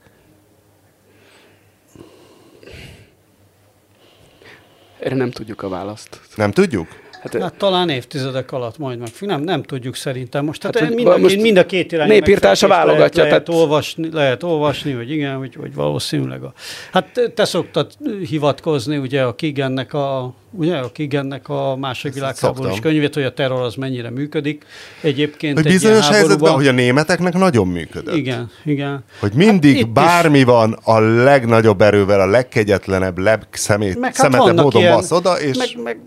Erre 5.01 5.15
nem 5.15 5.31
tudjuk 5.31 5.63
a 5.63 5.69
választ. 5.69 6.21
Nem 6.35 6.51
tudjuk? 6.51 6.89
Hát, 7.21 7.43
hát 7.43 7.55
talán 7.55 7.89
évtizedek 7.89 8.53
alatt 8.53 8.79
majd 8.79 8.99
meg. 8.99 9.09
Nem, 9.21 9.41
nem 9.41 9.63
tudjuk 9.63 9.97
szerintem. 9.97 10.45
Most, 10.45 10.63
hát, 10.63 10.79
hát 10.79 10.95
mind, 10.95 11.09
a, 11.09 11.19
most 11.19 11.41
mind 11.41 11.57
a 11.57 11.67
két 11.67 11.93
irány 11.93 12.09
népírtása 12.09 12.69
válogatja. 12.69 12.97
Lehet, 12.99 13.13
tehát... 13.15 13.49
lehet, 13.49 13.49
olvasni, 13.49 14.09
lehet 14.13 14.43
olvasni, 14.43 14.93
hogy 14.93 15.11
igen, 15.11 15.37
hogy, 15.37 15.55
hogy 15.55 15.75
valószínűleg. 15.75 16.43
A, 16.43 16.53
hát 16.93 17.33
te 17.35 17.45
szoktad 17.45 17.93
hivatkozni 18.29 18.97
ugye 18.97 19.23
a 19.23 19.35
Kigennek 19.35 19.95
a 19.95 20.35
ugye 20.51 20.77
a 20.77 20.93
Kigennek 20.93 21.49
a 21.49 21.77
második 21.77 22.15
világháborús 22.15 22.81
könyvét, 22.81 23.15
hogy 23.15 23.23
a 23.23 23.33
terror 23.33 23.61
az 23.61 23.75
mennyire 23.75 24.11
működik. 24.11 24.65
Egyébként 25.01 25.55
hogy 25.55 25.67
bizonyos 25.67 26.09
helyzetben, 26.09 26.53
hogy 26.53 26.67
a 26.67 26.73
németeknek 26.73 27.35
nagyon 27.35 27.67
működött. 27.67 28.17
Igen, 28.17 28.51
igen. 28.65 29.05
Hogy 29.21 29.33
mindig 29.33 29.77
hát 29.77 29.93
bármi 29.93 30.39
is. 30.39 30.45
van 30.45 30.79
a 30.83 30.99
legnagyobb 31.01 31.81
erővel, 31.81 32.21
a 32.21 32.27
legkegyetlenebb, 32.27 33.19
legszemét, 33.19 33.99
meg 33.99 34.17
hát 34.17 34.31
módon 34.31 34.81
ilyen, 34.81 34.95
basz 34.95 35.11
oda, 35.11 35.41
és... 35.41 35.57
Meg, 35.57 35.69
meg, 35.83 36.01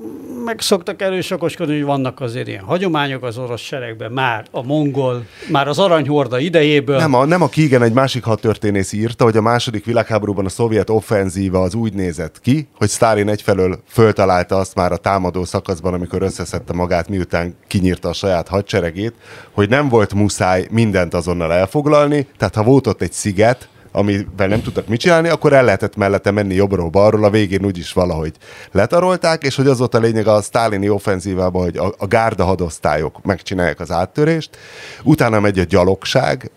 meg 0.46 0.62
szoktak 0.62 1.01
erősakoskodni, 1.02 1.74
hogy 1.74 1.84
vannak 1.84 2.20
azért 2.20 2.48
ilyen 2.48 2.64
hagyományok 2.64 3.24
az 3.24 3.38
orosz 3.38 3.62
seregben, 3.62 4.12
már 4.12 4.46
a 4.52 4.64
mongol, 4.64 5.26
már 5.50 5.68
az 5.68 5.80
aranyhorda 5.80 6.40
idejéből. 6.40 6.98
Nem, 6.98 7.14
a, 7.14 7.26
nem 7.26 7.42
a 7.42 7.48
Kigen 7.48 7.84
egy 7.84 7.94
másik 7.94 8.24
hadtörténész 8.24 8.92
írta, 8.92 9.24
hogy 9.24 9.38
a 9.38 9.42
második 9.42 9.86
világháborúban 9.86 10.46
a 10.46 10.50
szovjet 10.50 10.90
offenzíva 10.90 11.62
az 11.62 11.74
úgy 11.74 11.94
nézett 11.94 12.40
ki, 12.42 12.68
hogy 12.78 12.90
Sztálin 12.90 13.30
egyfelől 13.30 13.80
föltalált 13.88 14.30
találta 14.32 14.58
azt 14.58 14.76
már 14.76 14.92
a 14.92 14.98
támadó 14.98 15.46
szakaszban, 15.46 15.94
amikor 15.94 16.22
összeszedte 16.22 16.74
magát, 16.74 17.10
miután 17.10 17.56
kinyírta 17.68 18.10
a 18.10 18.14
saját 18.14 18.48
hadseregét, 18.48 19.14
hogy 19.52 19.70
nem 19.70 19.90
volt 19.90 20.14
muszáj 20.14 20.68
mindent 20.70 21.14
azonnal 21.14 21.54
elfoglalni, 21.54 22.28
tehát 22.38 22.56
ha 22.56 22.64
volt 22.64 22.88
ott 22.88 23.02
egy 23.02 23.12
sziget, 23.12 23.70
amivel 23.92 24.48
nem 24.48 24.62
tudtak 24.62 24.88
mit 24.88 25.00
csinálni, 25.00 25.30
akkor 25.30 25.54
el 25.54 25.64
lehetett 25.64 25.96
mellette 25.96 26.32
menni 26.32 26.54
jobbról-balról, 26.54 27.24
a 27.24 27.30
végén 27.30 27.66
úgyis 27.66 27.94
valahogy 27.94 28.34
letarolták, 28.72 29.44
és 29.44 29.56
hogy 29.56 29.68
az 29.68 29.78
volt 29.78 29.96
a 29.96 30.00
lényeg 30.00 30.28
a 30.28 30.42
sztálini 30.42 30.90
offenzívában, 30.90 31.64
hogy 31.64 31.78
a, 31.78 31.94
a 31.98 32.08
gárda 32.08 32.44
hadosztályok 32.44 33.24
megcsinálják 33.24 33.80
az 33.80 33.92
áttörést, 33.92 34.58
utána 35.04 35.40
megy 35.40 35.60
a 35.60 35.64
gyalogság, 35.64 36.52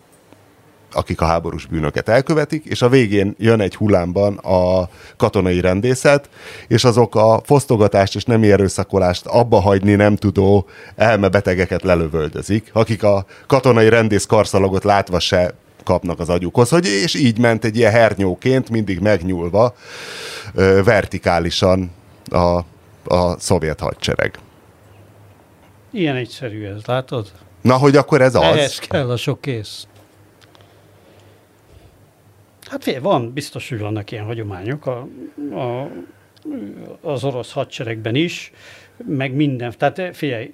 akik 0.95 1.21
a 1.21 1.25
háborús 1.25 1.67
bűnöket 1.67 2.09
elkövetik, 2.09 2.65
és 2.65 2.83
a 2.83 2.89
végén 2.89 3.35
jön 3.39 3.61
egy 3.61 3.77
hullámban 3.77 4.37
a 4.37 4.89
katonai 5.17 5.61
rendészet, 5.61 6.29
és 6.69 6.85
azok 6.85 7.15
a 7.15 7.41
fosztogatást 7.45 8.15
és 8.15 8.25
nem 8.25 8.43
erőszakolást 8.43 9.27
abba 9.27 9.61
hagyni 9.61 9.95
nem 9.95 10.17
tudó 10.17 10.67
elmebetegeket 10.97 11.83
lelövöldözik, 11.83 12.71
akik 12.73 13.03
a 13.03 13.27
katonai 13.47 13.89
rendész 13.89 14.27
karszalagot 14.27 14.85
látva 14.85 15.19
se 15.19 15.55
kapnak 15.85 16.21
az 16.21 16.29
agyukhoz, 16.29 16.69
hogy 16.69 16.87
és 16.87 17.15
így 17.15 17.39
ment 17.39 17.65
egy 17.65 17.77
ilyen 17.77 17.93
hernyóként, 17.93 18.71
mindig 18.71 18.99
megnyúlva, 18.99 19.75
vertikálisan 20.85 21.91
a, 22.31 22.59
a 23.05 23.39
szovjet 23.39 23.81
hadsereg. 23.81 24.39
Ilyen 25.91 26.17
egyszerű 26.17 26.65
ez, 26.65 26.85
látod? 26.85 27.33
Na, 27.61 27.77
hogy 27.77 27.97
akkor 27.97 28.21
ez 28.21 28.35
az? 28.35 28.43
Ehhez 28.43 28.79
kell 28.79 29.11
a 29.11 29.17
sok 29.17 29.41
kész. 29.41 29.87
Hát 32.67 32.83
fél, 32.83 33.01
van, 33.01 33.33
biztos, 33.33 33.69
hogy 33.69 33.79
vannak 33.79 34.11
ilyen 34.11 34.25
hagyományok 34.25 34.87
a, 34.87 35.07
a, 35.55 35.91
az 37.01 37.25
orosz 37.25 37.53
hadseregben 37.53 38.15
is, 38.15 38.53
meg 39.07 39.35
minden. 39.35 39.75
Tehát 39.79 40.17
figyelj, 40.17 40.51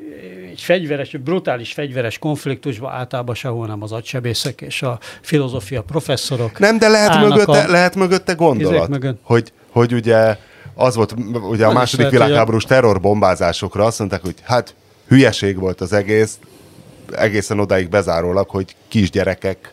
egy 0.50 0.60
fegyveres, 0.60 1.10
brutális 1.10 1.72
fegyveres 1.72 2.18
konfliktusban 2.18 2.92
általában 2.92 3.34
sehol 3.34 3.66
nem 3.66 3.82
az 3.82 3.92
agysebészek 3.92 4.60
és 4.60 4.82
a 4.82 4.98
filozófia 5.20 5.82
professzorok. 5.82 6.58
Nem, 6.58 6.78
de 6.78 6.88
lehet 6.88 7.20
mögötte, 7.28 7.62
a- 7.62 7.70
lehet 7.70 7.94
mögötte 7.94 8.32
gondolat, 8.32 8.88
mögött. 8.88 9.18
hogy, 9.22 9.52
hogy 9.70 9.92
ugye 9.94 10.36
az 10.74 10.94
volt, 10.94 11.14
ugye 11.50 11.66
a 11.66 11.72
második 11.72 11.98
lehet, 11.98 12.12
hogy 12.12 12.20
a- 12.20 12.24
világháborús 12.24 12.64
terrorbombázásokra 12.64 13.84
azt 13.84 13.98
mondták, 13.98 14.20
hogy 14.20 14.34
hát 14.42 14.74
hülyeség 15.08 15.58
volt 15.58 15.80
az 15.80 15.92
egész, 15.92 16.38
egészen 17.12 17.58
odáig 17.60 17.88
bezárólag, 17.88 18.48
hogy 18.50 18.76
kisgyerekek 18.88 19.72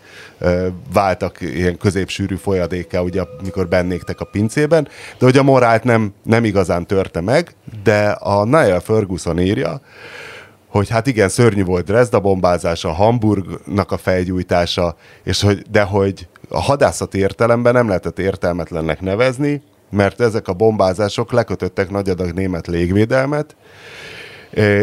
váltak 0.94 1.42
ilyen 1.42 1.78
középsűrű 1.78 2.36
folyadékká, 2.36 3.00
ugye, 3.00 3.22
amikor 3.40 3.68
bennégtek 3.68 4.20
a 4.20 4.26
pincében, 4.26 4.88
de 5.18 5.26
hogy 5.26 5.38
a 5.38 5.44
morált 5.44 5.84
nem, 5.84 6.14
nem 6.24 6.44
igazán 6.44 6.86
törte 6.86 7.22
meg, 7.22 7.56
de 7.84 8.10
a 8.10 8.44
Niall 8.44 8.80
Ferguson 8.80 9.40
írja, 9.40 9.82
hogy 10.68 10.90
hát 10.90 11.08
igen, 11.08 11.30
szörnyű 11.30 11.64
volt 11.64 11.86
Dresda 11.86 12.20
bombázása, 12.20 12.92
Hamburgnak 12.92 13.92
a 13.92 13.98
felgyújtása, 13.98 14.96
és 15.24 15.42
hogy, 15.42 15.62
de 15.72 15.82
hogy 15.82 16.28
a 16.50 16.62
hadászati 16.62 17.18
értelemben 17.18 17.74
nem 17.74 17.88
lehetett 17.88 18.20
értelmetlennek 18.20 19.02
nevezni, 19.02 19.62
mert 19.90 20.22
ezek 20.22 20.48
a 20.48 20.54
bombázások 20.54 21.32
lekötöttek 21.32 21.90
nagy 21.90 22.10
adag 22.10 22.34
német 22.34 22.68
légvédelmet, 22.68 23.56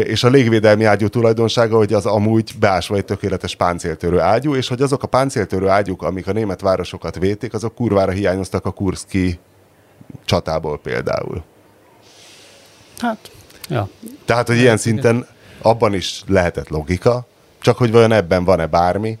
és 0.03 0.23
a 0.23 0.29
légvédelmi 0.29 0.83
ágyú 0.83 1.07
tulajdonsága, 1.07 1.77
hogy 1.77 1.93
az 1.93 2.05
amúgy 2.05 2.51
beásva 2.59 2.95
egy 2.95 3.05
tökéletes 3.05 3.55
páncéltörő 3.55 4.19
ágyú, 4.19 4.55
és 4.55 4.67
hogy 4.67 4.81
azok 4.81 5.03
a 5.03 5.07
páncéltörő 5.07 5.67
ágyúk, 5.67 6.03
amik 6.03 6.27
a 6.27 6.31
német 6.31 6.61
városokat 6.61 7.19
védték, 7.19 7.53
azok 7.53 7.75
kurvára 7.75 8.11
hiányoztak 8.11 8.65
a 8.65 8.71
Kurszki 8.71 9.39
csatából 10.25 10.79
például. 10.79 11.43
Hát, 12.97 13.31
ja. 13.69 13.89
Tehát, 14.25 14.47
hogy 14.47 14.57
ilyen 14.57 14.77
szinten 14.77 15.27
abban 15.61 15.93
is 15.93 16.23
lehetett 16.27 16.69
logika, 16.69 17.27
csak 17.59 17.77
hogy 17.77 17.91
vajon 17.91 18.11
ebben 18.11 18.43
van-e 18.43 18.65
bármi, 18.65 19.17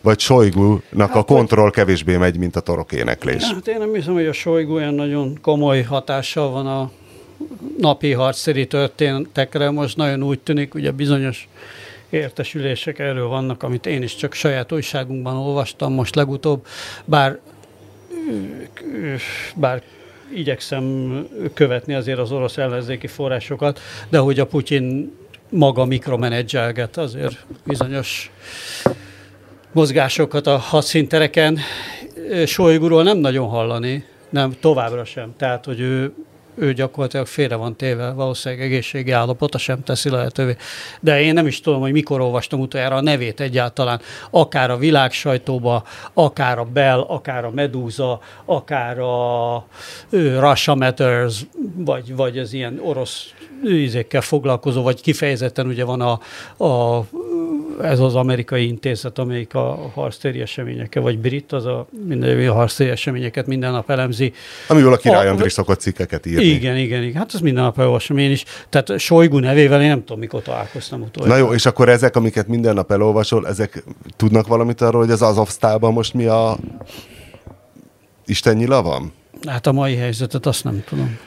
vagy 0.00 0.18
Sojgunak 0.18 1.14
a 1.14 1.22
kontroll 1.22 1.70
kevésbé 1.70 2.16
megy, 2.16 2.38
mint 2.38 2.56
a 2.56 2.60
torok 2.60 2.92
éneklés. 2.92 3.42
Hát 3.42 3.68
én 3.68 3.78
nem 3.78 3.94
hiszem, 3.94 4.14
hogy 4.14 4.26
a 4.26 4.32
Sojgu 4.32 4.74
olyan 4.74 4.94
nagyon 4.94 5.38
komoly 5.42 5.82
hatással 5.82 6.50
van 6.50 6.66
a 6.66 6.90
napi 7.78 8.12
harcszeri 8.12 8.66
történetekre. 8.66 9.70
Most 9.70 9.96
nagyon 9.96 10.22
úgy 10.22 10.40
tűnik, 10.40 10.74
ugye 10.74 10.90
bizonyos 10.90 11.48
értesülések 12.10 12.98
erről 12.98 13.26
vannak, 13.26 13.62
amit 13.62 13.86
én 13.86 14.02
is 14.02 14.16
csak 14.16 14.32
saját 14.32 14.72
újságunkban 14.72 15.36
olvastam 15.36 15.92
most 15.92 16.14
legutóbb, 16.14 16.66
bár 17.04 17.38
bár 19.56 19.82
igyekszem 20.34 21.26
követni 21.54 21.94
azért 21.94 22.18
az 22.18 22.32
orosz 22.32 22.58
ellenzéki 22.58 23.06
forrásokat, 23.06 23.80
de 24.08 24.18
hogy 24.18 24.40
a 24.40 24.46
Putyin 24.46 25.16
maga 25.48 25.84
mikromenedzselget 25.84 26.96
azért 26.96 27.44
bizonyos 27.64 28.30
mozgásokat 29.72 30.46
a 30.46 30.56
hadszíntereken. 30.56 31.58
Sojguról 32.46 33.02
nem 33.02 33.18
nagyon 33.18 33.48
hallani, 33.48 34.04
nem, 34.30 34.54
továbbra 34.60 35.04
sem. 35.04 35.34
Tehát, 35.36 35.64
hogy 35.64 35.80
ő, 35.80 36.12
ő 36.54 36.72
gyakorlatilag 36.72 37.26
félre 37.26 37.56
van 37.56 37.76
téve, 37.76 38.10
valószínűleg 38.10 38.64
egészségi 38.64 39.10
állapota 39.10 39.58
sem 39.58 39.82
teszi 39.82 40.10
lehetővé. 40.10 40.56
De 41.00 41.20
én 41.20 41.34
nem 41.34 41.46
is 41.46 41.60
tudom, 41.60 41.80
hogy 41.80 41.92
mikor 41.92 42.20
olvastam 42.20 42.60
utoljára 42.60 42.96
a 42.96 43.00
nevét 43.00 43.40
egyáltalán, 43.40 44.00
akár 44.30 44.70
a 44.70 44.76
világ 44.76 45.12
sajtóba, 45.12 45.84
akár 46.12 46.58
a 46.58 46.64
Bell, 46.64 47.00
akár 47.00 47.44
a 47.44 47.50
Medusa, 47.50 48.20
akár 48.44 48.98
a 48.98 49.66
Russia 50.38 50.74
Matters, 50.74 51.46
vagy, 51.76 52.16
vagy 52.16 52.38
az 52.38 52.52
ilyen 52.52 52.80
orosz 52.82 53.32
ízékkel 53.66 54.20
foglalkozó, 54.20 54.82
vagy 54.82 55.00
kifejezetten 55.00 55.66
ugye 55.66 55.84
van 55.84 56.00
a, 56.00 56.20
a 56.64 57.04
ez 57.82 57.98
az 58.00 58.14
amerikai 58.14 58.66
intézet, 58.66 59.18
amelyik 59.18 59.54
a 59.54 59.90
harctéri 59.94 60.40
eseményekkel, 60.40 61.02
vagy 61.02 61.18
brit, 61.18 61.52
az 61.52 61.66
a 61.66 61.86
minden 62.06 62.48
a 62.48 62.52
harctéri 62.52 62.90
eseményeket 62.90 63.46
minden 63.46 63.72
nap 63.72 63.90
elemzi. 63.90 64.32
Amiből 64.68 64.92
a 64.92 64.96
Király 64.96 65.26
A- 65.26 65.30
Andris 65.30 65.52
szokott 65.52 65.80
cikkeket 65.80 66.26
írni. 66.26 66.44
Igen, 66.44 66.76
igen, 66.76 67.02
igen. 67.02 67.14
Hát 67.20 67.34
ez 67.34 67.40
minden 67.40 67.62
nap 67.62 67.78
elolvasom 67.78 68.18
én 68.18 68.30
is. 68.30 68.44
Tehát 68.68 68.98
Sojgu 68.98 69.38
nevével 69.38 69.82
én 69.82 69.88
nem 69.88 70.00
tudom, 70.04 70.18
mikor 70.18 70.42
találkoztam 70.42 71.00
utoljára. 71.02 71.34
Na 71.40 71.46
jó, 71.46 71.54
és 71.54 71.66
akkor 71.66 71.88
ezek, 71.88 72.16
amiket 72.16 72.46
minden 72.48 72.74
nap 72.74 72.90
elolvasol, 72.92 73.48
ezek 73.48 73.84
tudnak 74.16 74.46
valamit 74.46 74.80
arról, 74.80 75.00
hogy 75.00 75.10
az 75.10 75.22
Azovsztálban 75.22 75.92
most 75.92 76.14
mi 76.14 76.24
a 76.26 76.56
istennyila 78.26 78.82
van? 78.82 79.12
Hát 79.48 79.66
a 79.66 79.72
mai 79.72 79.94
helyzetet 79.96 80.46
azt 80.46 80.64
nem 80.64 80.82
tudom. 80.88 81.18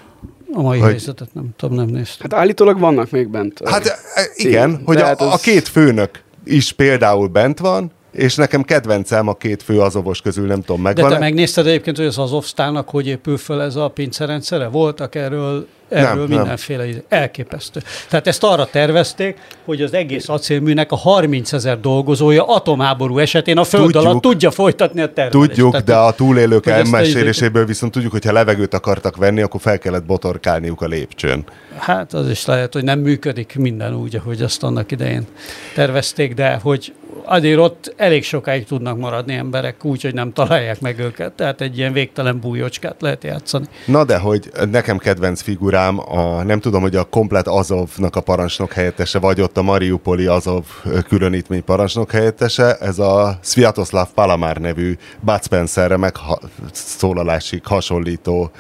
A 0.54 0.62
mai 0.62 0.80
Hogy- 0.80 0.90
helyzetet 0.90 1.34
nem 1.34 1.50
tudom, 1.58 1.76
nem 1.76 1.86
néztem. 1.88 2.28
Hát 2.30 2.40
állítólag 2.40 2.80
vannak 2.80 3.10
még 3.12 3.28
bent. 3.30 3.62
Hát 3.70 3.86
e, 3.86 3.96
igen, 4.36 4.82
hogy 4.86 4.98
a, 4.98 5.06
hát 5.06 5.22
a 5.22 5.32
az- 5.34 5.42
két 5.42 5.68
főnök 5.68 6.24
is 6.46 6.72
például 6.72 7.28
bent 7.28 7.60
van, 7.60 7.92
és 8.16 8.36
nekem 8.36 8.64
kedvencem 8.64 9.28
a 9.28 9.34
két 9.34 9.64
fő 9.64 9.80
azovos 9.80 10.22
közül, 10.22 10.48
nem 10.48 10.62
tudom, 10.62 10.84
De 10.84 10.88
megvan 10.88 11.10
te 11.10 11.20
megnézted 11.20 11.68
egyébként, 11.68 11.98
hogy 11.98 12.06
az 12.06 12.18
Azovsztának 12.18 12.90
hogy 12.90 13.08
épül 13.08 13.38
föl 13.38 13.62
ez 13.62 13.76
a 13.76 13.88
pincerendszere? 13.88 14.68
Voltak 14.68 15.16
erről, 15.16 15.68
erről 15.90 16.28
Nem, 16.28 16.38
mindenféle 16.38 16.86
nem. 16.86 17.02
elképesztő. 17.10 17.82
Tehát 18.10 18.28
ezt 18.28 18.44
arra 18.44 18.66
tervezték, 18.66 19.38
hogy 19.66 19.82
az 19.82 19.94
egész 19.94 20.30
acélműnek 20.30 20.92
a 20.92 20.96
30 20.96 21.54
ezer 21.54 21.80
dolgozója 21.80 22.48
atomáború 22.48 23.18
esetén 23.18 23.58
a 23.58 23.64
föld 23.64 23.84
Tudjuk. 23.84 24.04
alatt 24.04 24.22
tudja 24.22 24.52
folytatni 24.52 25.02
a 25.02 25.14
termelést. 25.14 25.48
Tudjuk, 25.50 25.72
Tehát, 25.72 25.86
de 25.86 25.96
a 25.96 26.12
túlélők 26.14 26.66
elmeséléséből 26.66 27.66
viszont 27.66 27.92
tudjuk, 27.92 28.12
hogy 28.12 28.26
ha 28.26 28.32
levegőt 28.32 28.74
akartak 28.74 29.16
venni, 29.16 29.42
akkor 29.42 29.62
fel 29.62 29.78
kellett 29.78 30.06
botorkálniuk 30.06 30.82
a 30.82 30.88
lépcsőn. 30.88 31.44
Hát 31.78 32.14
az 32.14 32.30
is 32.30 32.46
lehet, 32.46 32.74
hogy 32.74 32.84
nem 32.84 33.00
működik 33.00 33.56
minden 33.58 33.96
úgy, 33.96 34.16
ahogy 34.16 34.42
azt 34.42 34.64
annak 34.64 34.92
idején 34.92 35.28
tervezték, 35.74 36.34
de 36.34 36.60
hogy 36.64 36.94
azért 37.24 37.60
ott 37.60 37.94
elég 37.98 38.24
sokáig 38.24 38.66
tudnak 38.66 38.98
maradni 38.98 39.34
emberek 39.34 39.86
úgy, 39.86 40.02
hogy 40.02 40.14
nem 40.14 40.34
találják 40.34 40.82
meg 40.82 41.00
őket. 41.00 41.34
Tehát 41.34 41.62
egy 41.62 41.78
ilyen 41.78 41.94
végtelen 41.94 42.40
bújócskát 42.40 43.02
lehet 43.02 43.24
játszani. 43.24 43.66
Na 43.86 44.04
de, 44.04 44.18
hogy 44.18 44.52
nekem 44.72 44.98
kedvenc 44.98 45.42
figurám, 45.42 46.00
a, 46.00 46.44
nem 46.44 46.60
tudom, 46.60 46.82
hogy 46.82 46.96
a 46.96 47.04
komplet 47.04 47.48
Azovnak 47.48 48.16
a 48.16 48.22
parancsnok 48.22 48.74
helyettese, 48.74 49.20
vagy 49.20 49.42
ott 49.42 49.58
a 49.58 49.62
Mariupoli 49.62 50.26
Azov 50.26 50.64
különítmény 51.08 51.64
parancsnok 51.64 52.12
helyettese, 52.12 52.76
ez 52.76 53.00
a 53.00 53.40
Sviatoslav 53.42 54.08
Palamár 54.14 54.58
nevű 54.58 54.98
Bud 55.20 55.44
Spencerre 55.44 55.98
megszólalásig 55.98 57.66
hasonlító 57.66 58.52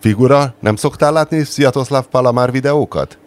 figura. 0.00 0.54
Nem 0.60 0.76
szoktál 0.76 1.12
látni 1.12 1.44
Sviatoslav 1.44 2.04
Palamár 2.04 2.52
videókat? 2.52 3.18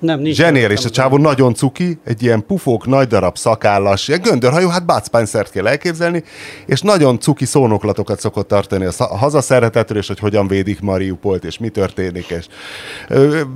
Nem, 0.00 0.20
nincs. 0.20 0.36
Zseniális, 0.36 0.84
a 0.84 0.90
csávó 0.90 1.16
nagyon 1.16 1.54
cuki, 1.54 1.98
egy 2.04 2.22
ilyen 2.22 2.46
pufók, 2.46 2.86
nagy 2.86 3.08
darab 3.08 3.36
szakállas, 3.36 4.08
ilyen 4.08 4.20
göndörhajó, 4.20 4.68
hát 4.68 4.86
Bud 4.86 5.04
Spencer-t 5.04 5.50
kell 5.50 5.66
elképzelni, 5.66 6.24
és 6.66 6.80
nagyon 6.80 7.18
cuki 7.18 7.44
szónoklatokat 7.44 8.20
szokott 8.20 8.48
tartani 8.48 8.84
a, 8.84 8.90
a 8.98 9.16
hazaszeretetről, 9.16 9.98
és 9.98 10.06
hogy 10.06 10.18
hogyan 10.18 10.46
védik 10.46 10.80
Mariupolt, 10.80 11.44
és 11.44 11.58
mi 11.58 11.68
történik, 11.68 12.26
és 12.28 12.46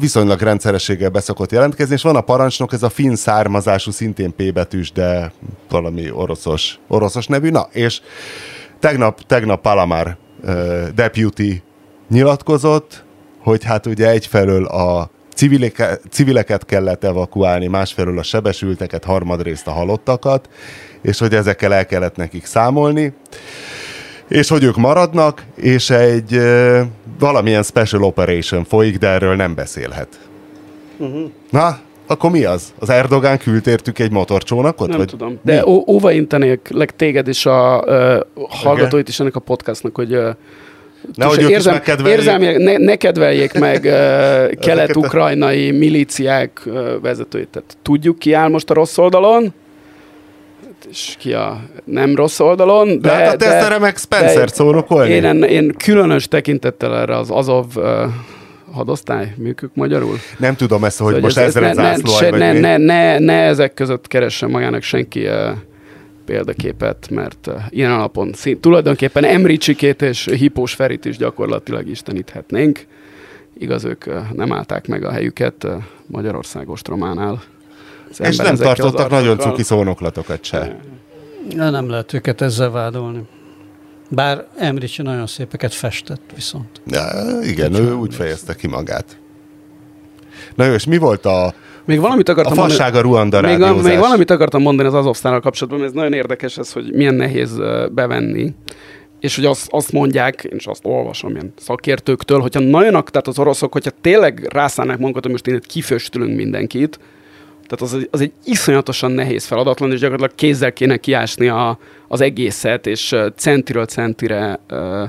viszonylag 0.01 0.40
rendszerességgel 0.40 1.11
beszokott 1.11 1.53
jelentkezni, 1.53 1.95
és 1.95 2.03
van 2.03 2.16
a 2.16 2.20
parancsnok, 2.20 2.72
ez 2.72 2.82
a 2.82 2.88
finn 2.88 3.14
származású, 3.14 3.90
szintén 3.90 4.34
P 4.36 4.53
betűs, 4.53 4.92
de 4.92 5.32
valami 5.68 6.11
oroszos, 6.11 6.78
oroszos 6.88 7.26
nevű, 7.26 7.51
na, 7.51 7.68
és 7.72 8.01
tegnap, 8.78 9.20
tegnap 9.26 9.61
Palamár 9.61 10.16
uh, 10.42 10.88
deputy 10.95 11.62
nyilatkozott, 12.09 13.05
hogy 13.42 13.64
hát 13.64 13.86
ugye 13.86 14.09
egyfelől 14.09 14.64
a 14.64 15.11
civileke, 15.35 15.99
civileket 16.11 16.64
kellett 16.64 17.05
evakuálni, 17.05 17.66
másfelől 17.66 18.18
a 18.18 18.22
sebesülteket, 18.22 19.05
harmadrészt 19.05 19.66
a 19.66 19.70
halottakat, 19.70 20.49
és 21.03 21.18
hogy 21.18 21.35
ezekkel 21.35 21.74
el 21.74 21.87
kellett 21.87 22.16
nekik 22.16 22.45
számolni, 22.45 23.12
és 24.28 24.49
hogy 24.49 24.64
ők 24.64 24.76
maradnak, 24.76 25.45
és 25.57 25.91
egy 25.91 26.37
uh, 26.37 26.80
valamilyen 27.18 27.62
special 27.62 28.03
operation 28.03 28.64
folyik, 28.64 28.99
de 28.99 29.09
erről 29.09 29.37
nem 29.37 29.55
beszélhet. 29.55 30.09
Uh-huh. 30.99 31.30
Na, 31.51 31.78
akkor 32.07 32.30
mi 32.30 32.45
az? 32.45 32.72
Az 32.78 32.91
Erdogán 32.91 33.39
küld 33.39 33.66
értük 33.66 33.99
egy 33.99 34.11
motorcsónakot? 34.11 34.89
Nem 34.89 34.99
vagy 34.99 35.09
tudom. 35.09 35.39
De 35.43 35.66
ó- 35.66 35.89
óva 35.89 36.11
intenék 36.11 36.72
téged 36.97 37.28
és 37.28 37.47
a 37.47 37.85
ö, 37.87 38.20
hallgatóit 38.49 39.09
is 39.09 39.20
ennek 39.20 39.37
a 39.37 39.41
podcastnak, 39.41 39.95
hogy 39.95 40.12
ö, 40.12 40.30
Nehogy 41.14 41.42
ők 41.42 41.50
is 41.59 41.64
megkedveljék. 41.64 42.18
érzelmileg 42.18 42.59
ne, 42.59 42.76
ne 42.76 42.96
kedveljék 42.96 43.59
meg 43.59 43.84
ö, 43.84 44.46
kelet-ukrajnai 44.66 45.70
milíciák 45.70 46.61
ö, 46.64 46.94
vezetőit. 47.02 47.48
Tehát 47.48 47.76
tudjuk, 47.82 48.18
ki 48.18 48.32
áll 48.32 48.48
most 48.48 48.70
a 48.70 48.74
rossz 48.74 48.98
oldalon, 48.98 49.42
Hát, 50.64 50.86
és 50.90 51.14
ki 51.18 51.32
a 51.32 51.61
nem 51.84 52.14
rossz 52.16 52.40
oldalon. 52.40 52.88
De, 52.88 52.96
de 53.09 53.12
hát 53.12 53.34
a 53.34 53.36
tesztere 53.36 53.78
meg 53.78 53.96
Spencer 53.96 54.48
szónokolni. 54.50 55.11
én, 55.12 55.24
en- 55.24 55.42
én 55.42 55.74
különös 55.84 56.28
tekintettel 56.28 56.96
erre 56.96 57.16
az 57.16 57.30
Azov 57.30 57.66
ö, 57.76 58.05
hadosztály, 58.72 59.34
működik 59.36 59.74
magyarul. 59.74 60.16
Nem 60.38 60.57
tudom 60.57 60.84
ezt, 60.84 60.98
hogy 60.98 61.07
Szóval 61.07 61.20
most 61.20 61.36
ez- 61.36 61.42
ez 61.44 61.57
ezred 61.57 61.74
ne, 61.76 61.82
ne, 61.82 61.88
zászlóaj 61.96 62.18
se, 62.24 62.30
vagy 62.30 62.38
ne, 62.38 62.52
ne, 62.52 62.76
ne, 62.76 63.18
ne 63.18 63.42
ezek 63.42 63.74
között 63.74 64.07
keressen 64.09 64.50
magának 64.50 64.82
senki 64.82 65.26
uh, 65.26 65.32
példaképet, 66.25 67.11
mert 67.11 67.47
uh, 67.47 67.62
ilyen 67.68 67.93
alapon 67.93 68.33
szín, 68.33 68.61
tulajdonképpen 68.61 69.25
Emricsikét 69.25 70.03
és 70.03 70.25
Hipós 70.25 70.75
Ferit 70.75 71.05
is 71.05 71.16
gyakorlatilag 71.16 71.89
isteníthetnénk. 71.89 72.87
Igaz, 73.59 73.85
ők 73.85 74.07
uh, 74.07 74.31
nem 74.33 74.53
állták 74.53 74.87
meg 74.87 75.05
a 75.05 75.11
helyüket 75.11 75.64
uh, 75.64 75.72
Magyarország 76.07 76.68
ostrománál. 76.68 77.43
És 78.18 78.37
nem 78.37 78.57
tartottak 78.57 79.11
nagyon 79.11 79.39
cuki 79.39 79.62
szónoklatokat 79.62 80.45
se. 80.45 80.77
De 81.55 81.70
nem 81.70 81.89
lehet 81.89 82.12
őket 82.12 82.41
ezzel 82.41 82.70
vádolni. 82.70 83.22
Bár 84.09 84.47
Emricsi 84.57 85.03
nagyon 85.03 85.27
szépeket 85.27 85.75
festett 85.75 86.31
viszont. 86.35 86.81
Ja, 86.87 87.07
igen, 87.43 87.75
ő 87.75 87.93
úgy 87.93 88.14
fejezte 88.14 88.55
ki 88.55 88.66
magát. 88.66 89.18
Na 90.55 90.64
jó, 90.64 90.72
és 90.72 90.85
mi 90.85 90.97
volt 90.97 91.25
a, 91.25 91.55
Még 91.85 92.01
valamit 92.01 92.28
a 92.28 92.32
akartam 92.32 92.55
mondani. 92.57 92.78
fassága 92.78 93.01
Ruanda 93.01 93.41
Még, 93.41 93.59
rádiózás? 93.59 93.91
még 93.93 93.99
valamit 93.99 94.30
akartam 94.30 94.62
mondani 94.62 94.89
az 94.89 94.95
Azovsztánnal 94.95 95.41
kapcsolatban, 95.41 95.80
mert 95.82 95.93
ez 95.93 95.99
nagyon 95.99 96.12
érdekes 96.18 96.59
ez, 96.59 96.72
hogy 96.72 96.93
milyen 96.93 97.14
nehéz 97.14 97.61
bevenni. 97.93 98.55
És 99.20 99.37
hogy 99.37 99.45
azt, 99.45 99.66
azt 99.70 99.93
mondják, 99.93 100.45
én 100.51 100.57
is 100.57 100.66
azt 100.66 100.85
olvasom 100.85 101.30
ilyen 101.30 101.53
szakértőktől, 101.57 102.41
hogyha 102.41 102.61
nagyon, 102.61 102.91
tehát 102.91 103.26
az 103.28 103.39
oroszok, 103.39 103.72
hogyha 103.72 103.91
tényleg 104.01 104.49
rászállnák 104.53 104.99
magunkat, 104.99 105.22
hogy 105.22 105.32
most 105.32 105.47
én 105.47 105.55
itt 105.55 105.66
kiföstülünk 105.66 106.37
mindenkit, 106.37 106.99
tehát 107.66 107.80
az, 107.80 107.95
egy- 107.95 108.09
az 108.11 108.20
egy 108.20 108.32
iszonyatosan 108.45 109.11
nehéz 109.12 109.45
feladatlan, 109.45 109.93
és 109.93 109.99
gyakorlatilag 110.01 110.35
kézzel 110.35 110.72
kéne 110.72 110.97
kiásni 110.97 111.49
a, 111.49 111.78
az 112.09 112.20
egészet, 112.20 112.87
és 112.87 113.16
centiről 113.37 113.85
centire 113.85 114.61
ö, 114.66 115.05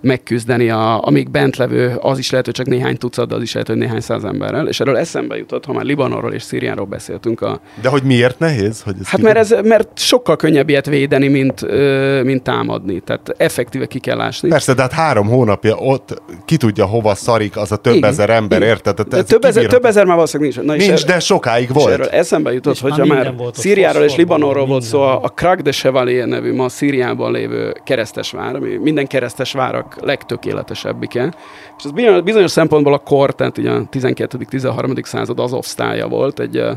megküzdeni, 0.00 0.70
a, 0.70 1.02
amíg 1.06 1.30
bent 1.30 1.56
levő, 1.56 1.96
az 2.00 2.18
is 2.18 2.30
lehet, 2.30 2.46
hogy 2.46 2.54
csak 2.54 2.66
néhány 2.66 2.96
tucat, 2.96 3.28
de 3.28 3.34
az 3.34 3.42
is 3.42 3.52
lehet, 3.52 3.68
hogy 3.68 3.76
néhány 3.76 4.00
száz 4.00 4.24
emberrel. 4.24 4.68
És 4.68 4.80
erről 4.80 4.96
eszembe 4.96 5.36
jutott, 5.36 5.64
ha 5.64 5.72
már 5.72 5.84
Libanonról 5.84 6.32
és 6.32 6.42
Szíriáról 6.42 6.86
beszéltünk, 6.86 7.40
a, 7.40 7.60
De 7.82 7.88
hogy 7.88 8.02
miért 8.02 8.38
nehéz? 8.38 8.82
Hogy 8.82 8.94
ez 9.00 9.08
Hát 9.08 9.20
mert, 9.20 9.36
ez, 9.36 9.54
mert 9.62 9.98
sokkal 9.98 10.36
könnyebb 10.36 10.68
ilyet 10.68 10.86
védeni, 10.86 11.28
mint, 11.28 11.62
ö, 11.62 12.22
mint 12.24 12.42
támadni. 12.42 13.00
Tehát 13.00 13.34
effektíve 13.36 13.86
ki 13.86 13.98
kell 13.98 14.20
ásni. 14.20 14.48
Persze, 14.48 14.74
de 14.74 14.82
hát 14.82 14.92
három 14.92 15.26
hónapja 15.26 15.74
ott 15.76 16.22
ki 16.44 16.56
tudja 16.56 16.84
hova 16.84 17.14
szarik 17.14 17.56
az 17.56 17.72
a 17.72 17.76
több 17.76 17.94
Igen, 17.94 18.08
ezer 18.10 18.30
ember, 18.30 18.58
igen. 18.58 18.70
érted? 18.70 18.98
Tehát 19.08 19.26
több, 19.26 19.44
ezer, 19.44 19.66
több 19.66 19.84
ezer 19.84 20.04
már 20.04 20.14
valószínűleg 20.14 20.52
nincs. 20.54 20.66
Na, 20.66 20.74
Nincs, 20.74 20.90
er- 21.00 21.04
de 21.06 21.20
sokáig 21.20 21.68
és 21.74 21.82
erről 21.82 21.96
volt. 21.96 22.10
eszembe 22.12 22.52
jutott, 22.52 22.74
És 22.74 22.82
minden 22.82 23.06
már 23.06 23.34
volt 23.36 23.54
Szíriáról 23.54 24.02
és 24.02 24.16
Libanonról 24.16 24.66
volt 24.66 24.82
szó, 24.82 25.00
a 25.02 25.32
Krak 25.34 25.60
de 25.60 25.70
Chevalier 25.70 26.26
nevű 26.26 26.54
ma 26.54 26.68
Szíriában 26.68 27.32
lévő 27.32 27.74
keresztes 27.84 28.30
vár, 28.30 28.54
ami 28.54 28.76
minden 28.76 29.06
keresztes 29.06 29.52
várak 29.52 29.89
legtökéletesebbike. 30.00 31.34
És 31.78 31.84
ez 31.84 32.22
bizonyos, 32.22 32.50
szempontból 32.50 32.92
a 32.92 32.98
kor, 32.98 33.34
tehát 33.34 33.58
ugye 33.58 33.70
a 33.70 33.88
12.-13. 33.92 35.04
század 35.04 35.40
az 35.40 35.52
osztálya 35.52 36.08
volt, 36.08 36.40
egy 36.40 36.56
ö, 36.56 36.72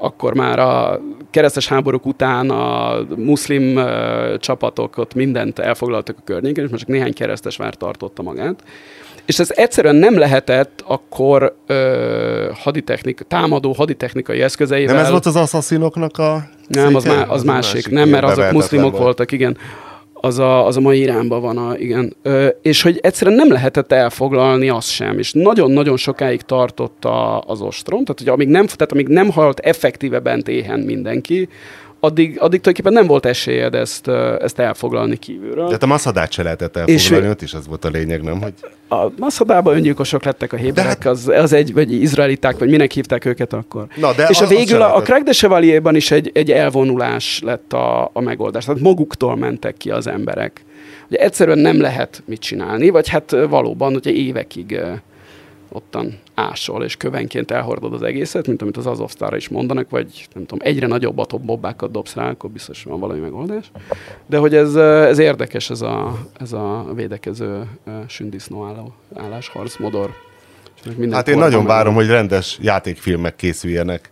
akkor 0.00 0.34
már 0.34 0.58
a 0.58 1.00
keresztes 1.30 1.68
háborúk 1.68 2.06
után 2.06 2.50
a 2.50 2.96
muszlim 3.16 3.76
uh, 3.76 4.36
csapatok 4.36 4.96
ott 4.98 5.14
mindent 5.14 5.58
elfoglaltak 5.58 6.16
a 6.18 6.22
környéken, 6.24 6.64
és 6.64 6.70
most 6.70 6.82
csak 6.82 6.92
néhány 6.92 7.12
keresztes 7.12 7.56
vár 7.56 7.74
tartotta 7.74 8.22
magát. 8.22 8.62
És 9.26 9.38
ez 9.38 9.50
egyszerűen 9.54 9.94
nem 9.94 10.18
lehetett 10.18 10.84
akkor 10.86 11.56
ö, 11.66 12.50
haditechnik, 12.54 13.20
támadó 13.28 13.72
haditechnikai 13.72 14.40
eszközeivel. 14.40 14.94
Nem 14.94 15.04
ez 15.04 15.10
volt 15.10 15.26
az 15.26 15.36
asszaszinoknak 15.36 16.18
a 16.18 16.48
Nem, 16.68 16.94
az, 16.94 17.04
má, 17.04 17.22
az 17.22 17.42
másik. 17.42 17.84
Nem, 17.84 18.06
ilyen 18.06 18.08
mert 18.08 18.24
azok 18.24 18.50
muszlimok 18.52 18.90
volt. 18.90 19.02
voltak, 19.02 19.32
igen. 19.32 19.56
Az 20.24 20.38
a, 20.38 20.66
az 20.66 20.76
a 20.76 20.80
mai 20.80 21.00
Iránban 21.00 21.40
van, 21.40 21.56
a, 21.56 21.76
igen. 21.76 22.16
Ö, 22.22 22.46
és 22.62 22.82
hogy 22.82 22.98
egyszerűen 23.02 23.36
nem 23.36 23.52
lehetett 23.52 23.92
elfoglalni 23.92 24.68
azt 24.68 24.90
sem, 24.90 25.18
és 25.18 25.32
nagyon-nagyon 25.32 25.96
sokáig 25.96 26.42
tartott 26.42 27.04
a, 27.04 27.40
az 27.40 27.60
ostrom, 27.60 28.04
tehát, 28.04 28.18
hogy 28.18 28.28
amíg 28.28 28.48
nem, 28.48 28.66
tehát 28.66 28.92
amíg 28.92 29.08
nem 29.08 29.30
halt 29.30 29.58
effektíve 29.58 30.18
bent 30.18 30.48
éhen 30.48 30.80
mindenki, 30.80 31.48
addig, 32.04 32.28
addig 32.28 32.60
tulajdonképpen 32.60 32.92
nem 32.92 33.06
volt 33.06 33.26
esélyed 33.26 33.74
ezt, 33.74 34.08
ezt 34.40 34.58
elfoglalni 34.58 35.16
kívülről. 35.16 35.64
Tehát 35.66 35.82
a 35.82 35.86
Masszadát 35.86 36.32
se 36.32 36.42
lehetett 36.42 36.76
És 36.76 36.80
elfoglalni, 36.92 37.26
ő- 37.26 37.30
ott 37.30 37.42
is 37.42 37.54
az 37.54 37.66
volt 37.66 37.84
a 37.84 37.88
lényeg, 37.88 38.22
nem? 38.22 38.40
Hogy 38.42 38.52
A 38.88 39.06
Masszadában 39.18 39.74
öngyilkosok 39.76 40.24
lettek 40.24 40.52
a 40.52 40.56
héberek, 40.56 40.90
hát- 41.02 41.06
az, 41.06 41.28
az 41.28 41.52
egy, 41.52 41.72
vagy 41.72 41.92
izraeliták, 41.92 42.58
vagy 42.58 42.68
minek 42.70 42.92
hívták 42.92 43.24
őket 43.24 43.52
akkor. 43.52 43.86
Na, 43.96 44.12
de 44.12 44.26
és 44.28 44.40
a 44.40 44.46
végül 44.46 44.82
a, 44.82 44.96
a. 44.96 45.02
Craig 45.02 45.22
de 45.22 45.32
Chevalierban 45.32 45.96
is 45.96 46.10
egy, 46.10 46.30
egy 46.34 46.50
elvonulás 46.50 47.40
lett 47.44 47.72
a, 47.72 48.10
a 48.12 48.20
megoldás. 48.20 48.64
Tehát 48.64 48.80
maguktól 48.80 49.36
mentek 49.36 49.76
ki 49.76 49.90
az 49.90 50.06
emberek. 50.06 50.64
Ugye 51.08 51.18
egyszerűen 51.18 51.58
nem 51.58 51.80
lehet 51.80 52.22
mit 52.26 52.40
csinálni, 52.40 52.90
vagy 52.90 53.08
hát 53.08 53.36
valóban, 53.48 53.92
hogyha 53.92 54.10
évekig 54.10 54.80
ottan 55.72 56.18
ásol, 56.34 56.84
és 56.84 56.96
kövenként 56.96 57.50
elhordod 57.50 57.92
az 57.92 58.02
egészet, 58.02 58.46
mint 58.46 58.62
amit 58.62 58.76
az 58.76 58.86
Azovsztára 58.86 59.36
is 59.36 59.48
mondanak, 59.48 59.90
vagy 59.90 60.26
nem 60.34 60.46
tudom, 60.46 60.66
egyre 60.66 60.86
nagyobb 60.86 61.18
atombobbákat 61.18 61.90
dobsz 61.90 62.14
rá, 62.14 62.28
akkor 62.28 62.50
biztos 62.50 62.82
van 62.82 63.00
valami 63.00 63.20
megoldás. 63.20 63.70
De 64.26 64.38
hogy 64.38 64.54
ez, 64.54 64.74
ö, 64.74 65.02
ez 65.02 65.18
érdekes, 65.18 65.70
ez 65.70 65.80
a, 65.80 66.18
ez 66.40 66.52
a 66.52 66.86
védekező 66.94 67.62
ö, 67.86 67.90
sündisznó 68.06 68.64
álló, 68.66 68.94
állásharc, 69.14 69.78
modor. 69.78 70.10
Hát 71.10 71.28
én 71.28 71.38
nagyon 71.38 71.64
várom, 71.64 71.94
hogy 71.94 72.06
rendes 72.06 72.58
játékfilmek 72.62 73.36
készüljenek. 73.36 74.10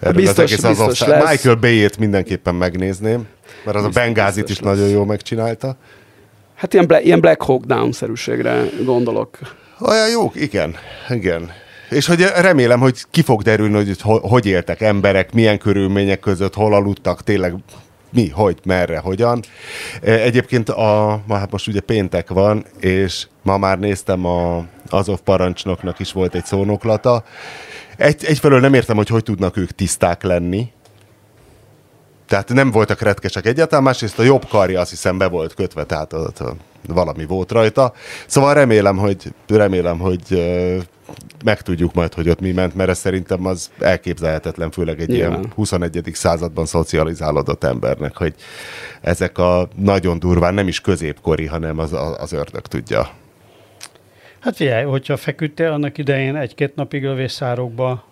Erről 0.00 0.14
Biztos- 0.14 0.52
az 0.52 0.66
biztos 0.66 1.00
azon- 1.00 1.08
lesz. 1.08 1.30
Michael 1.30 1.54
Bay-ét 1.54 1.98
mindenképpen 1.98 2.54
megnézném, 2.54 3.26
mert 3.64 3.76
az 3.76 3.84
Biztos- 3.84 3.96
a 3.96 4.04
Bengázit 4.04 4.48
is 4.48 4.60
lesz. 4.60 4.74
nagyon 4.76 4.88
jól 4.90 5.06
megcsinálta. 5.06 5.76
Hát 6.54 6.72
ilyen, 6.74 6.86
Bla- 6.86 7.00
ilyen 7.04 7.20
Black 7.20 7.42
Hawk 7.42 7.64
Down-szerűségre 7.64 8.64
gondolok. 8.84 9.38
Olyan 9.80 10.10
jók, 10.10 10.40
igen, 10.40 10.74
igen. 11.08 11.50
És 11.92 12.06
hogy 12.06 12.22
remélem, 12.22 12.80
hogy 12.80 13.04
ki 13.10 13.22
fog 13.22 13.42
derülni, 13.42 13.74
hogy 13.74 14.00
ho- 14.00 14.24
hogy 14.30 14.46
éltek 14.46 14.80
emberek, 14.80 15.32
milyen 15.32 15.58
körülmények 15.58 16.20
között, 16.20 16.54
hol 16.54 16.74
aludtak, 16.74 17.22
tényleg 17.22 17.54
mi, 18.12 18.28
hogy, 18.28 18.58
merre, 18.64 18.98
hogyan. 18.98 19.42
E, 20.02 20.12
Egyébként 20.12 20.68
a, 20.68 21.20
hát 21.28 21.50
most 21.50 21.68
ugye 21.68 21.80
péntek 21.80 22.28
van, 22.28 22.64
és 22.80 23.26
ma 23.42 23.58
már 23.58 23.78
néztem 23.78 24.26
a 24.26 24.64
Azov 24.88 25.18
parancsnoknak 25.18 25.98
is 25.98 26.12
volt 26.12 26.34
egy 26.34 26.44
szónoklata. 26.44 27.24
Egy, 27.96 28.24
egyfelől 28.24 28.60
nem 28.60 28.74
értem, 28.74 28.96
hogy 28.96 29.08
hogy 29.08 29.22
tudnak 29.22 29.56
ők 29.56 29.70
tiszták 29.70 30.22
lenni, 30.22 30.72
tehát 32.26 32.48
nem 32.48 32.70
voltak 32.70 33.00
retkesek 33.00 33.46
egyáltalán, 33.46 33.84
másrészt 33.84 34.18
a 34.18 34.22
jobb 34.22 34.48
karja 34.48 34.80
azt 34.80 34.90
hiszem 34.90 35.18
be 35.18 35.28
volt 35.28 35.54
kötve, 35.54 35.84
tehát 35.84 36.12
ott 36.12 36.42
valami 36.86 37.24
volt 37.24 37.50
rajta. 37.52 37.92
Szóval 38.26 38.54
remélem, 38.54 38.96
hogy, 38.96 39.34
remélem, 39.48 39.98
hogy 39.98 40.22
megtudjuk 41.44 41.94
majd, 41.94 42.14
hogy 42.14 42.28
ott 42.28 42.40
mi 42.40 42.52
ment, 42.52 42.74
mert 42.74 42.90
ez 42.90 42.98
szerintem 42.98 43.46
az 43.46 43.70
elképzelhetetlen, 43.78 44.70
főleg 44.70 45.00
egy 45.00 45.08
Nyilván. 45.08 45.38
ilyen 45.38 45.52
21. 45.54 46.10
században 46.12 46.66
szocializálódott 46.66 47.64
embernek, 47.64 48.16
hogy 48.16 48.34
ezek 49.00 49.38
a 49.38 49.68
nagyon 49.76 50.18
durván, 50.18 50.54
nem 50.54 50.68
is 50.68 50.80
középkori, 50.80 51.46
hanem 51.46 51.78
az, 51.78 51.92
az 52.18 52.32
ördög 52.32 52.60
tudja. 52.60 53.10
Hát 54.40 54.56
figyelj, 54.56 54.84
hogyha 54.84 55.16
feküdtél 55.16 55.70
annak 55.70 55.98
idején 55.98 56.36
egy-két 56.36 56.74
napig 56.74 57.02
lövészárokba 57.02 58.04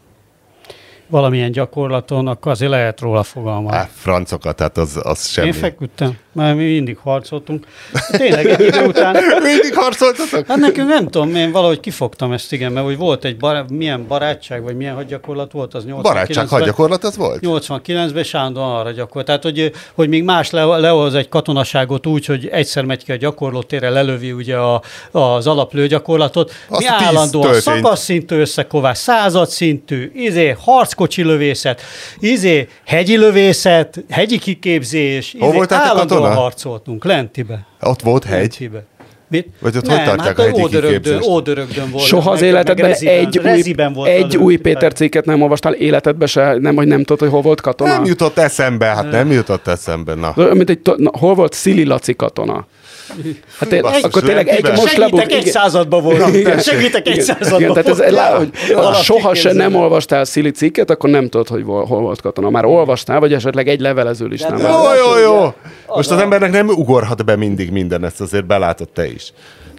valamilyen 1.11 1.51
gyakorlaton, 1.53 2.27
akkor 2.27 2.53
azért 2.53 2.71
lehet 2.71 3.01
róla 3.01 3.23
fogalma. 3.23 3.75
Á, 3.75 3.89
francokat, 3.95 4.57
tehát 4.57 4.77
az, 4.77 5.01
az 5.03 5.27
semmi. 5.29 5.47
Én 5.47 5.53
feküdtem, 5.53 6.19
mert 6.33 6.57
mi 6.57 6.65
mindig 6.65 6.97
harcoltunk. 6.97 7.67
Tényleg 8.11 8.47
egy 8.47 8.61
idő 8.67 8.87
után, 8.87 9.17
Mindig 9.43 9.75
harcoltatok? 9.75 10.47
hát 10.47 10.57
nekünk 10.59 10.89
nem 10.89 11.09
tudom, 11.09 11.35
én 11.35 11.53
valahogy 11.53 11.81
kifogtam 11.81 12.33
ezt, 12.33 12.53
igen, 12.53 12.73
mert 12.73 12.87
hogy 12.87 12.97
volt 12.97 13.25
egy 13.25 13.37
bar- 13.37 13.71
milyen 13.71 14.07
barátság, 14.07 14.63
vagy 14.63 14.77
milyen 14.77 14.95
hadgyakorlat 14.95 15.53
volt, 15.53 15.75
az 15.75 15.85
89 15.85 16.15
Barátság 16.15 16.49
hadgyakorlat 16.49 17.05
az 17.05 17.17
volt? 17.17 17.39
89-ben 17.43 18.17
és 18.23 18.35
állandóan 18.35 18.77
arra 18.77 18.91
gyakor. 18.91 19.25
Tehát, 19.25 19.43
hogy, 19.43 19.73
hogy 19.95 20.09
még 20.09 20.25
más 20.25 20.51
le, 20.51 20.65
lehoz 20.65 21.15
egy 21.15 21.29
katonaságot 21.29 22.07
úgy, 22.07 22.25
hogy 22.27 22.47
egyszer 22.47 22.85
megy 22.85 23.05
ki 23.05 23.13
a 23.13 23.17
gyakorlótérre, 23.17 23.89
lelövi 23.91 24.33
ugye 24.33 24.57
a, 24.57 24.83
az 25.11 25.47
alaplőgyakorlatot. 25.47 26.53
Azt 26.69 26.81
Mi 26.81 26.87
állandóan 26.87 27.51
töltényt. 27.51 27.63
szakaszszintű 27.77 28.37
összekovás, 28.37 28.99
századszintű, 28.99 30.11
izé, 30.15 30.57
harckocsi 31.01 31.23
lövészet, 31.23 31.81
izé, 32.19 32.69
hegyi 32.87 33.17
lövészet, 33.17 34.05
hegyi 34.11 34.39
kiképzés, 34.39 35.35
izé, 35.35 35.65
állandóan 35.69 36.35
harcoltunk, 36.35 37.05
lentibe. 37.05 37.67
Ott 37.81 38.03
volt 38.03 38.25
hegy? 38.25 38.39
Lentibe. 38.39 38.85
Mit? 39.29 39.47
Vagy 39.61 39.77
ott 39.77 39.87
Nem, 39.87 39.97
hogy 39.97 40.07
tartják 40.07 40.37
hát 40.37 40.39
a 40.39 40.43
hegyi 40.43 40.63
Ódörögdön? 40.63 41.23
Ódörögdön 41.23 41.91
volt. 41.91 42.05
Soha 42.05 42.31
az 42.31 42.41
meg- 42.41 42.49
életedben 42.49 42.85
meg 42.85 42.91
reziben, 42.91 43.15
egy, 43.15 43.39
új, 43.39 43.45
reziben 43.45 43.97
egy 44.05 44.37
új. 44.37 44.57
Péter 44.57 44.93
cikket 44.93 45.25
nem 45.25 45.43
olvastál 45.43 45.73
életedbe 45.73 46.27
se, 46.27 46.57
nem, 46.59 46.77
hogy 46.77 46.87
nem 46.87 47.05
tudod, 47.05 47.19
hogy 47.19 47.31
hol 47.31 47.41
volt 47.41 47.61
katona? 47.61 47.91
Nem 47.91 48.05
jutott 48.05 48.39
eszembe, 48.39 48.87
hát 48.87 49.11
nem 49.11 49.31
jutott 49.31 49.67
eszembe, 49.67 50.15
na. 50.15 50.35
Mint 50.53 50.71
egy, 50.71 50.81
na, 50.97 51.11
hol 51.19 51.35
volt 51.35 51.53
Szili 51.53 51.85
Laci 51.85 52.17
katona? 52.17 52.67
Hát 53.59 53.73
én, 53.73 53.83
basszus, 53.83 54.03
akkor 54.03 54.23
tényleg 54.23 54.49
egy, 54.49 54.63
most 54.63 54.77
Segítek, 54.77 54.99
lebuk, 54.99 55.33
egy 55.33 55.47
században 55.47 56.03
volt. 56.03 56.63
Segítek, 56.63 57.07
egy 57.07 57.13
igen, 57.13 57.25
században 57.25 57.61
igen, 57.61 57.73
tehát 57.73 57.89
ez, 57.89 58.13
lá, 58.13 58.37
hogy 58.37 58.51
soha 59.03 59.35
se 59.35 59.53
nem 59.53 59.75
olvastál 59.75 60.25
Szili 60.25 60.51
cikket, 60.51 60.91
akkor 60.91 61.11
nem 61.11 61.29
tudod, 61.29 61.49
hogy 61.49 61.63
hol, 61.67 61.85
hol 61.85 62.01
volt 62.01 62.21
katona. 62.21 62.51
Már 62.51 62.65
olvastál, 62.65 63.21
vagy 63.21 63.33
esetleg 63.33 63.69
egy 63.69 63.81
levelező 63.81 64.27
listán. 64.27 64.59
Jó, 64.59 64.67
jó, 64.67 65.19
jó. 65.23 65.55
Most 65.87 66.11
az 66.11 66.19
a- 66.19 66.21
embernek 66.23 66.51
nem 66.51 66.69
ugorhat 66.69 67.25
be 67.25 67.37
mindig 67.37 67.71
minden, 67.71 68.05
ezt 68.05 68.21
azért 68.21 68.47
belátod 68.47 68.89
te 68.89 69.07
is. 69.13 69.33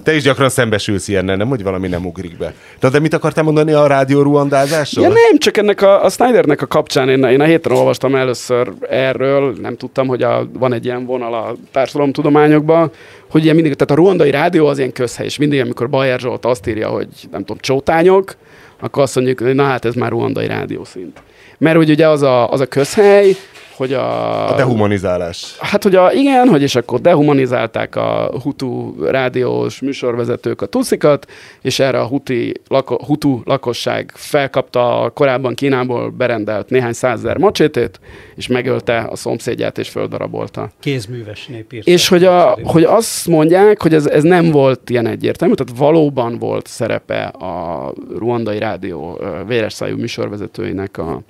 Te 0.03 0.15
is 0.15 0.23
gyakran 0.23 0.49
szembesülsz 0.49 1.07
ilyennel, 1.07 1.35
nem, 1.35 1.47
hogy 1.47 1.63
valami 1.63 1.87
nem 1.87 2.05
ugrik 2.05 2.37
be. 2.37 2.53
De, 2.79 2.89
de 2.89 2.99
mit 2.99 3.13
akartál 3.13 3.43
mondani 3.43 3.71
a 3.71 3.87
rádió 3.87 4.21
ruandázásról? 4.21 5.05
Ja 5.05 5.11
nem, 5.11 5.37
csak 5.37 5.57
ennek 5.57 5.81
a, 5.81 6.03
a 6.03 6.09
Snydernek 6.09 6.61
a 6.61 6.65
kapcsán, 6.65 7.09
én, 7.09 7.23
én 7.23 7.41
a 7.41 7.43
héten 7.43 7.71
olvastam 7.71 8.15
először 8.15 8.71
erről, 8.89 9.55
nem 9.61 9.77
tudtam, 9.77 10.07
hogy 10.07 10.23
a, 10.23 10.47
van 10.53 10.73
egy 10.73 10.85
ilyen 10.85 11.05
vonal 11.05 11.33
a 11.33 11.55
társadalomtudományokban, 11.71 12.91
hogy 13.29 13.43
ilyen 13.43 13.55
mindig, 13.55 13.73
tehát 13.73 13.91
a 13.91 14.03
ruandai 14.03 14.31
rádió 14.31 14.67
az 14.67 14.77
ilyen 14.77 14.91
közhely, 14.91 15.25
és 15.25 15.37
mindig, 15.37 15.59
amikor 15.61 15.89
Bajer 15.89 16.19
Zsolt 16.19 16.45
azt 16.45 16.67
írja, 16.67 16.89
hogy 16.89 17.07
nem 17.31 17.39
tudom, 17.39 17.57
csótányok, 17.59 18.35
akkor 18.79 19.03
azt 19.03 19.15
mondjuk, 19.15 19.39
hogy 19.39 19.55
na 19.55 19.63
hát 19.63 19.85
ez 19.85 19.93
már 19.93 20.09
ruandai 20.09 20.47
rádiószint. 20.47 21.21
mert 21.57 21.75
hogy 21.75 21.89
ugye 21.89 22.07
az 22.07 22.21
a, 22.21 22.51
az 22.51 22.59
a 22.59 22.65
közhely, 22.65 23.35
hogy 23.81 23.93
a... 23.93 24.53
A 24.53 24.55
dehumanizálás. 24.55 25.55
Hát, 25.59 25.83
hogy 25.83 25.95
a, 25.95 26.11
igen, 26.11 26.47
hogy 26.47 26.61
és 26.61 26.75
akkor 26.75 26.99
dehumanizálták 26.99 27.95
a 27.95 28.31
hutu 28.43 29.03
rádiós 29.05 29.79
műsorvezetők 29.79 30.61
a 30.61 30.65
tuszikat, 30.65 31.31
és 31.61 31.79
erre 31.79 31.99
a 31.99 32.05
huti, 32.05 32.53
lako, 32.67 33.05
hutu 33.05 33.41
lakosság 33.45 34.11
felkapta 34.15 35.01
a 35.01 35.09
korábban 35.09 35.53
Kínából 35.53 36.09
berendelt 36.09 36.69
néhány 36.69 36.93
százezer 36.93 37.37
macsétét, 37.37 37.99
és 38.35 38.47
megölte 38.47 39.07
a 39.09 39.15
szomszédját, 39.15 39.77
és 39.77 39.89
földarabolta. 39.89 40.69
Kézműves 40.79 41.45
népírt. 41.45 41.87
És 41.87 42.07
hogy, 42.07 42.23
a, 42.23 42.57
hogy 42.63 42.83
azt 42.83 43.27
mondják, 43.27 43.81
hogy 43.81 43.93
ez, 43.93 44.05
ez 44.05 44.23
nem 44.23 44.51
volt 44.51 44.89
ilyen 44.89 45.07
egyértelmű, 45.07 45.53
tehát 45.53 45.77
valóban 45.77 46.37
volt 46.37 46.67
szerepe 46.67 47.23
a 47.23 47.93
ruandai 48.17 48.59
rádió 48.59 49.19
véres 49.47 49.73
szájú 49.73 49.97
műsorvezetőinek 49.97 50.97
a, 50.97 51.21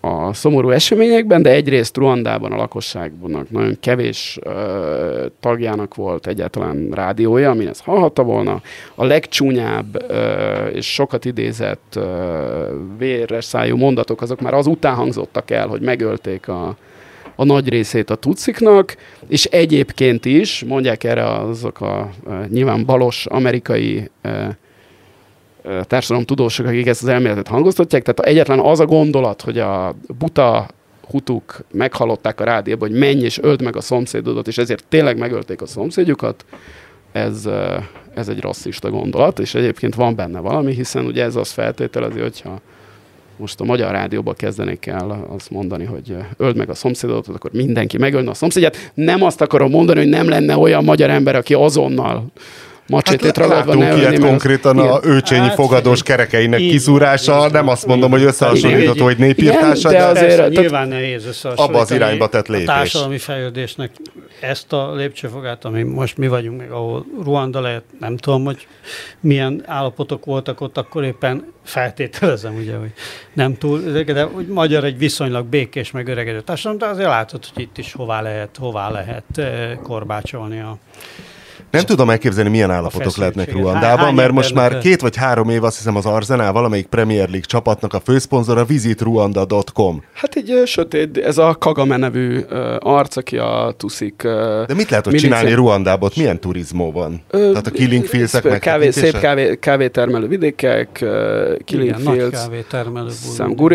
a 0.00 0.32
szomorú 0.32 0.70
eseményekben, 0.70 1.42
de 1.42 1.50
egyrészt 1.50 1.96
Ruandában 1.96 2.52
a 2.52 2.56
lakosságnak 2.56 3.50
nagyon 3.50 3.76
kevés 3.80 4.38
ö, 4.42 5.26
tagjának 5.40 5.94
volt 5.94 6.26
egyáltalán 6.26 6.88
rádiója, 6.92 7.50
amin 7.50 7.68
ez 7.68 7.80
hallhatta 7.80 8.22
volna. 8.22 8.62
A 8.94 9.04
legcsúnyább 9.04 10.04
ö, 10.08 10.66
és 10.66 10.92
sokat 10.92 11.24
idézett 11.24 11.94
ö, 11.96 12.02
véres 12.98 13.44
szájú 13.44 13.76
mondatok, 13.76 14.22
azok 14.22 14.40
már 14.40 14.54
azután 14.54 14.94
hangzottak 14.94 15.50
el, 15.50 15.66
hogy 15.66 15.80
megölték 15.80 16.48
a, 16.48 16.76
a 17.36 17.44
nagy 17.44 17.68
részét 17.68 18.10
a 18.10 18.14
tuciknak, 18.14 18.96
és 19.28 19.44
egyébként 19.44 20.24
is, 20.24 20.64
mondják 20.64 21.04
erre 21.04 21.26
azok 21.26 21.80
a, 21.80 21.98
a 21.98 22.10
nyilván 22.48 22.84
balos 22.84 23.26
amerikai 23.26 24.10
ö, 24.22 24.28
társadalomtudósok, 25.82 26.66
akik 26.66 26.86
ezt 26.86 27.02
az 27.02 27.08
elméletet 27.08 27.48
hangoztatják, 27.48 28.02
tehát 28.02 28.30
egyetlen 28.32 28.58
az 28.58 28.80
a 28.80 28.86
gondolat, 28.86 29.42
hogy 29.42 29.58
a 29.58 29.94
buta 30.18 30.68
hutuk 31.10 31.60
meghallották 31.72 32.40
a 32.40 32.44
rádióban, 32.44 32.88
hogy 32.88 32.98
menj 32.98 33.22
és 33.22 33.38
öld 33.42 33.62
meg 33.62 33.76
a 33.76 33.80
szomszédodat, 33.80 34.48
és 34.48 34.58
ezért 34.58 34.84
tényleg 34.88 35.18
megölték 35.18 35.62
a 35.62 35.66
szomszédjukat, 35.66 36.44
ez, 37.12 37.48
ez 38.14 38.28
egy 38.28 38.40
rasszista 38.40 38.90
gondolat, 38.90 39.38
és 39.38 39.54
egyébként 39.54 39.94
van 39.94 40.14
benne 40.14 40.40
valami, 40.40 40.74
hiszen 40.74 41.04
ugye 41.04 41.24
ez 41.24 41.36
azt 41.36 41.52
feltételezi, 41.52 42.20
hogyha 42.20 42.60
most 43.36 43.60
a 43.60 43.64
magyar 43.64 43.90
rádióban 43.90 44.34
kezdenék 44.34 44.86
el 44.86 45.26
azt 45.28 45.50
mondani, 45.50 45.84
hogy 45.84 46.16
öld 46.36 46.56
meg 46.56 46.70
a 46.70 46.74
szomszédodat, 46.74 47.28
akkor 47.28 47.50
mindenki 47.52 47.98
megölne 47.98 48.30
a 48.30 48.34
szomszédját. 48.34 48.90
Nem 48.94 49.22
azt 49.22 49.40
akarom 49.40 49.70
mondani, 49.70 49.98
hogy 49.98 50.08
nem 50.08 50.28
lenne 50.28 50.56
olyan 50.56 50.84
magyar 50.84 51.10
ember, 51.10 51.36
aki 51.36 51.54
azonnal 51.54 52.26
macsétét 52.90 53.36
hát, 53.36 53.36
ragadva 53.36 53.74
láttunk 53.74 53.98
ilyet 53.98 54.10
mert- 54.10 54.24
konkrétan 54.24 54.76
Igen. 54.76 54.88
a 54.88 55.00
őcsényi 55.04 55.46
Hát, 55.46 55.54
fogadós 55.54 56.02
kerekeinek 56.02 56.60
így 56.60 56.70
kiszúrása, 56.70 57.34
van, 57.36 57.50
nem 57.50 57.68
azt 57.68 57.86
mondom, 57.86 58.10
hogy 58.10 58.20
így 58.20 58.26
összehasonlítható, 58.26 59.04
hogy 59.04 59.16
népírtása, 59.18 59.88
de 59.90 59.98
de, 59.98 60.04
azért- 60.04 60.36
Persze, 60.36 60.60
nyilván 60.60 60.88
nehéz 60.88 61.26
összehasonlítani. 61.26 61.68
Abba 61.68 61.78
az 61.78 61.90
irányba 61.90 62.28
tett 62.28 62.46
lépés. 62.48 62.66
A 62.68 62.72
társadalmi 62.72 63.18
fejlődésnek 63.18 63.90
ezt 64.40 64.72
a 64.72 64.94
lépcsőfokát, 64.94 65.64
ami 65.64 65.82
most 65.82 66.16
mi 66.16 66.28
vagyunk, 66.28 66.58
meg 66.58 66.70
ahol 66.70 67.06
Ruanda 67.24 67.60
lehet, 67.60 67.82
nem 68.00 68.16
tudom, 68.16 68.44
hogy 68.44 68.66
milyen 69.20 69.62
állapotok 69.66 70.24
voltak 70.24 70.60
ott, 70.60 70.76
akkor 70.78 71.04
éppen 71.04 71.52
feltételezem, 71.64 72.56
ugye, 72.56 72.76
hogy 72.76 72.92
nem 73.32 73.56
túl, 73.58 73.80
de 74.04 74.22
hogy 74.22 74.46
magyar 74.46 74.84
egy 74.84 74.98
viszonylag 74.98 75.46
békés, 75.46 75.90
meg 75.90 76.08
öregedő 76.08 76.40
társadalom, 76.40 76.78
de 76.78 76.86
azért 76.86 77.08
látod, 77.08 77.44
hogy 77.54 77.62
itt 77.62 77.78
is 77.78 77.92
hová 77.92 78.20
lehet, 78.20 78.56
hová 78.60 78.90
lehet 78.90 79.24
eh, 79.34 79.70
korbácsolni 79.82 80.60
a 80.60 80.78
nem 81.70 81.84
tudom 81.84 82.10
elképzelni, 82.10 82.50
milyen 82.50 82.70
állapotok 82.70 83.16
lehetnek 83.16 83.52
Ruandában, 83.52 84.04
hány 84.04 84.14
mert 84.14 84.32
most 84.32 84.54
már 84.54 84.78
két 84.78 85.00
vagy 85.00 85.16
három 85.16 85.48
év, 85.48 85.64
azt 85.64 85.76
hiszem 85.76 85.96
az 85.96 86.06
Arsenal, 86.06 86.52
valamelyik 86.52 86.86
Premier 86.86 87.28
League 87.28 87.46
csapatnak 87.46 87.94
a 87.94 88.00
főszponzora 88.00 88.64
visitruanda.com. 88.64 90.02
Hát 90.12 90.34
egy 90.34 90.50
ö, 90.50 90.64
sötét, 90.64 91.18
ez 91.18 91.38
a 91.38 91.56
Kagame 91.58 91.96
nevű 91.96 92.40
ö, 92.48 92.76
arc, 92.78 93.16
aki 93.16 93.38
a 93.38 93.74
tuszik 93.76 94.22
ö, 94.22 94.62
De 94.66 94.74
mit 94.74 94.90
lehet 94.90 95.06
ott 95.06 95.14
csinálni 95.14 95.52
Ruandában? 95.52 96.08
Ott 96.08 96.16
milyen 96.16 96.40
turizmó 96.40 96.92
van? 96.92 97.22
Ö, 97.30 97.48
Tehát 97.50 97.66
a 97.66 97.70
Killing 97.70 98.04
Fields-ek 98.04 98.42
szép 98.42 98.58
kávé, 98.58 98.90
szép 98.90 99.18
kávé, 99.18 99.58
kávétermelő 99.58 100.26
vidékek, 100.26 100.98
ö, 101.00 101.54
Killing 101.64 101.88
igen, 101.88 102.00
nagy 102.02 102.14
Fields, 102.16 102.38
kávétermelő. 102.42 103.10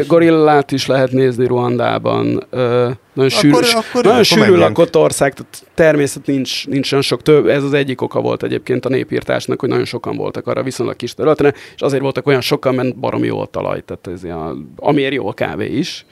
Gorillát 0.07 0.71
is 0.71 0.85
lehet 0.85 1.11
nézni 1.11 1.47
Ruandában. 1.47 2.43
Ö, 2.49 2.89
nagyon 3.15 3.29
sűrű, 3.29 3.53
Akkor- 3.53 3.67
akkor 3.75 3.93
nagyon 3.93 4.11
akkor 4.11 4.25
sűrű 4.25 4.41
menjünk. 4.41 4.61
lakott 4.61 4.97
ország, 4.97 5.33
tehát 5.33 5.63
természet 5.73 6.25
nincs, 6.25 6.67
nincs 6.67 6.91
olyan 6.91 7.03
sok 7.03 7.21
több. 7.21 7.47
Ez 7.47 7.63
az 7.63 7.73
egyik 7.73 8.01
oka 8.01 8.21
volt 8.21 8.43
egyébként 8.43 8.85
a 8.85 8.89
népírtásnak, 8.89 9.59
hogy 9.59 9.69
nagyon 9.69 9.85
sokan 9.85 10.15
voltak 10.15 10.47
arra 10.47 10.63
viszonylag 10.63 10.95
kis 10.95 11.13
területre, 11.13 11.53
és 11.75 11.81
azért 11.81 12.01
voltak 12.01 12.27
olyan 12.27 12.41
sokan, 12.41 12.75
mert 12.75 12.95
baromi 12.95 13.27
jó 13.27 13.39
a 13.39 13.45
talaj. 13.45 13.83
Tehát 13.85 14.07
ez 14.07 14.23
ilyen, 14.23 14.73
amiért 14.75 15.13
jó 15.13 15.27
a 15.27 15.33
kávé 15.33 15.77
is, 15.77 16.05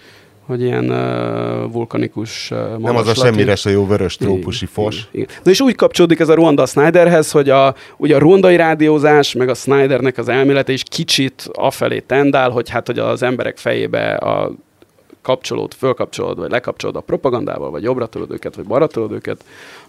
hogy 0.45 0.62
ilyen 0.62 0.89
uh, 0.89 1.72
vulkanikus 1.72 2.51
uh, 2.51 2.78
Nem 2.78 2.95
az 2.95 3.08
a 3.08 3.14
semmire 3.14 3.56
se 3.56 3.70
jó 3.70 3.88
vörös 3.88 4.16
trópusi 4.16 4.64
igen, 4.64 4.84
fos. 4.84 5.08
igen. 5.12 5.28
Na 5.43 5.51
és 5.51 5.62
úgy 5.62 5.76
kapcsolódik 5.76 6.20
ez 6.20 6.30
a 6.30 6.34
Ruanda 6.34 6.66
Snyderhez, 6.66 7.32
hogy 7.32 7.49
a, 7.49 7.76
ugye 7.97 8.16
a 8.16 8.20
ruandai 8.20 8.56
rádiózás, 8.56 9.34
meg 9.34 9.49
a 9.49 9.54
Snydernek 9.54 10.18
az 10.18 10.30
elmélete 10.30 10.72
is 10.72 10.84
kicsit 10.89 11.49
afelé 11.54 11.99
tendál, 11.99 12.49
hogy 12.49 12.70
hát 12.70 12.88
hogy 12.88 12.99
az 12.99 13.24
emberek 13.24 13.58
fejébe 13.58 14.14
a 14.14 14.51
kapcsolód, 15.24 15.74
fölkapcsolod, 15.74 16.38
vagy 16.38 16.52
lekapcsolod 16.52 16.96
a 16.96 17.02
propagandával, 17.02 17.72
vagy 17.72 17.84
jobbra 17.84 18.08
tolod 18.08 18.32
őket, 18.32 18.56
vagy 18.56 18.66
balra 18.66 18.88
tolod 18.88 19.12
őket, 19.12 19.44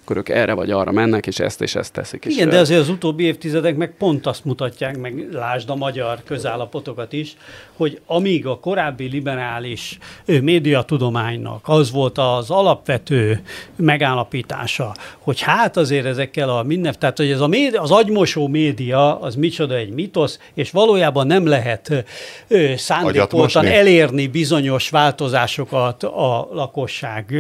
akkor 0.05 0.17
ők 0.17 0.29
erre 0.29 0.53
vagy 0.53 0.71
arra 0.71 0.93
mennek, 0.93 1.27
és 1.27 1.39
ezt 1.39 1.63
és 1.63 1.75
ezt 1.75 1.93
teszik. 1.93 2.25
Igen, 2.25 2.47
és, 2.47 2.55
de 2.55 2.61
azért 2.61 2.81
az 2.81 2.89
utóbbi 2.89 3.25
évtizedek 3.25 3.77
meg 3.77 3.95
pont 3.99 4.27
azt 4.27 4.45
mutatják, 4.45 4.99
meg 4.99 5.29
lásd 5.33 5.71
a 5.71 5.75
magyar 5.75 6.19
közállapotokat 6.25 7.13
is, 7.13 7.37
hogy 7.77 8.01
amíg 8.07 8.47
a 8.47 8.59
korábbi 8.59 9.09
liberális 9.09 9.99
médiatudománynak 10.27 11.61
az 11.65 11.91
volt 11.91 12.19
az 12.19 12.51
alapvető 12.51 13.43
megállapítása, 13.77 14.95
hogy 15.19 15.41
hát 15.41 15.77
azért 15.77 16.07
ezekkel 16.07 16.49
a 16.49 16.63
minden, 16.63 16.95
tehát 16.99 17.17
hogy 17.17 17.31
ez 17.31 17.41
a 17.41 17.47
média, 17.47 17.81
az 17.81 17.91
agymosó 17.91 18.49
média, 18.49 19.21
az 19.21 19.35
micsoda 19.35 19.75
egy 19.75 19.91
mitosz, 19.91 20.39
és 20.55 20.71
valójában 20.71 21.27
nem 21.27 21.47
lehet 21.47 22.05
ö, 22.49 22.73
szándékoltan 22.77 23.67
elérni 23.67 24.27
bizonyos 24.27 24.91
változásokat 24.91 26.03
a 26.03 26.49
lakosság 26.53 27.35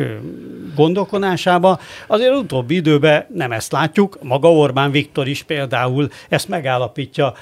gondolkodásába. 0.75 1.79
Azért 2.07 2.31
az 2.31 2.39
utóbbi 2.55 2.75
időben 2.75 3.27
nem 3.35 3.53
ezt 3.53 3.73
látjuk. 3.73 4.19
Maga 4.23 4.53
Orbán 4.53 4.91
Viktor 4.91 5.29
is 5.29 5.43
például 5.43 6.09
ezt 6.29 6.49
megállapítja 6.49 7.35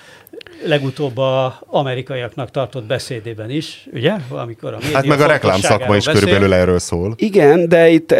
legutóbb 0.66 1.18
a 1.18 1.58
amerikaiaknak 1.66 2.50
tartott 2.50 2.84
beszédében 2.84 3.50
is, 3.50 3.88
ugye? 3.92 4.12
Amikor 4.28 4.72
a 4.72 4.78
Hát 4.92 5.06
meg 5.06 5.20
a 5.20 5.26
reklámszakma 5.26 5.96
is 5.96 6.04
beszél. 6.04 6.20
körülbelül 6.20 6.54
erről 6.54 6.78
szól. 6.78 7.14
Igen, 7.16 7.68
de 7.68 7.88
itt 7.88 8.12
e, 8.12 8.16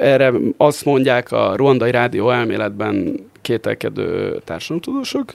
erre 0.00 0.32
azt 0.56 0.84
mondják 0.84 1.32
a 1.32 1.52
ruandai 1.56 1.90
rádió 1.90 2.30
elméletben 2.30 3.14
kételkedő 3.40 4.40
társadalomtudósok, 4.44 5.34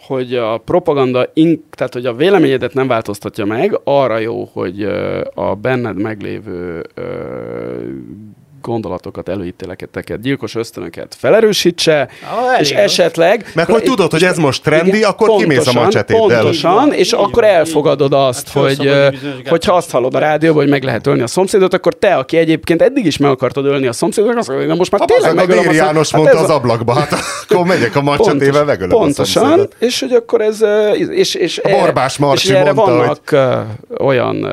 hogy 0.00 0.34
a 0.34 0.58
propaganda, 0.58 1.26
in, 1.34 1.64
tehát 1.70 1.92
hogy 1.92 2.06
a 2.06 2.14
véleményedet 2.14 2.74
nem 2.74 2.86
változtatja 2.86 3.44
meg, 3.44 3.80
arra 3.84 4.18
jó, 4.18 4.48
hogy 4.52 4.82
a 5.34 5.54
benned 5.54 6.00
meglévő 6.00 6.86
gondolatokat, 8.62 9.28
előítéleteket, 9.28 10.20
gyilkos 10.20 10.54
ösztönöket 10.54 11.14
felerősítse, 11.18 12.08
Ah, 12.30 12.60
és 12.60 12.70
esetleg... 12.70 13.50
Meg 13.54 13.66
hogy 13.66 13.82
tudod, 13.82 14.10
hogy 14.10 14.24
ez 14.24 14.36
most 14.36 14.62
trendi, 14.62 14.88
Igen, 14.96 15.08
akkor 15.10 15.28
kimész 15.36 15.58
a 15.58 15.62
pontosan, 15.62 15.82
macsetéddel. 15.82 16.26
Pontosan, 16.40 16.92
és 16.92 17.12
akkor 17.12 17.44
elfogadod 17.44 18.12
azt, 18.12 18.48
Hát 18.52 18.62
hogy 18.62 18.90
hogyha 19.48 19.72
azt 19.74 19.90
hallod 19.90 20.14
a 20.14 20.18
rádióban, 20.18 20.60
hogy 20.62 20.70
meg 20.70 20.82
lehet 20.82 21.06
ölni 21.06 21.22
a 21.22 21.26
szomszédot, 21.26 21.74
akkor 21.74 21.94
te, 21.94 22.14
aki 22.14 22.36
egyébként 22.36 22.82
eddig 22.82 23.04
is 23.06 23.16
meg 23.16 23.30
akartad 23.30 23.64
ölni 23.66 23.86
a 23.86 23.92
szomszédot, 23.92 24.36
azt 24.36 24.48
mondod, 24.48 24.68
hogy 24.68 24.78
most 24.78 24.90
már 24.90 25.00
Ha 25.00 25.06
tényleg 25.06 25.30
a 25.30 25.34
megölöm 25.34 25.62
szom- 25.62 25.74
János 25.76 26.10
Hát 26.10 26.20
mondta 26.22 26.38
az 26.40 26.50
a- 26.50 26.54
ablakba, 26.54 26.92
hát 26.94 27.12
akkor 27.48 27.66
megyek 27.66 27.96
a 27.96 28.02
macsetével, 28.10 28.64
megölöm 28.64 28.96
a 28.96 28.98
Pontosan, 28.98 29.42
szomszédot. 29.42 29.74
és 29.78 30.00
hogy 30.00 30.12
akkor 30.12 30.40
ez, 30.40 30.64
és, 31.10 31.34
és, 31.34 31.58
A 31.58 31.68
Borbás 31.68 32.16
Marcsi 32.18 32.48
és 32.48 32.54
erre 32.54 32.72
mondta, 32.72 32.96
vannak 32.96 33.30
ö, 33.30 34.04
olyan 34.04 34.46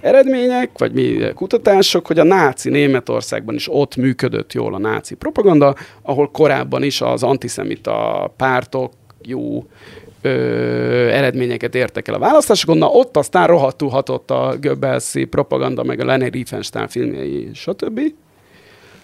eredmények, 0.00 0.70
vagy 0.78 0.92
mi 0.92 1.32
kutatások, 1.34 2.06
hogy 2.06 2.18
a 2.18 2.24
náci 2.24 2.70
Németországban 2.70 3.54
is 3.54 3.68
ott 3.70 3.96
működött 3.96 4.52
jól 4.52 4.74
a 4.74 4.78
náci 4.78 5.14
propaganda, 5.14 5.74
ahol 6.02 6.30
korábban 6.30 6.82
is 6.82 7.00
az 7.00 7.22
antiszemita 7.22 8.32
pártok 8.36 8.92
jó 9.22 9.64
ö, 10.22 10.30
eredményeket 11.08 11.74
értek 11.74 12.08
el 12.08 12.14
a 12.14 12.18
választásokon, 12.18 12.78
na 12.78 12.86
ott 12.86 13.16
aztán 13.16 13.46
rohadtul 13.46 13.88
hatott 13.88 14.30
a 14.30 14.56
Goebbelsi 14.60 15.24
propaganda, 15.24 15.82
meg 15.82 16.00
a 16.00 16.04
Leni 16.04 16.30
Riefenstahl 16.30 16.86
filmjei, 16.86 17.50
stb. 17.54 18.00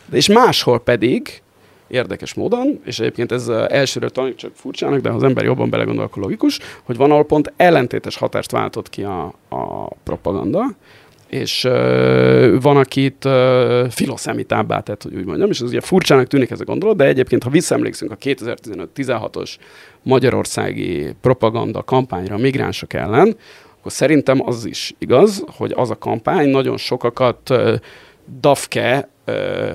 De 0.06 0.16
és 0.16 0.28
máshol 0.28 0.80
pedig, 0.80 1.42
érdekes 1.88 2.34
módon, 2.34 2.80
és 2.84 2.98
egyébként 2.98 3.32
ez 3.32 3.48
ö, 3.48 3.64
elsőről 3.68 4.10
tanuljuk 4.10 4.38
csak 4.38 4.50
furcsának, 4.54 5.00
de 5.00 5.08
ha 5.08 5.16
az 5.16 5.22
ember 5.22 5.44
jobban 5.44 5.70
belegondol, 5.70 6.04
akkor 6.04 6.22
logikus, 6.22 6.58
hogy 6.82 6.96
van, 6.96 7.10
ahol 7.10 7.24
pont 7.24 7.52
ellentétes 7.56 8.16
hatást 8.16 8.50
váltott 8.50 8.88
ki 8.88 9.02
a, 9.02 9.24
a 9.48 9.88
propaganda, 10.04 10.64
és 11.28 11.64
ö, 11.64 12.56
van, 12.60 12.76
akit 12.76 13.24
ö, 13.24 13.86
filoszemitábbá 13.90 14.80
tett, 14.80 15.02
hogy 15.02 15.14
úgy 15.14 15.24
mondjam, 15.24 15.50
és 15.50 15.60
ez 15.60 15.68
ugye 15.68 15.80
furcsának 15.80 16.26
tűnik 16.26 16.50
ez 16.50 16.60
a 16.60 16.64
gondolat, 16.64 16.96
de 16.96 17.04
egyébként, 17.04 17.42
ha 17.42 17.50
visszaemlékszünk 17.50 18.10
a 18.10 18.16
2015-16-os 18.16 19.56
magyarországi 20.02 21.14
propaganda 21.20 21.82
kampányra 21.82 22.36
migránsok 22.36 22.92
ellen, 22.92 23.36
akkor 23.78 23.92
szerintem 23.92 24.42
az 24.44 24.64
is 24.64 24.94
igaz, 24.98 25.44
hogy 25.56 25.72
az 25.76 25.90
a 25.90 25.98
kampány 25.98 26.48
nagyon 26.48 26.76
sokakat 26.76 27.54
dafke 28.40 29.08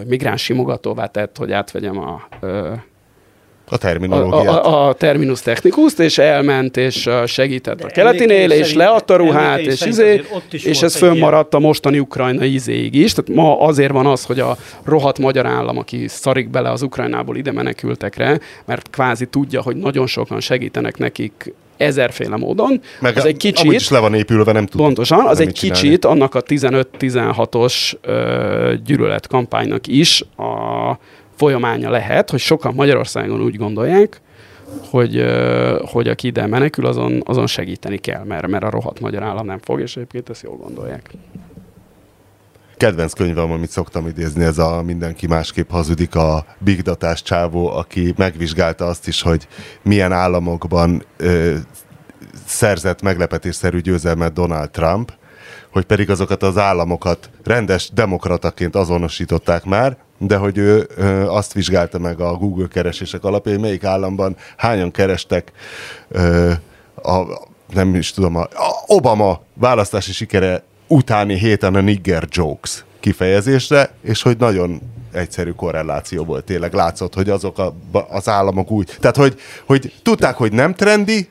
migráns 0.08 0.44
simogatóvá 0.44 1.06
tett, 1.06 1.38
hogy 1.38 1.52
átvegyem 1.52 1.98
a 1.98 2.28
A 3.72 3.74
a, 3.74 3.78
terminológiát. 3.78 4.66
a, 4.66 4.88
a 4.88 4.94
terminus 4.94 5.42
technicust, 5.42 6.00
és 6.00 6.18
elment, 6.18 6.78
és 6.78 7.10
segített 7.26 7.78
De 7.78 7.86
a 7.86 7.88
keletinél, 7.88 8.52
és 8.52 8.74
leadta 8.74 9.14
a 9.14 9.18
ruhát, 9.18 9.60
és, 9.60 9.82
izé, 9.82 10.24
és 10.52 10.82
ez 10.82 10.96
fönnmaradt 10.96 11.54
a 11.54 11.60
mostani 11.60 12.00
ukrajnai 12.00 12.54
izéig 12.54 12.96
is. 12.96 13.14
Tehát 13.14 13.42
ma 13.42 13.60
azért 13.60 13.92
van 13.92 14.06
az, 14.06 14.26
hogy 14.26 14.40
a 14.40 14.58
rohadt 14.84 15.20
magyar 15.20 15.46
állam, 15.46 15.78
aki 15.78 16.08
szarik 16.08 16.50
bele 16.50 16.70
az 16.72 16.82
Ukrajnából 16.82 17.38
ide 17.38 17.52
menekültekre, 17.52 18.40
mert 18.66 18.90
kvázi 18.90 19.26
tudja, 19.26 19.62
hogy 19.62 19.76
nagyon 19.76 20.08
sokan 20.08 20.40
segítenek 20.40 20.98
nekik 20.98 21.54
ezerféle 21.78 22.36
módon. 22.36 22.82
Meg 23.00 23.18
az 23.18 23.26
egy 23.26 23.38
kicsit, 23.38 23.60
amúgy 23.60 23.76
is 23.76 23.90
le 23.90 24.00
van 24.00 24.14
épülve, 24.14 24.52
nem 24.52 24.66
tud. 24.66 24.82
Pontosan, 24.82 25.26
az 25.26 25.40
egy 25.40 25.46
mit 25.46 25.56
csinálni. 25.56 25.82
kicsit 25.82 26.06
annak 26.06 26.36
a 26.36 26.42
15-16-os 26.44 27.94
ö, 28.02 28.74
gyűlöletkampánynak 28.86 29.88
is 29.88 30.22
a 30.38 30.98
folyamánya 31.36 31.90
lehet, 31.90 32.30
hogy 32.30 32.40
sokan 32.40 32.74
Magyarországon 32.74 33.42
úgy 33.42 33.56
gondolják, 33.56 34.22
hogy, 34.90 35.18
ö, 35.18 35.80
hogy 35.86 36.08
aki 36.08 36.28
ide 36.28 36.48
menekül, 36.48 36.86
azon, 36.86 37.24
azon 37.26 37.48
segíteni 37.48 37.98
kell, 37.98 38.24
mert, 38.24 38.48
mert 38.48 38.64
a 38.64 38.70
rohadt 38.70 39.00
magyar 39.00 39.24
állam 39.24 39.46
nem 39.46 39.60
fog, 39.60 39.80
és 39.80 39.96
egyébként 39.96 40.30
ezt 40.30 40.44
jól 40.44 40.56
gondolják. 40.56 41.10
Kedvenc 42.82 43.14
könyvem, 43.14 43.52
amit 43.52 43.70
szoktam 43.70 44.08
idézni, 44.08 44.44
ez 44.44 44.58
a 44.58 44.82
Mindenki 44.82 45.28
másképp 45.28 45.70
hazudik, 45.70 46.16
a 46.16 46.46
Big 46.58 46.82
Datás 46.82 47.22
csávó, 47.22 47.68
aki 47.68 48.14
megvizsgálta 48.18 48.86
azt 48.86 49.08
is, 49.08 49.22
hogy 49.22 49.48
milyen 49.82 50.12
államokban 50.12 51.04
ö, 51.18 51.56
szerzett 52.46 53.02
meglepetésszerű 53.02 53.80
győzelmet 53.80 54.34
Donald 54.34 54.70
Trump, 54.70 55.14
hogy 55.72 55.86
pedig 55.86 56.10
azokat 56.10 56.44
az 56.44 56.58
államokat 56.58 57.30
rendes 57.44 57.90
demokrataként 57.94 58.76
azonosították 58.76 59.64
már, 59.64 59.98
de 60.18 60.38
hogy 60.38 60.58
ő 60.58 60.88
ö, 60.96 61.28
azt 61.28 61.54
vizsgálta 61.54 62.00
meg 62.00 62.20
a 62.20 62.34
Google 62.34 62.68
keresések 62.68 63.24
alapján, 63.24 63.56
hogy 63.56 63.64
melyik 63.64 63.84
államban 63.84 64.36
hányan 64.58 64.92
kerestek 64.92 65.52
ö, 66.10 66.52
a, 66.96 67.22
nem 67.74 67.96
is 67.96 68.12
tudom, 68.12 68.36
a, 68.36 68.48
Obama 68.86 69.42
választási 69.54 70.12
sikere 70.12 70.64
utáni 70.92 71.38
héten 71.38 71.76
a 71.76 71.82
nigger 71.82 72.28
jokes 72.32 72.84
kifejezésre, 73.00 73.90
és 74.02 74.22
hogy 74.22 74.38
nagyon 74.38 74.82
egyszerű 75.12 75.50
korreláció 75.52 76.24
volt 76.24 76.46
tényleg. 76.46 76.74
Látszott, 76.74 77.14
hogy 77.14 77.30
azok 77.30 77.60
a, 77.60 77.74
az 78.10 78.28
államok 78.28 78.72
úgy, 78.72 78.96
tehát 79.00 79.16
hogy, 79.16 79.40
hogy 79.66 79.94
tudták, 80.04 80.36
hogy 80.36 80.52
nem 80.52 80.74
trendi, 80.74 81.30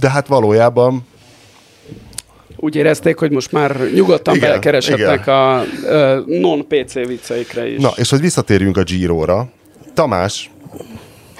de 0.00 0.10
hát 0.10 0.26
valójában 0.26 1.06
Úgy 2.56 2.76
érezték, 2.76 3.18
hogy 3.18 3.30
most 3.30 3.52
már 3.52 3.76
nyugodtan 3.94 4.34
Igen, 4.34 4.48
belekereshetnek 4.48 5.20
igen. 5.20 5.34
a 5.34 5.64
non-PC 6.26 6.92
vicceikre 6.92 7.68
is. 7.68 7.80
Na, 7.80 7.92
és 7.96 8.10
hogy 8.10 8.20
visszatérjünk 8.20 8.76
a 8.76 8.82
Giro-ra, 8.82 9.48
Tamás 9.94 10.50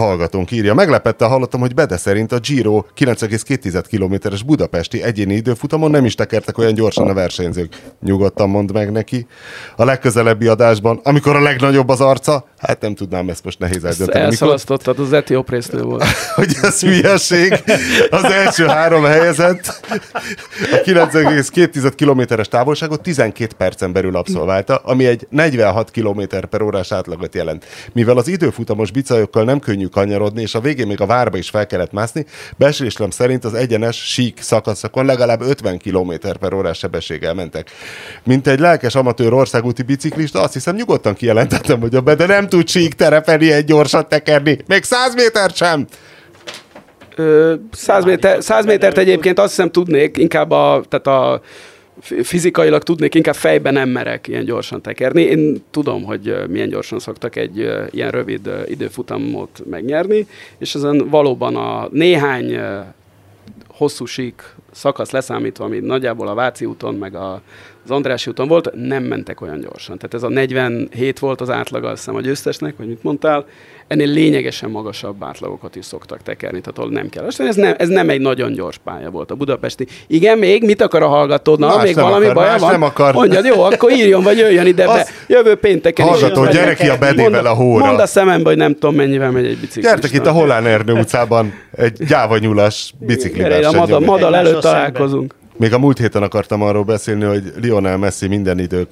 hallgatónk 0.01 0.51
írja, 0.51 0.75
meglepette, 0.75 1.25
hallottam, 1.25 1.61
hogy 1.61 1.75
Bede 1.75 1.97
szerint 1.97 2.33
a 2.33 2.39
Giro 2.39 2.85
9,2 2.99 3.85
kilométeres 3.89 4.43
budapesti 4.43 5.03
egyéni 5.03 5.35
időfutamon 5.35 5.91
nem 5.91 6.05
is 6.05 6.15
tekertek 6.15 6.59
olyan 6.59 6.75
gyorsan 6.75 7.09
a 7.09 7.15
versenyzők. 7.15 7.83
Nyugodtan 8.03 8.49
mond 8.49 8.73
meg 8.73 8.93
neki. 8.93 9.27
A 9.77 9.85
legközelebbi 9.85 10.47
adásban, 10.47 11.01
amikor 11.03 11.37
a 11.37 11.41
legnagyobb 11.41 11.89
az 11.89 12.01
arca, 12.01 12.45
hát 12.59 12.81
nem 12.81 12.95
tudnám 12.95 13.29
ezt 13.29 13.45
most 13.45 13.59
nehéz 13.59 13.85
eldönteni. 13.85 14.25
Elszalasztottad, 14.25 14.99
az 14.99 15.13
etióp 15.13 15.51
résznél 15.51 15.83
volt. 15.83 16.05
hogy 16.35 16.57
ez 16.63 16.81
hülyeség. 16.81 17.63
Az 18.11 18.25
első 18.25 18.67
három 18.67 19.05
helyezett 19.05 19.81
a 20.73 20.81
9,2 20.85 21.93
kilométeres 21.97 22.49
távolságot 22.49 23.03
12 23.03 23.55
percen 23.57 23.93
belül 23.93 24.17
abszolválta, 24.17 24.77
ami 24.77 25.07
egy 25.07 25.27
46 25.31 25.91
km 25.91 26.23
per 26.51 26.63
órás 26.63 26.93
átlagot 26.93 27.35
jelent. 27.35 27.65
Mivel 27.93 28.17
az 28.17 28.29
időfutamos 28.29 28.91
bicajokkal 28.91 29.45
nem 29.45 29.59
könnyű 29.59 29.89
kanyarodni, 29.91 30.43
és 30.43 30.55
a 30.55 30.61
végén 30.61 30.87
még 30.87 31.01
a 31.01 31.07
várba 31.07 31.37
is 31.37 31.51
fel 31.51 31.67
kellett 31.67 31.93
mászni, 31.93 32.27
becslésem 32.57 33.11
szerint 33.11 33.45
az 33.45 33.55
egyenes 33.55 33.97
sík 33.97 34.41
szakaszokon 34.41 35.05
legalább 35.05 35.41
50 35.41 35.79
km 35.79 36.13
per 36.41 36.53
órás 36.55 36.79
sebességgel 36.79 37.35
mentek. 37.35 37.71
Mint 38.25 38.47
egy 38.47 38.61
lelkes 38.61 38.95
amatőr 38.95 39.33
országúti 39.33 39.83
biciklista, 39.83 40.41
azt 40.41 40.53
hiszem 40.53 40.75
nyugodtan 40.75 41.15
kijelentettem, 41.15 41.81
hogy 41.81 41.95
a 41.95 42.01
Bede 42.01 42.27
nem 42.27 42.49
tud 42.49 42.69
sík 42.69 42.95
terepen 42.95 43.41
ilyen 43.41 43.65
gyorsan 43.65 44.09
tekerni. 44.09 44.59
Még 44.67 44.83
100 44.83 45.15
métert 45.15 45.57
sem! 45.57 45.87
Ö, 47.17 47.55
100, 47.73 48.05
méter, 48.05 48.43
100 48.43 48.65
métert 48.65 48.99
egyébként 48.99 49.39
azt 49.39 49.49
hiszem 49.49 49.71
tudnék, 49.71 50.17
inkább 50.17 50.51
a, 50.51 50.83
tehát 50.89 51.07
a 51.07 51.41
fizikailag 52.01 52.83
tudnék, 52.83 53.15
inkább 53.15 53.35
fejben 53.35 53.73
nem 53.73 53.89
merek 53.89 54.29
ilyen 54.29 54.45
gyorsan 54.45 54.83
tekerni. 54.83 55.23
Én 55.23 55.63
tudom, 55.71 56.05
hogy 56.05 56.35
milyen 56.49 56.69
gyorsan 56.69 56.99
szoktak 56.99 57.37
egy 57.37 57.57
ilyen 57.91 58.11
rövid 58.11 58.51
időfutamot 58.67 59.63
megnyerni, 59.71 60.27
és 60.59 60.75
ezen 60.75 61.09
valóban 61.09 61.57
a 61.57 61.89
néhány 61.93 62.59
hosszú 63.69 64.05
sík 64.05 64.55
szakasz 64.71 65.11
leszámítva, 65.11 65.65
ami 65.65 65.79
nagyjából 65.79 66.29
a 66.29 66.35
Váci 66.35 66.65
úton, 66.65 66.95
meg 66.95 67.15
a, 67.15 67.43
az 67.85 67.91
Andrássy 67.91 68.31
úton 68.31 68.49
volt, 68.49 68.71
nem 68.75 69.03
mentek 69.03 69.41
olyan 69.41 69.61
gyorsan. 69.61 69.97
Tehát 69.97 70.15
ez 70.15 70.23
a 70.23 70.29
47 70.29 71.19
volt 71.19 71.41
az 71.41 71.51
átlag, 71.51 71.85
azt 71.85 71.97
hiszem 71.97 72.15
a 72.15 72.21
győztesnek, 72.21 72.77
vagy 72.77 72.87
mit 72.87 73.03
mondtál, 73.03 73.47
ennél 73.91 74.07
lényegesen 74.07 74.71
magasabb 74.71 75.25
átlagokat 75.25 75.77
is 75.77 75.85
szoktak 75.85 76.23
tekerni, 76.23 76.61
tehát 76.61 76.79
ahol 76.79 76.91
nem 76.91 77.09
kell. 77.09 77.25
Aztán 77.25 77.47
Ez 77.47 77.57
nem, 77.57 77.75
ez 77.79 77.89
nem 77.89 78.09
egy 78.09 78.21
nagyon 78.21 78.53
gyors 78.53 78.79
pálya 78.85 79.11
volt 79.11 79.31
a 79.31 79.35
budapesti. 79.35 79.87
Igen, 80.07 80.39
még 80.39 80.65
mit 80.65 80.83
akar 80.83 81.03
a 81.03 81.09
hallgató? 81.09 81.57
Na, 81.57 81.67
Más 81.67 81.83
még 81.83 81.95
nem 81.95 82.05
valami 82.05 82.25
akar, 82.25 82.35
baja 82.35 82.51
más 82.51 82.61
van? 82.61 82.71
nem 82.71 82.83
akar. 82.83 83.15
Mondjad, 83.15 83.45
jó, 83.45 83.63
akkor 83.63 83.91
írjon, 83.93 84.23
vagy 84.23 84.39
jöjjön 84.39 84.67
ide 84.67 84.87
be. 84.87 85.07
Jövő 85.27 85.55
pénteken 85.55 86.07
is. 86.07 86.13
Hallgató, 86.13 86.43
jöjjön. 86.45 86.63
gyere 86.63 86.75
ki 86.75 86.89
a 86.89 86.99
bedével 86.99 87.47
a 87.47 87.55
hóra. 87.55 87.85
Mondd 87.87 88.01
a 88.01 88.07
szemembe, 88.07 88.49
hogy 88.49 88.59
nem 88.59 88.73
tudom, 88.73 88.95
mennyivel 88.95 89.31
megy 89.31 89.45
egy 89.45 89.59
biciklista. 89.59 89.91
Gyertek 89.91 90.13
itt 90.13 90.27
a 90.27 90.33
Hollán 90.33 90.67
Ernő 90.67 90.93
utcában 90.93 91.53
egy 91.73 92.05
gyávanyulas 92.07 92.95
bicikli 92.99 93.39
Gyere 93.39 93.59
ide, 93.59 93.69
a 93.69 93.73
Madal. 93.73 94.01
Madal 94.01 94.37
előtt 94.37 94.61
találkozunk. 94.61 95.35
Még 95.57 95.73
a 95.73 95.79
múlt 95.79 95.99
héten 95.99 96.23
akartam 96.23 96.63
arról 96.63 96.85
beszélni, 96.85 97.25
hogy 97.25 97.43
Lionel 97.61 97.97
Messi 97.97 98.27
minden 98.27 98.59
idők 98.59 98.89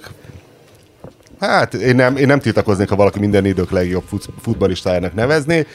Hát 1.41 1.75
én 1.75 1.95
nem, 1.95 2.17
én 2.17 2.27
nem 2.27 2.39
tiltakoznék, 2.39 2.89
ha 2.89 2.97
valaki 2.97 3.19
minden 3.19 3.45
idők 3.45 3.71
legjobb 3.71 4.05
fut, 4.09 4.29
futballistájának 4.41 5.15
nevezni, 5.15 5.67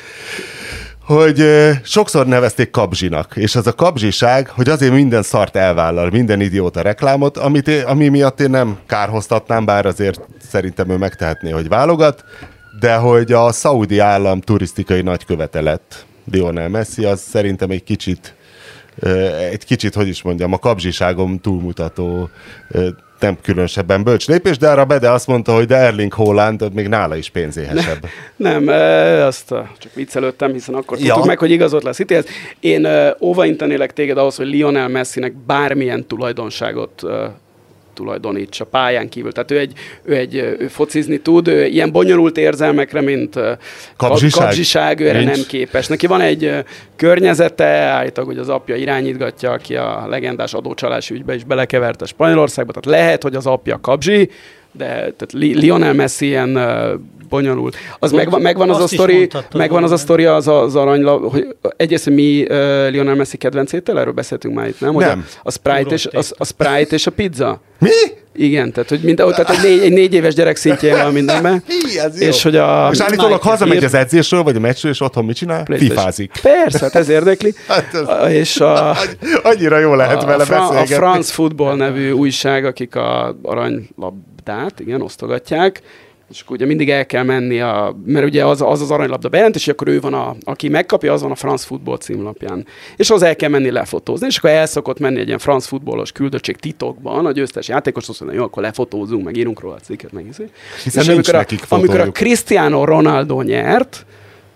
hogy 1.06 1.46
sokszor 1.84 2.28
nevezték 2.28 2.70
kabzsinak, 2.70 3.32
és 3.36 3.56
az 3.56 3.68
a 3.68 3.74
kabzsiság, 3.74 4.50
hogy 4.50 4.70
azért 4.70 4.94
minden 4.94 5.24
szart 5.24 5.56
elvállal, 5.56 6.10
minden 6.10 6.42
idióta 6.42 6.82
reklámot, 6.82 7.38
amit 7.38 7.68
én, 7.68 7.84
ami 7.84 8.08
miatt 8.08 8.40
én 8.40 8.50
nem 8.50 8.78
kárhoztatnám, 8.88 9.66
bár 9.66 9.86
azért 9.86 10.22
szerintem 10.50 10.90
ő 10.90 10.98
megtehetné, 10.98 11.50
hogy 11.50 11.68
válogat, 11.68 12.24
de 12.80 12.96
hogy 12.96 13.32
a 13.32 13.52
szaudi 13.52 14.00
állam 14.00 14.42
turisztikai 14.42 15.02
nagykövete 15.02 15.62
lett 15.62 16.06
Lionel 16.32 16.70
Messi, 16.70 17.06
az 17.06 17.22
szerintem 17.22 17.70
egy 17.70 17.84
kicsit 17.84 18.36
egy 19.52 19.66
kicsit, 19.66 19.94
hogy 19.94 20.08
is 20.08 20.22
mondjam, 20.22 20.54
a 20.54 20.58
kapzsiságom 20.58 21.40
túlmutató, 21.40 22.30
nem 23.24 23.38
különösebben 23.42 24.04
bölcs 24.04 24.28
lépés, 24.28 24.58
de 24.58 24.70
arra 24.70 24.86
Bede 24.86 25.10
azt 25.12 25.28
mondta, 25.28 25.54
hogy 25.54 25.66
de 25.66 25.76
Erling 25.76 26.14
Haaland 26.14 26.74
még 26.74 26.88
nála 26.88 27.16
is 27.16 27.30
pénzéhesebb. 27.30 28.06
Nem, 28.36 28.70
e, 28.70 29.26
azt 29.26 29.48
csak 29.78 29.94
viccelődtem, 29.94 30.52
hiszen 30.54 30.76
akkor 30.76 30.98
Ja. 31.00 31.06
tudtuk 31.08 31.26
meg, 31.26 31.38
hogy 31.40 31.52
igazolt 31.52 31.84
lesz 31.84 31.96
Cityhez. 31.96 32.26
Én 32.60 32.88
óvaintenélek 33.22 33.94
téged 33.94 34.18
ahhoz, 34.18 34.36
hogy 34.36 34.48
Lionel 34.48 34.88
Messinek 34.88 35.34
bármilyen 35.34 36.08
tulajdonságot 36.08 37.02
tulajdoníts 37.94 38.60
a 38.60 38.66
pályán 38.66 39.10
kívül. 39.10 39.32
Tehát 39.32 39.52
ő 39.52 39.60
egy, 39.60 39.74
ő 40.04 40.16
egy 40.16 40.36
ő 40.36 40.68
focizni 40.68 41.18
tud, 41.18 41.48
ő 41.48 41.66
ilyen 41.66 41.92
bonyolult 41.92 42.38
érzelmekre, 42.38 43.02
mint 43.02 43.40
Kapzsiság? 43.98 44.44
kapzsiság 44.44 45.00
ő 45.00 45.08
erre 45.10 45.20
Nincs. 45.20 45.36
nem 45.36 45.46
képes. 45.48 45.88
Neki 45.88 46.08
van 46.08 46.22
egy 46.22 46.64
környezete, 46.96 47.66
állítólag, 47.66 48.30
hogy 48.30 48.40
az 48.40 48.50
apja 48.50 48.76
irányítgatja, 48.76 49.52
aki 49.52 49.76
a 49.76 50.06
legendás 50.10 50.54
adócsalási 50.54 51.14
ügybe 51.14 51.36
is 51.36 51.44
belekeverte 51.44 52.06
Spanyolországba, 52.06 52.74
tehát 52.74 53.00
lehet, 53.00 53.24
hogy 53.24 53.36
az 53.36 53.46
apja 53.46 53.80
kapzsi, 53.82 54.30
de 54.78 54.86
tehát 54.94 55.32
Li- 55.32 55.60
Lionel 55.60 55.94
Messi 55.94 56.26
ilyen 56.26 56.60
bonyolult. 57.30 57.76
Az 58.00 58.12
Ott 58.12 58.18
megvan, 58.18 58.42
megvan 58.42 58.70
az 58.70 58.82
a 58.82 58.88
sztori, 58.88 59.28
megvan 59.56 59.84
az 59.84 59.92
a 59.92 59.98
sztori 59.98 60.26
az, 60.26 60.48
az 60.48 60.76
aranyla, 60.76 61.12
hogy 61.18 61.56
egyrészt 61.78 62.10
mi 62.10 62.42
uh, 62.42 62.48
Lionel 62.90 63.16
Messi 63.16 63.38
kedvencétől, 63.38 64.00
erről 64.00 64.14
beszéltünk 64.14 64.56
már 64.56 64.68
itt, 64.68 64.80
nem? 64.80 64.94
Hogy 64.94 65.06
Nem. 65.06 65.26
A, 65.36 65.40
a, 65.44 65.52
Sprite 65.52 65.94
és, 65.94 66.06
a, 66.06 66.20
a 66.38 66.46
Sprite 66.46 66.96
és 66.96 67.08
a 67.08 67.12
pizza. 67.12 67.62
Mi? 67.80 67.90
Igen, 68.36 68.72
tehát, 68.72 68.90
hogy 68.90 69.00
minden, 69.04 69.30
tehát 69.30 69.50
egy, 69.50 69.62
négy, 69.64 69.80
egy 69.80 69.92
négy 69.92 70.14
éves 70.14 70.34
gyerek 70.34 70.56
szintjén 70.56 70.98
van 70.98 71.14
mindenben. 71.14 71.64
Hi, 71.68 72.00
ez 72.00 72.22
jó. 72.22 72.28
És 72.28 72.44
hogy 72.44 72.56
a... 72.56 72.90
És 72.92 73.00
állítólag 73.00 73.42
hazamegy 73.42 73.84
az 73.84 73.94
edzésről, 73.94 74.44
vagy 74.44 74.56
a 74.56 74.60
meccsről, 74.60 74.92
és 74.92 75.02
otthon 75.02 75.26
mit 75.26 75.36
csinál? 75.36 75.66
Fifázik. 75.66 76.32
Persze, 76.42 76.80
hát 76.80 76.96
ez 76.96 77.10
érdekli. 77.10 77.54
Hát 77.68 77.94
ez- 77.94 78.08
A- 78.08 78.30
És 78.32 78.60
a, 78.60 78.90
Annyi- 78.90 78.98
Annyira 79.44 79.80
jó 79.80 79.94
lehet 79.94 80.24
a, 80.24 80.26
vele 80.26 80.46
Fra- 80.46 80.58
a 80.58 80.62
beszélgetni. 80.62 80.96
France 80.96 81.34
Football 81.34 81.76
nevű 81.76 82.12
újság, 82.12 82.66
akik 82.66 82.96
a 82.96 83.36
aranylabdát, 84.50 84.80
igen, 84.80 85.02
osztogatják, 85.02 85.82
és 86.30 86.42
akkor 86.42 86.56
ugye 86.56 86.66
mindig 86.66 86.90
el 86.90 87.06
kell 87.06 87.24
menni, 87.24 87.60
a, 87.60 87.96
mert 88.06 88.26
ugye 88.26 88.46
az 88.46 88.62
az, 88.62 88.82
az 88.82 88.92
aranylabda 88.92 89.30
bejelentés, 89.30 89.62
és 89.62 89.68
akkor 89.68 89.88
ő 89.88 90.00
van, 90.00 90.14
a, 90.14 90.36
aki 90.44 90.70
megkapja, 90.70 91.14
az 91.14 91.22
van 91.22 91.32
a 91.32 91.36
France 91.36 91.66
Football 91.66 91.98
címlapján. 91.98 92.66
És 92.96 93.10
az 93.10 93.22
el 93.22 93.36
kell 93.36 93.50
menni 93.50 93.72
lefotózni, 93.72 94.28
és 94.28 94.38
akkor 94.38 94.50
el 94.50 94.66
szokott 94.66 95.00
menni 95.00 95.20
egy 95.20 95.28
ilyen 95.28 95.40
France 95.40 95.68
Footballos 95.68 96.12
küldöttség 96.12 96.56
titokban, 96.56 97.26
a 97.26 97.32
győztes 97.32 97.68
játékos 97.68 98.10
azt 98.10 98.20
mondja, 98.20 98.40
jó, 98.40 98.46
akkor 98.46 98.64
lefotózunk, 98.64 99.24
meg 99.24 99.38
írunk 99.38 99.60
róla 99.60 99.76
a 99.76 99.80
cikket, 99.80 100.12
meg. 100.12 100.26
Hiszen 100.84 101.04
és 101.04 101.08
amikor 101.08 101.36
a, 101.36 101.46
amikor 101.68 102.00
a. 102.00 102.12
Cristiano 102.12 102.86
Ronaldo 102.86 103.42
nyert, 103.42 104.06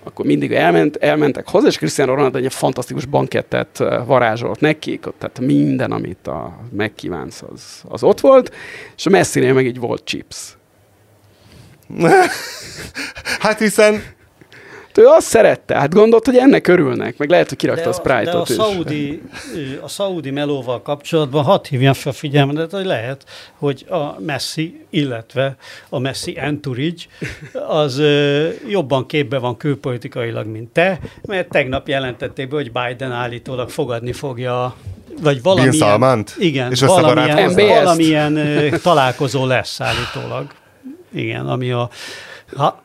akkor 0.08 0.26
mindig 0.26 0.52
elment, 0.52 0.96
elmentek 0.96 1.50
hozzá, 1.50 1.68
és 1.68 1.78
Cristiano 1.78 2.14
Ronaldo 2.14 2.38
egy 2.38 2.54
fantasztikus 2.54 3.06
bankettet 3.06 3.78
varázsolt 4.06 4.60
nekik, 4.60 5.08
ott, 5.08 5.20
tehát 5.20 5.40
minden, 5.40 5.92
amit 5.92 6.28
a 6.28 6.60
megkívánsz, 6.72 7.42
az, 7.54 7.84
az 7.88 8.04
ott 8.04 8.20
volt, 8.20 8.56
és 8.96 9.06
a 9.06 9.10
Messinél 9.10 9.54
meg 9.54 9.66
így 9.66 9.80
volt 9.80 10.04
chips. 10.04 10.58
Hát 13.40 13.60
hiszen 13.60 14.04
Ő 14.98 15.06
azt 15.06 15.28
szerette, 15.28 15.76
hát 15.76 15.94
gondolt, 15.94 16.26
hogy 16.26 16.38
ennek 16.38 16.68
örülnek, 16.68 17.18
meg 17.18 17.30
lehet, 17.30 17.50
hogy 17.50 17.58
kirakta 17.58 17.82
De 17.82 17.90
a 17.90 17.92
a, 17.92 18.24
de 18.24 18.30
a, 18.32 18.46
Sprite-ot 18.46 18.48
szaudi, 18.48 19.22
a 19.82 19.88
szaudi 19.88 20.32
melóval 20.32 20.82
kapcsolatban 20.82 21.44
hadd 21.44 21.68
hívjam 21.70 21.94
fel 21.94 22.12
a 22.12 22.16
figyelmet, 22.16 22.72
hogy 22.72 22.86
lehet, 22.86 23.24
hogy 23.58 23.86
a 23.90 24.20
Messi, 24.20 24.86
illetve 24.90 25.56
a 25.90 26.00
Messi 26.00 26.38
entourage 26.40 27.04
az 27.68 27.98
ö, 27.98 28.48
jobban 28.70 29.06
képbe 29.06 29.38
van 29.38 29.58
külpolitikailag, 29.58 30.46
mint 30.46 30.70
te, 30.70 31.00
mert 31.26 31.50
tegnap 31.50 31.88
jelentették 31.88 32.48
be, 32.48 32.56
hogy 32.56 32.72
Biden 32.72 33.12
állítólag 33.12 33.70
fogadni 33.70 34.12
fogja 34.12 34.76
vagy 35.22 35.42
valamilyen, 35.42 35.74
Salmant? 35.74 36.36
igen, 36.38 36.72
És 36.72 36.80
valamilyen, 36.80 37.54
valamilyen 37.56 38.40
találkozó 38.82 39.46
lesz 39.46 39.82
állítólag. 39.82 40.48
Igen, 41.14 41.48
ami 41.48 41.72
a 41.72 41.90
ha, 42.56 42.82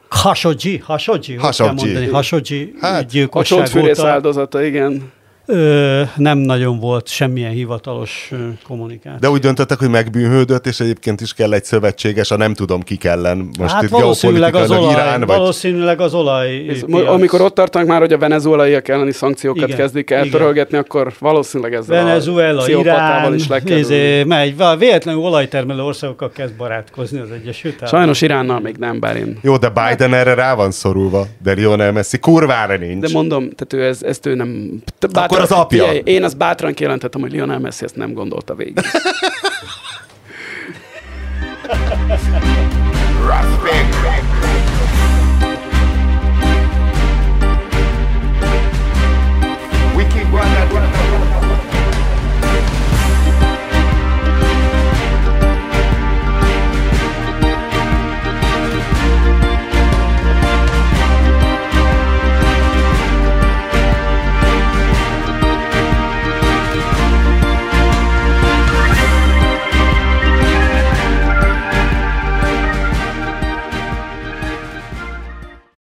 Hogy 1.36 1.36
kell 1.36 1.36
Khashoggi. 1.36 1.84
mondani, 1.84 2.06
Khashoggi 2.06 2.74
Hát, 2.80 3.02
A 3.02 3.04
gyilkosság 3.04 3.58
csontfűrész 3.58 3.98
óta 3.98 4.08
áldozata, 4.08 4.62
igen. 4.62 5.12
Ö, 5.46 6.02
nem 6.16 6.38
nagyon 6.38 6.78
volt 6.78 7.08
semmilyen 7.08 7.50
hivatalos 7.50 8.28
ö, 8.32 8.36
kommunikáció. 8.66 9.18
De 9.18 9.30
úgy 9.30 9.40
döntöttek, 9.40 9.78
hogy 9.78 9.88
megbűnhődött, 9.88 10.66
és 10.66 10.80
egyébként 10.80 11.20
is 11.20 11.34
kell 11.34 11.52
egy 11.52 11.64
szövetséges, 11.64 12.30
a 12.30 12.36
nem 12.36 12.54
tudom 12.54 12.82
kik 12.82 13.04
ellen. 13.04 13.48
Most 13.58 13.72
hát 13.72 13.82
itt 13.82 13.88
valószínűleg 13.88 14.54
az, 14.54 14.70
olaj, 14.70 14.92
Irán, 14.92 15.20
vagy 15.20 15.36
valószínűleg 15.36 16.00
az 16.00 16.14
olaj. 16.14 16.68
Ez, 16.68 16.84
piac. 16.84 17.08
amikor 17.08 17.40
ott 17.40 17.54
tartanak 17.54 17.88
már, 17.88 18.00
hogy 18.00 18.12
a 18.12 18.18
venezuelaiak 18.18 18.88
elleni 18.88 19.12
szankciókat 19.12 19.66
Igen, 19.66 19.76
kezdik 19.78 20.10
el 20.10 20.24
igen. 20.24 20.38
törölgetni, 20.38 20.78
akkor 20.78 21.12
valószínűleg 21.18 21.74
ezzel 21.74 22.04
Venezuela, 22.04 22.62
a 22.62 22.68
Irán, 22.68 23.34
is 23.34 23.48
le 23.48 23.58
kell 23.58 23.68
ülni. 23.68 23.80
izé, 23.80 24.24
megy, 24.24 24.54
véletlenül 24.78 25.20
olajtermelő 25.20 25.82
országokkal 25.82 26.30
kezd 26.30 26.54
barátkozni 26.54 27.18
az 27.18 27.30
Egyesült 27.30 27.74
Államok. 27.74 27.98
Sajnos 27.98 28.20
Iránnal 28.20 28.60
még 28.60 28.76
nem, 28.76 29.00
bár 29.00 29.16
én. 29.16 29.38
Jó, 29.42 29.56
de 29.56 29.68
Biden 29.68 30.14
erre 30.14 30.34
rá 30.34 30.54
van 30.54 30.70
szorulva, 30.70 31.26
de 31.42 31.52
Lionel 31.52 31.92
Messi 31.92 32.18
kurvára 32.18 32.76
nincs. 32.76 33.00
De 33.00 33.08
mondom, 33.12 33.50
tehát 33.50 33.72
ő 33.72 33.88
ez, 33.88 34.02
ezt 34.02 34.26
ő 34.26 34.34
nem... 34.34 34.82
te 34.98 35.08
Akkor 35.32 35.44
az 35.44 35.52
apja. 35.52 35.84
Figyelj, 35.84 36.02
én 36.04 36.24
azt 36.24 36.36
bátran 36.36 36.74
kijelentettem, 36.74 37.20
hogy 37.20 37.32
Lionel 37.32 37.58
Messi 37.58 37.84
ezt 37.84 37.96
nem 37.96 38.12
gondolta 38.12 38.54
végig. 38.54 38.80